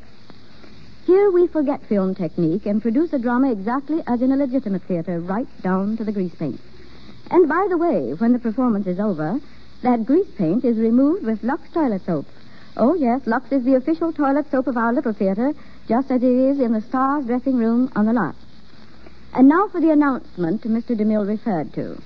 [1.08, 5.22] Here we forget film technique and produce a drama exactly as in a legitimate theater,
[5.22, 6.60] right down to the grease paint.
[7.32, 9.40] And by the way, when the performance is over,
[9.84, 12.26] that grease paint is removed with Lux toilet soap.
[12.76, 15.54] Oh, yes, Lux is the official toilet soap of our little theater,
[15.88, 18.36] just as it is in the Stars dressing room on the lot.
[19.34, 20.90] And now for the announcement Mr.
[20.90, 22.02] DeMille referred to.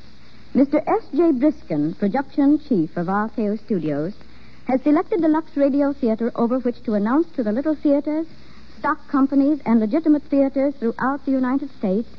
[0.54, 0.76] Mr.
[0.76, 1.40] S.J.
[1.40, 4.14] Briskin, production chief of RKO Studios,
[4.68, 8.28] has selected the Lux Radio Theater over which to announce to the little theaters,
[8.82, 12.10] stock companies, and legitimate theaters throughout the United States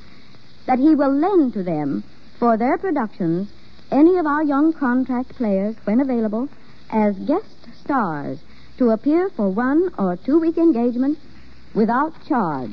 [0.66, 2.04] that he will lend to them
[2.38, 3.48] for their productions
[3.90, 6.48] any of our young contract players, when available,
[6.90, 8.38] as guest stars
[8.78, 11.20] to appear for one or two week engagements
[11.74, 12.70] without charge.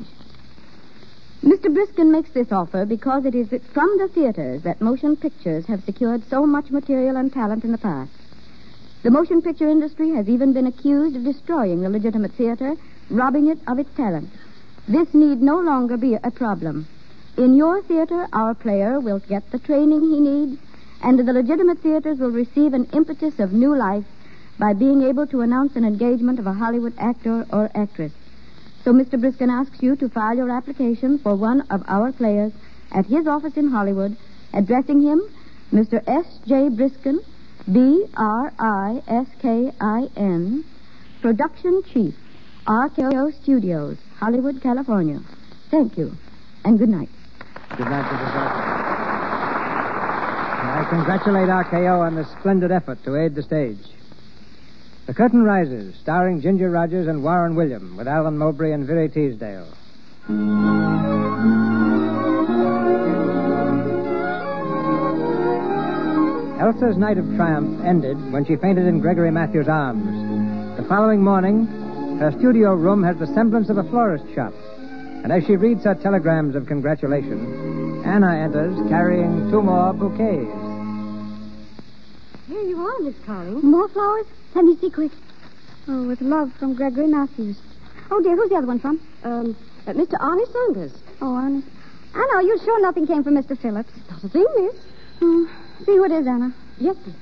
[1.42, 1.66] Mr.
[1.74, 6.22] Briskin makes this offer because it is from the theaters that motion pictures have secured
[6.30, 8.12] so much material and talent in the past.
[9.02, 12.76] The motion picture industry has even been accused of destroying the legitimate theater,
[13.10, 14.30] robbing it of its talent.
[14.88, 16.86] This need no longer be a problem.
[17.36, 20.60] In your theater, our player will get the training he needs,
[21.02, 24.04] and the legitimate theaters will receive an impetus of new life
[24.58, 28.12] by being able to announce an engagement of a Hollywood actor or actress.
[28.84, 29.18] So Mr.
[29.20, 32.52] Briskin asks you to file your application for one of our players
[32.92, 34.16] at his office in Hollywood,
[34.52, 35.22] addressing him
[35.72, 36.02] Mr.
[36.06, 36.70] S.J.
[36.70, 37.20] Briskin,
[37.70, 38.24] B-R-I-S-K-I-N,
[41.20, 42.14] Production Chief,
[42.66, 45.20] RKO Studios, Hollywood, California.
[45.70, 46.12] Thank you,
[46.64, 47.08] and good night.
[47.76, 48.34] Good night, Mrs.
[48.34, 48.76] Rogers.
[50.62, 53.78] I congratulate RKO on the splendid effort to aid the stage.
[55.06, 59.66] The Curtain Rises, starring Ginger Rogers and Warren William, with Alan Mowbray and Verree Teasdale.
[66.60, 70.76] Elsa's night of triumph ended when she fainted in Gregory Matthews' arms.
[70.76, 71.66] The following morning,
[72.20, 74.52] her studio room has the semblance of a florist shop.
[75.24, 80.52] And as she reads her telegrams of congratulation, Anna enters carrying two more bouquets.
[82.46, 83.62] Here you are, Miss Carling.
[83.62, 84.26] More flowers?
[84.54, 85.12] Let me see quick.
[85.88, 87.56] Oh, with love from Gregory Matthews.
[88.10, 89.00] Oh, dear, who's the other one from?
[89.24, 89.56] Um,
[89.86, 90.20] uh, Mr.
[90.20, 90.92] Arnie Saunders.
[91.22, 91.62] Oh, Anna.
[92.14, 93.58] Anna, are you sure nothing came from Mr.
[93.58, 93.92] Phillips?
[94.10, 94.74] Not a thing, miss.
[95.22, 95.48] Oh,
[95.86, 96.52] see who it is, Anna.
[96.78, 97.14] Yes, miss.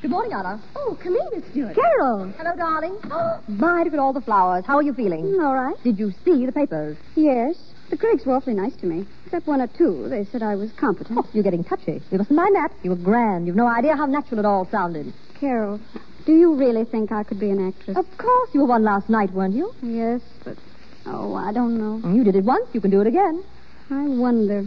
[0.00, 0.58] Good morning, Anna.
[0.76, 1.74] Oh, come in, Miss Stewart.
[1.74, 2.32] Carol.
[2.38, 2.96] Hello, darling.
[3.10, 4.64] Oh, my, look at all the flowers.
[4.64, 5.24] How are you feeling?
[5.24, 5.76] Mm, all right.
[5.84, 6.96] Did you see the papers?
[7.16, 7.54] Yes.
[7.90, 10.08] The critics were awfully nice to me, except one or two.
[10.08, 11.18] They said I was competent.
[11.18, 12.00] Oh, you're getting touchy.
[12.10, 12.70] You mustn't mind that.
[12.82, 13.46] You were grand.
[13.46, 15.12] You've no idea how natural it all sounded.
[15.38, 15.78] Carol,
[16.24, 17.98] do you really think I could be an actress?
[17.98, 18.48] Of course.
[18.54, 19.74] You were one last night, weren't you?
[19.82, 20.56] Yes, but
[21.04, 22.08] oh, I don't know.
[22.10, 22.68] You did it once.
[22.72, 23.44] You can do it again.
[23.90, 24.64] I wonder.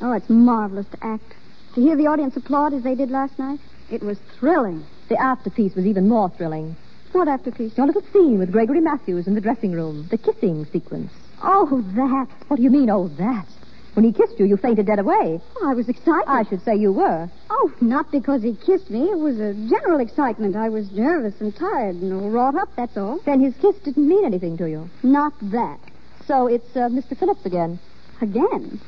[0.00, 1.34] Oh, it's marvelous to act.
[1.74, 3.58] To hear the audience applaud as they did last night,
[3.92, 4.84] it was thrilling.
[5.08, 6.76] The afterpiece was even more thrilling.
[7.12, 7.76] What afterpiece?
[7.76, 10.08] Your little scene with Gregory Matthews in the dressing room.
[10.10, 11.12] The kissing sequence.
[11.42, 12.28] Oh, that.
[12.48, 13.46] What do you mean, oh, that?
[13.92, 15.38] When he kissed you, you fainted dead away.
[15.56, 16.24] Oh, I was excited.
[16.26, 17.30] I should say you were.
[17.50, 19.10] Oh, not because he kissed me.
[19.10, 20.56] It was a general excitement.
[20.56, 23.20] I was nervous and tired and wrought up, that's all.
[23.26, 24.88] Then his kiss didn't mean anything to you.
[25.02, 25.78] Not that.
[26.26, 27.18] So it's uh, Mr.
[27.18, 27.78] Phillips again.
[28.22, 28.80] Again?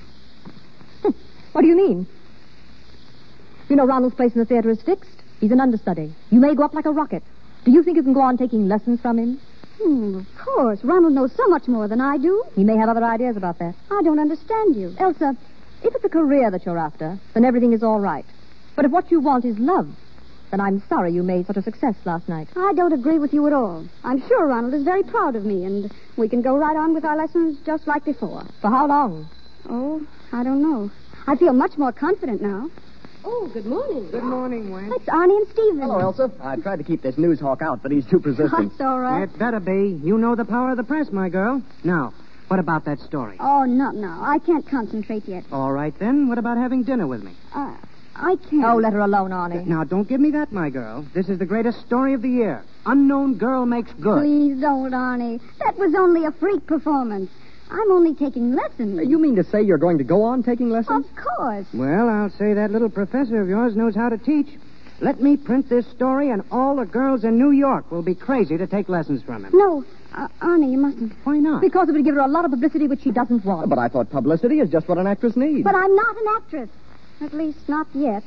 [1.53, 2.07] what do you mean?
[3.69, 5.23] You know Ronald's place in the theater is fixed.
[5.41, 6.15] He's an understudy.
[6.31, 7.23] You may go up like a rocket.
[7.65, 9.41] Do you think you can go on taking lessons from him?
[9.83, 10.85] Hmm, of course.
[10.85, 12.45] Ronald knows so much more than I do.
[12.55, 13.75] He may have other ideas about that.
[13.91, 14.95] I don't understand you.
[14.99, 15.37] Elsa,
[15.83, 18.25] if it's a career that you're after, then everything is all right.
[18.77, 19.89] But if what you want is love,
[20.51, 22.49] Then I'm sorry you made such a success last night.
[22.55, 23.85] I don't agree with you at all.
[24.05, 27.05] I'm sure Ronald is very proud of me, and we can go right on with
[27.05, 28.45] our lessons just like before.
[28.61, 29.27] For how long?
[29.69, 30.91] Oh, I don't know.
[31.27, 32.71] I feel much more confident now.
[33.27, 34.11] Oh, good morning.
[34.11, 34.93] Good morning, Wayne.
[34.95, 35.81] It's Arnie and Stephen.
[35.81, 36.31] Hello, Elsa.
[36.43, 38.71] I tried to keep this news hawk out, but he's too persistent.
[38.71, 39.23] That's all right.
[39.23, 39.99] It better be.
[40.05, 41.63] You know the power of the press, my girl.
[41.85, 42.13] Now,
[42.49, 43.37] what about that story?
[43.41, 44.21] Oh, not now.
[44.23, 45.45] I can't concentrate yet.
[45.51, 46.29] All right, then.
[46.29, 47.33] What about having dinner with me?
[47.55, 47.75] Uh,
[48.15, 48.65] I can't.
[48.65, 49.67] Oh, let her alone, Arnie.
[49.67, 51.07] Now, don't give me that, my girl.
[51.15, 52.63] This is the greatest story of the year.
[52.85, 54.21] Unknown girl makes good.
[54.21, 55.41] Please don't, Arnie.
[55.61, 57.31] That was only a freak performance.
[57.71, 59.09] I'm only taking lessons.
[59.09, 61.07] You mean to say you're going to go on taking lessons?
[61.07, 61.67] Of course.
[61.73, 64.49] Well, I'll say that little professor of yours knows how to teach.
[65.01, 68.57] Let me print this story, and all the girls in New York will be crazy
[68.57, 69.51] to take lessons from him.
[69.53, 69.85] No,
[70.15, 71.13] uh, Arnie, you mustn't.
[71.25, 71.61] Why not?
[71.61, 73.69] Because it would give her a lot of publicity which she doesn't want.
[73.69, 75.65] But I thought publicity is just what an actress needs.
[75.65, 76.71] But I'm not an actress.
[77.21, 78.23] At least not yet.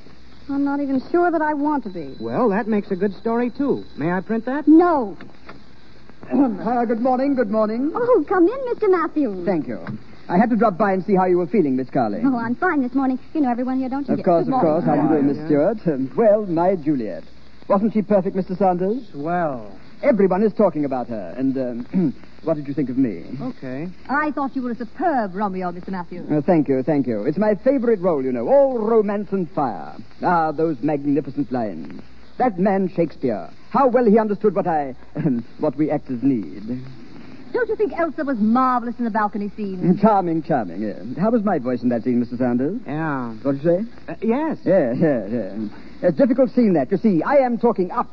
[0.50, 2.16] I'm not even sure that I want to be.
[2.20, 3.84] Well, that makes a good story, too.
[3.98, 4.68] May I print that?
[4.68, 5.18] No.
[6.34, 7.92] uh, good morning, good morning.
[7.96, 8.92] Oh, come in, Mr.
[8.92, 9.46] Matthews.
[9.46, 9.80] Thank you.
[10.28, 12.20] I had to drop by and see how you were feeling, Miss Carley.
[12.22, 13.18] Oh, I'm fine this morning.
[13.34, 14.14] You know everyone here, don't you?
[14.16, 14.84] Of course, of course.
[14.84, 15.78] How do you doing, Miss Stewart?
[15.88, 17.24] Um, well, my Juliet.
[17.70, 18.58] Wasn't she perfect, Mr.
[18.58, 19.08] Saunders?
[19.16, 19.80] Well.
[20.04, 21.34] Everyone is talking about her.
[21.38, 22.14] And um,
[22.44, 23.26] what did you think of me?
[23.42, 23.88] Okay.
[24.10, 25.90] I thought you were a superb Romeo, Mr.
[25.90, 26.30] Matthews.
[26.30, 27.24] Uh, thank you, thank you.
[27.24, 28.50] It's my favorite role, you know.
[28.50, 29.96] All romance and fire.
[30.22, 32.02] Ah, those magnificent lines.
[32.38, 33.50] That man Shakespeare.
[33.72, 34.96] How well he understood what I,
[35.60, 36.86] what we actors need.
[37.54, 39.98] Don't you think Elsa was marvelous in the balcony scene?
[40.02, 40.82] Charming, charming.
[40.82, 41.22] Yeah.
[41.22, 42.38] How was my voice in that scene, Mr.
[42.38, 42.80] Saunders?
[42.86, 43.34] Yeah.
[43.42, 44.12] What did you say?
[44.12, 44.58] Uh, yes.
[44.64, 45.68] Yeah, yeah, yeah.
[46.02, 46.92] It's a difficult scene that.
[46.92, 48.08] You see, I am talking up.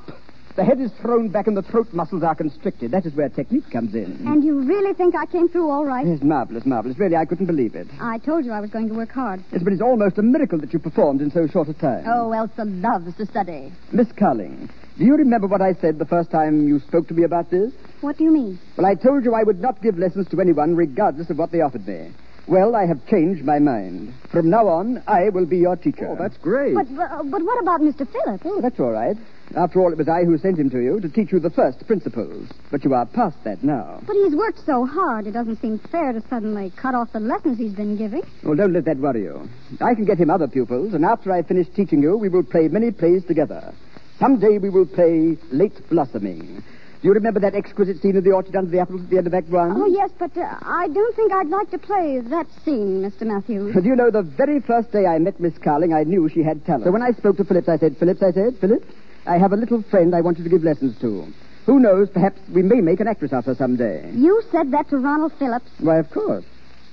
[0.56, 2.93] The head is thrown back and the throat muscles are constricted.
[2.93, 4.24] That is where technique comes in.
[4.24, 6.06] And you really think I came through all right?
[6.06, 6.97] It's marvelous, marvelous.
[6.97, 7.89] Really, I couldn't believe it.
[8.01, 9.43] I told you I was going to work hard.
[9.51, 12.05] Yes, but it's almost a miracle that you performed in so short a time.
[12.06, 13.72] Oh, Elsa loves to study.
[13.90, 17.24] Miss Carling, do you remember what I said the first time you spoke to me
[17.24, 17.72] about this?
[18.01, 18.60] What do you mean?
[18.76, 21.62] Well, I told you I would not give lessons to anyone regardless of what they
[21.62, 22.12] offered me.
[22.47, 24.12] Well, I have changed my mind.
[24.31, 26.09] From now on, I will be your teacher.
[26.09, 26.75] Oh, that's great.
[26.75, 28.07] But, but, but what about Mr.
[28.07, 28.45] Phillips?
[28.45, 28.49] Eh?
[28.49, 29.16] Oh, that's all right.
[29.57, 31.87] After all, it was I who sent him to you to teach you the first
[31.87, 32.49] principles.
[32.71, 34.01] But you are past that now.
[34.07, 37.59] But he's worked so hard, it doesn't seem fair to suddenly cut off the lessons
[37.59, 38.23] he's been giving.
[38.43, 39.49] Well, don't let that worry you.
[39.81, 42.69] I can get him other pupils, and after I finish teaching you, we will play
[42.69, 43.73] many plays together.
[44.19, 46.62] Someday we will play Late Blossoming.
[47.05, 49.26] Do you remember that exquisite scene of the orchard under the apples at the end
[49.26, 49.72] of Act One?
[49.72, 53.26] Oh, yes, but uh, I don't think I'd like to play that scene, Mr.
[53.26, 53.74] Matthews.
[53.82, 56.64] Do you know, the very first day I met Miss Carling, I knew she had
[56.64, 56.85] talent.
[56.85, 58.86] So when I spoke to Phillips, I said, Phillips, I said, Phillips,
[59.26, 61.31] I have a little friend I want you to give lessons to.
[61.66, 64.10] Who knows, perhaps we may make an actress of her someday.
[64.14, 65.68] You said that to Ronald Phillips.
[65.81, 66.47] Why, of course.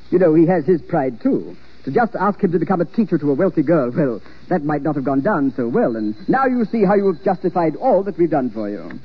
[0.09, 1.55] You know, he has his pride, too.
[1.85, 4.81] To just ask him to become a teacher to a wealthy girl, well, that might
[4.81, 5.95] not have gone down so well.
[5.95, 8.99] And now you see how you've justified all that we've done for you.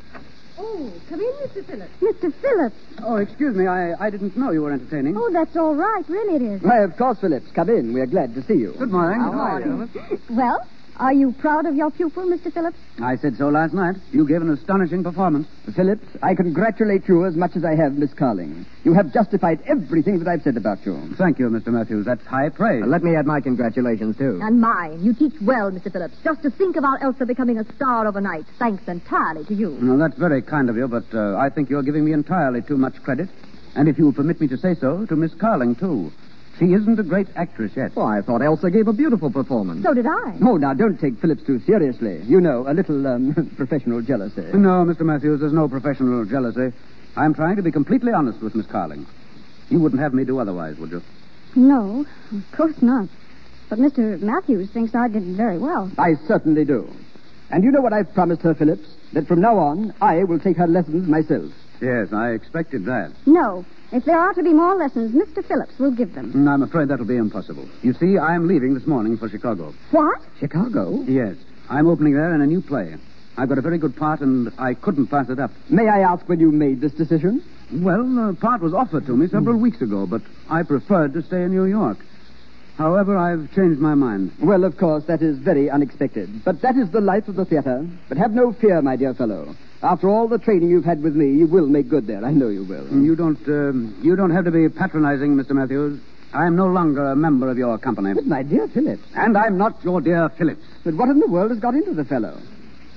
[0.59, 1.65] Oh, come in, Mr.
[1.67, 1.93] Phillips.
[2.01, 2.33] Mr.
[2.41, 2.77] Phillips.
[3.03, 3.67] Oh, excuse me.
[3.67, 5.17] I, I didn't know you were entertaining.
[5.17, 6.03] Oh, that's all right.
[6.09, 6.63] Really, it is.
[6.63, 7.51] Why, of course, Phillips.
[7.53, 7.93] Come in.
[7.93, 8.75] We are glad to see you.
[8.79, 9.21] Good morning.
[9.21, 9.89] How are you?
[10.31, 10.67] Well,
[10.99, 12.53] are you proud of your pupil, Mr.
[12.53, 12.79] Phillips?
[13.03, 13.97] I said so last night.
[14.13, 15.47] You gave an astonishing performance.
[15.75, 18.65] Phillips, I congratulate you as much as I have Miss Carling.
[18.85, 21.15] You have justified everything that I've said about you.
[21.19, 21.69] Thank you, Mr.
[21.69, 22.07] Matthews.
[22.07, 22.85] That's high praise.
[22.87, 24.41] let me add my congratulations, too.
[24.43, 25.03] And mine.
[25.03, 25.93] You teach well, Mr.
[25.93, 26.15] Phillips.
[26.25, 29.79] Just to think of our Elsa becoming a star overnight, thanks entirely to you.
[29.83, 32.77] Well, that's very kind of you, but uh, I think you're giving me entirely too
[32.77, 33.29] much credit.
[33.75, 36.11] And if you'll permit me to say so, to Miss Carling, too.
[36.59, 37.93] She isn't a great actress yet.
[37.97, 39.83] Oh, I thought Elsa gave a beautiful performance.
[39.85, 40.39] So did I.
[40.43, 42.23] Oh, now, don't take Phillips too seriously.
[42.25, 44.43] You know, a little um, professional jealousy.
[44.55, 45.01] No, Mr.
[45.03, 46.73] Matthews, there's no professional jealousy.
[47.15, 49.07] I'm trying to be completely honest with Miss Carling.
[49.69, 51.03] You wouldn't have me do otherwise, would you?
[51.55, 53.09] No, of course not.
[53.69, 54.21] But Mr.
[54.21, 55.91] Matthews thinks I did very well.
[55.99, 56.89] I certainly do.
[57.51, 58.89] And you know what I've promised her, Phillips?
[59.13, 61.53] That from now on, I will take her lessons myself.
[61.81, 63.13] Yes, I expected that.
[63.27, 63.65] No.
[63.93, 65.45] If there are to be more lessons, Mr.
[65.47, 66.33] Phillips will give them.
[66.33, 67.69] Mm, I'm afraid that'll be impossible.
[67.83, 69.75] You see, I'm leaving this morning for Chicago.
[69.93, 70.21] What?
[70.41, 71.03] Chicago?
[71.07, 71.37] Yes.
[71.71, 72.97] I'm opening there in a new play.
[73.37, 75.53] I've got a very good part, and I couldn't pass it up.
[75.69, 77.45] May I ask when you made this decision?
[77.73, 81.43] Well, the part was offered to me several weeks ago, but I preferred to stay
[81.43, 81.99] in New York.
[82.79, 84.33] However, I've changed my mind.
[84.41, 86.45] Well, of course, that is very unexpected.
[86.45, 87.87] But that is the life of the theater.
[88.09, 89.57] But have no fear, my dear fellow.
[89.83, 92.25] After all the training you've had with me, you will make good there.
[92.25, 92.87] I know you will.
[92.89, 95.51] You don't, um, you don't have to be patronizing, Mr.
[95.51, 96.01] Matthews.
[96.33, 98.13] I am no longer a member of your company.
[98.15, 99.03] But my dear Phillips.
[99.15, 100.63] And I'm not your dear Phillips.
[100.85, 102.39] But what in the world has got into the fellow?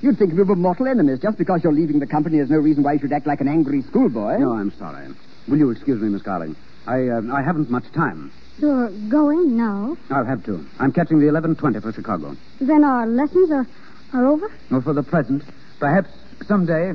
[0.00, 1.20] You'd think we were mortal enemies.
[1.20, 3.48] Just because you're leaving the company, there's no reason why you should act like an
[3.48, 4.38] angry schoolboy.
[4.38, 5.06] No, I'm sorry.
[5.48, 6.56] Will you excuse me, Miss Carling?
[6.86, 8.32] I, uh, I haven't much time.
[8.58, 9.96] You're going now?
[10.10, 10.66] I'll have to.
[10.78, 12.36] I'm catching the 11.20 for Chicago.
[12.60, 13.66] Then our lessons are
[14.12, 14.50] are over?
[14.70, 15.44] Well, for the present.
[15.78, 16.10] Perhaps
[16.46, 16.92] someday.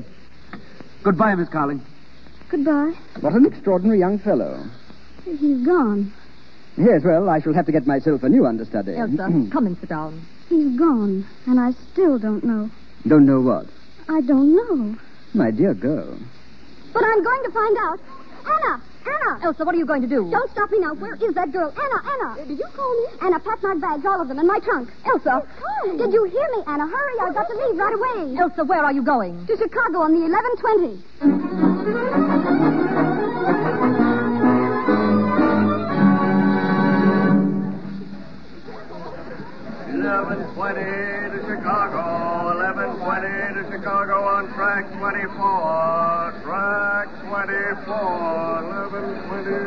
[1.04, 1.82] Goodbye, Miss Carling.
[2.50, 2.94] Goodbye.
[3.22, 4.64] What an extraordinary young fellow.
[5.24, 6.14] He's gone.
[6.78, 8.96] Yes, well, I shall have to get myself a new understudy.
[8.96, 9.16] Elsa,
[9.52, 10.26] come and sit down.
[10.50, 12.70] He's gone, and I still don't know.
[13.08, 13.66] Don't know what?
[14.10, 14.98] I don't know.
[15.34, 16.18] My dear girl.
[16.94, 18.00] But I'm going to find out.
[18.46, 18.82] Anna!
[19.06, 19.40] Anna!
[19.42, 20.30] Oh, Elsa, what are you going to do?
[20.32, 20.94] Don't stop me now.
[20.96, 21.74] Where is that girl?
[21.78, 22.02] Anna!
[22.10, 22.46] Anna!
[22.48, 23.08] did you call me?
[23.22, 24.90] Anna, pack my bags, all of them, in my trunk.
[25.06, 25.46] Elsa!
[25.98, 26.88] Did you hear me, Anna?
[26.88, 28.38] Hurry, I've got to leave right away.
[28.38, 29.46] Elsa, where are you going?
[29.48, 32.06] To Chicago on the 1120.
[39.94, 42.25] Eleven twenty to Chicago.
[43.06, 46.42] Eleven twenty to Chicago on track twenty-four.
[46.44, 48.64] Track twenty-four.
[48.64, 49.62] Eleven twenty.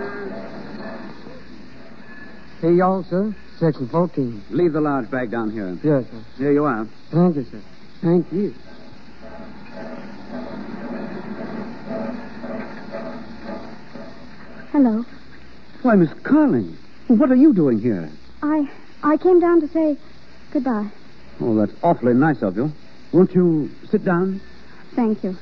[2.61, 3.33] Hey, y'all, sir.
[3.61, 4.43] Section 14.
[4.51, 5.79] Leave the large bag down here.
[5.85, 6.25] Yes, sir.
[6.37, 6.85] Here you are.
[7.13, 7.61] Thank you, sir.
[8.03, 8.53] Thank you.
[14.73, 15.05] Hello.
[15.83, 16.77] Why, Miss Carling,
[17.09, 18.11] what are you doing here?
[18.43, 18.69] I
[19.03, 19.97] I came down to say
[20.53, 20.89] goodbye.
[21.41, 22.73] Oh, that's awfully nice of you.
[23.13, 24.41] Won't you sit down?
[24.95, 25.37] Thank you.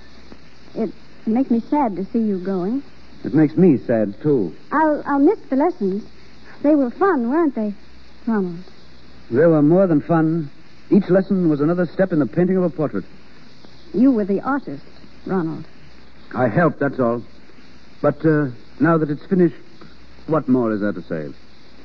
[0.75, 0.93] It
[1.27, 2.83] makes me sad to see you going.
[3.25, 4.55] It makes me sad, too.
[4.71, 6.05] I'll I'll miss the lessons.
[6.63, 7.75] They were fun, weren't they,
[8.27, 8.59] Ronald?
[9.31, 10.51] They were more than fun.
[10.91, 13.05] Each lesson was another step in the painting of a portrait.
[13.93, 14.85] You were the artist,
[15.27, 15.65] Ronald.
[16.35, 17.23] I helped, that's all.
[18.01, 18.49] But uh,
[18.79, 19.57] now that it's finished,
[20.27, 21.33] what more is there to say?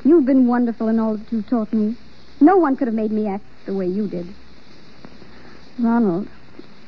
[0.03, 1.95] You've been wonderful in all that you've taught me.
[2.39, 4.27] No one could have made me act the way you did.
[5.79, 6.27] Ronald,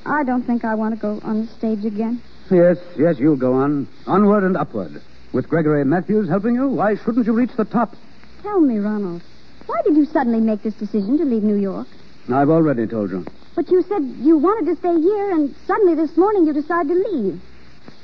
[0.05, 2.21] I don't think I want to go on the stage again.
[2.51, 3.87] Yes, yes, you'll go on.
[4.05, 5.01] Onward and upward.
[5.31, 7.95] With Gregory Matthews helping you, why shouldn't you reach the top?
[8.43, 9.21] Tell me, Ronald,
[9.65, 11.87] why did you suddenly make this decision to leave New York?
[12.31, 13.25] I've already told you.
[13.55, 16.93] But you said you wanted to stay here, and suddenly this morning you decide to
[16.93, 17.41] leave.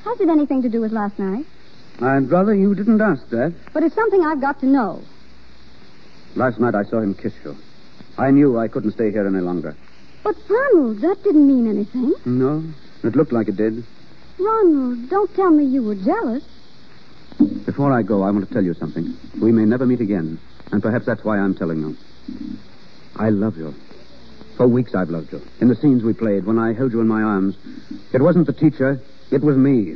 [0.06, 1.46] Has it anything to do with last night?
[2.02, 3.54] I'd rather you didn't ask that.
[3.74, 5.02] But it's something I've got to know.
[6.36, 7.56] Last night I saw him kiss you.
[8.18, 9.76] I knew I couldn't stay here any longer.
[10.24, 12.14] But, Ronald, that didn't mean anything.
[12.26, 12.64] No,
[13.04, 13.84] it looked like it did.
[14.38, 16.44] Ronald, don't tell me you were jealous.
[17.66, 19.18] Before I go, I want to tell you something.
[19.42, 20.40] We may never meet again,
[20.72, 21.98] and perhaps that's why I'm telling you.
[23.16, 23.74] I love you.
[24.58, 25.42] For weeks I've loved you.
[25.62, 27.56] In the scenes we played, when I held you in my arms,
[28.14, 29.02] it wasn't the teacher,
[29.32, 29.96] it was me.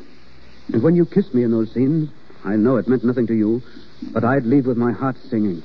[0.72, 2.10] And when you kissed me in those scenes,
[2.46, 3.62] I know it meant nothing to you,
[4.14, 5.62] but I'd leave with my heart singing.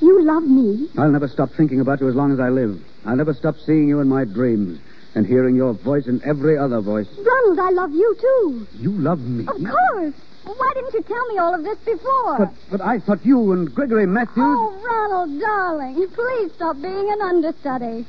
[0.00, 0.88] You love me.
[0.98, 2.82] I'll never stop thinking about you as long as I live.
[3.04, 4.80] I'll never stop seeing you in my dreams
[5.14, 7.08] and hearing your voice in every other voice.
[7.16, 8.66] Ronald, I love you, too.
[8.78, 9.46] You love me.
[9.46, 10.14] Of course.
[10.44, 12.38] Why didn't you tell me all of this before?
[12.38, 14.36] But, but I thought you and Gregory Matthews.
[14.38, 18.06] Oh, Ronald, darling, please stop being an understudy.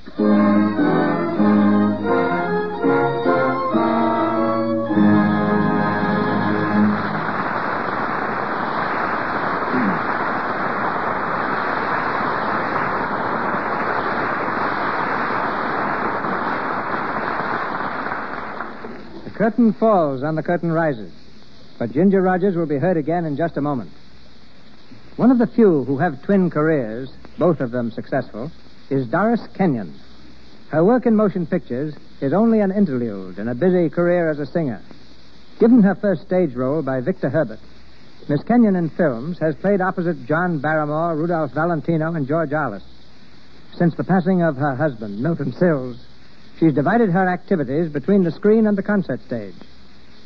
[19.39, 21.13] Curtain falls and the curtain rises.
[21.79, 23.89] But Ginger Rogers will be heard again in just a moment.
[25.15, 28.51] One of the few who have twin careers, both of them successful,
[28.89, 29.97] is Doris Kenyon.
[30.71, 34.45] Her work in motion pictures is only an interlude in a busy career as a
[34.45, 34.81] singer.
[35.57, 37.59] Given her first stage role by Victor Herbert,
[38.27, 42.83] Miss Kenyon in films has played opposite John Barrymore, Rudolph Valentino, and George Arliss.
[43.77, 45.97] Since the passing of her husband, Milton Sills,
[46.59, 49.55] she's divided her activities between the screen and the concert stage.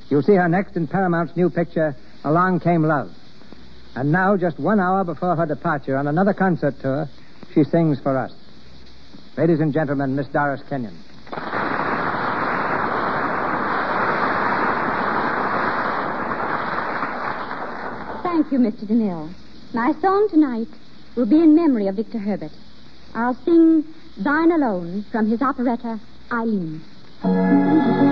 [0.09, 3.11] You'll see her next in Paramount's new picture, Along Came Love.
[3.95, 7.07] And now, just one hour before her departure on another concert tour,
[7.53, 8.33] she sings for us.
[9.37, 10.97] Ladies and gentlemen, Miss Doris Kenyon.
[18.23, 18.85] Thank you, Mr.
[18.85, 19.31] DeMille.
[19.73, 20.67] My song tonight
[21.15, 22.51] will be in memory of Victor Herbert.
[23.13, 23.83] I'll sing
[24.17, 25.99] Thine Alone from his operetta,
[26.33, 28.02] Eileen.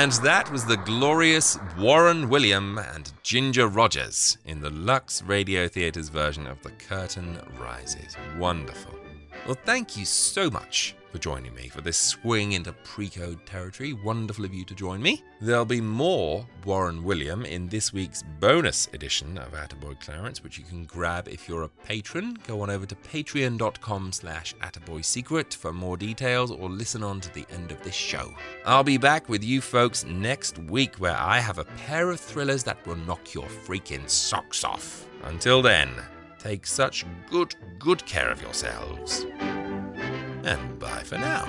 [0.00, 6.08] And that was the glorious Warren William and Ginger Rogers in the Lux Radio Theatre's
[6.08, 8.16] version of The Curtain Rises.
[8.38, 8.99] Wonderful.
[9.46, 13.92] Well, thank you so much for joining me for this swing into pre-code territory.
[13.92, 15.24] Wonderful of you to join me.
[15.40, 20.64] There'll be more Warren William in this week's bonus edition of Attaboy Clarence, which you
[20.64, 22.38] can grab if you're a patron.
[22.46, 27.46] Go on over to patreon.com slash attaboysecret for more details or listen on to the
[27.50, 28.32] end of this show.
[28.64, 32.62] I'll be back with you folks next week where I have a pair of thrillers
[32.64, 35.06] that will knock your freaking socks off.
[35.24, 35.90] Until then,
[36.38, 39.26] take such good, good care of yourselves.
[39.40, 41.46] And bye for now.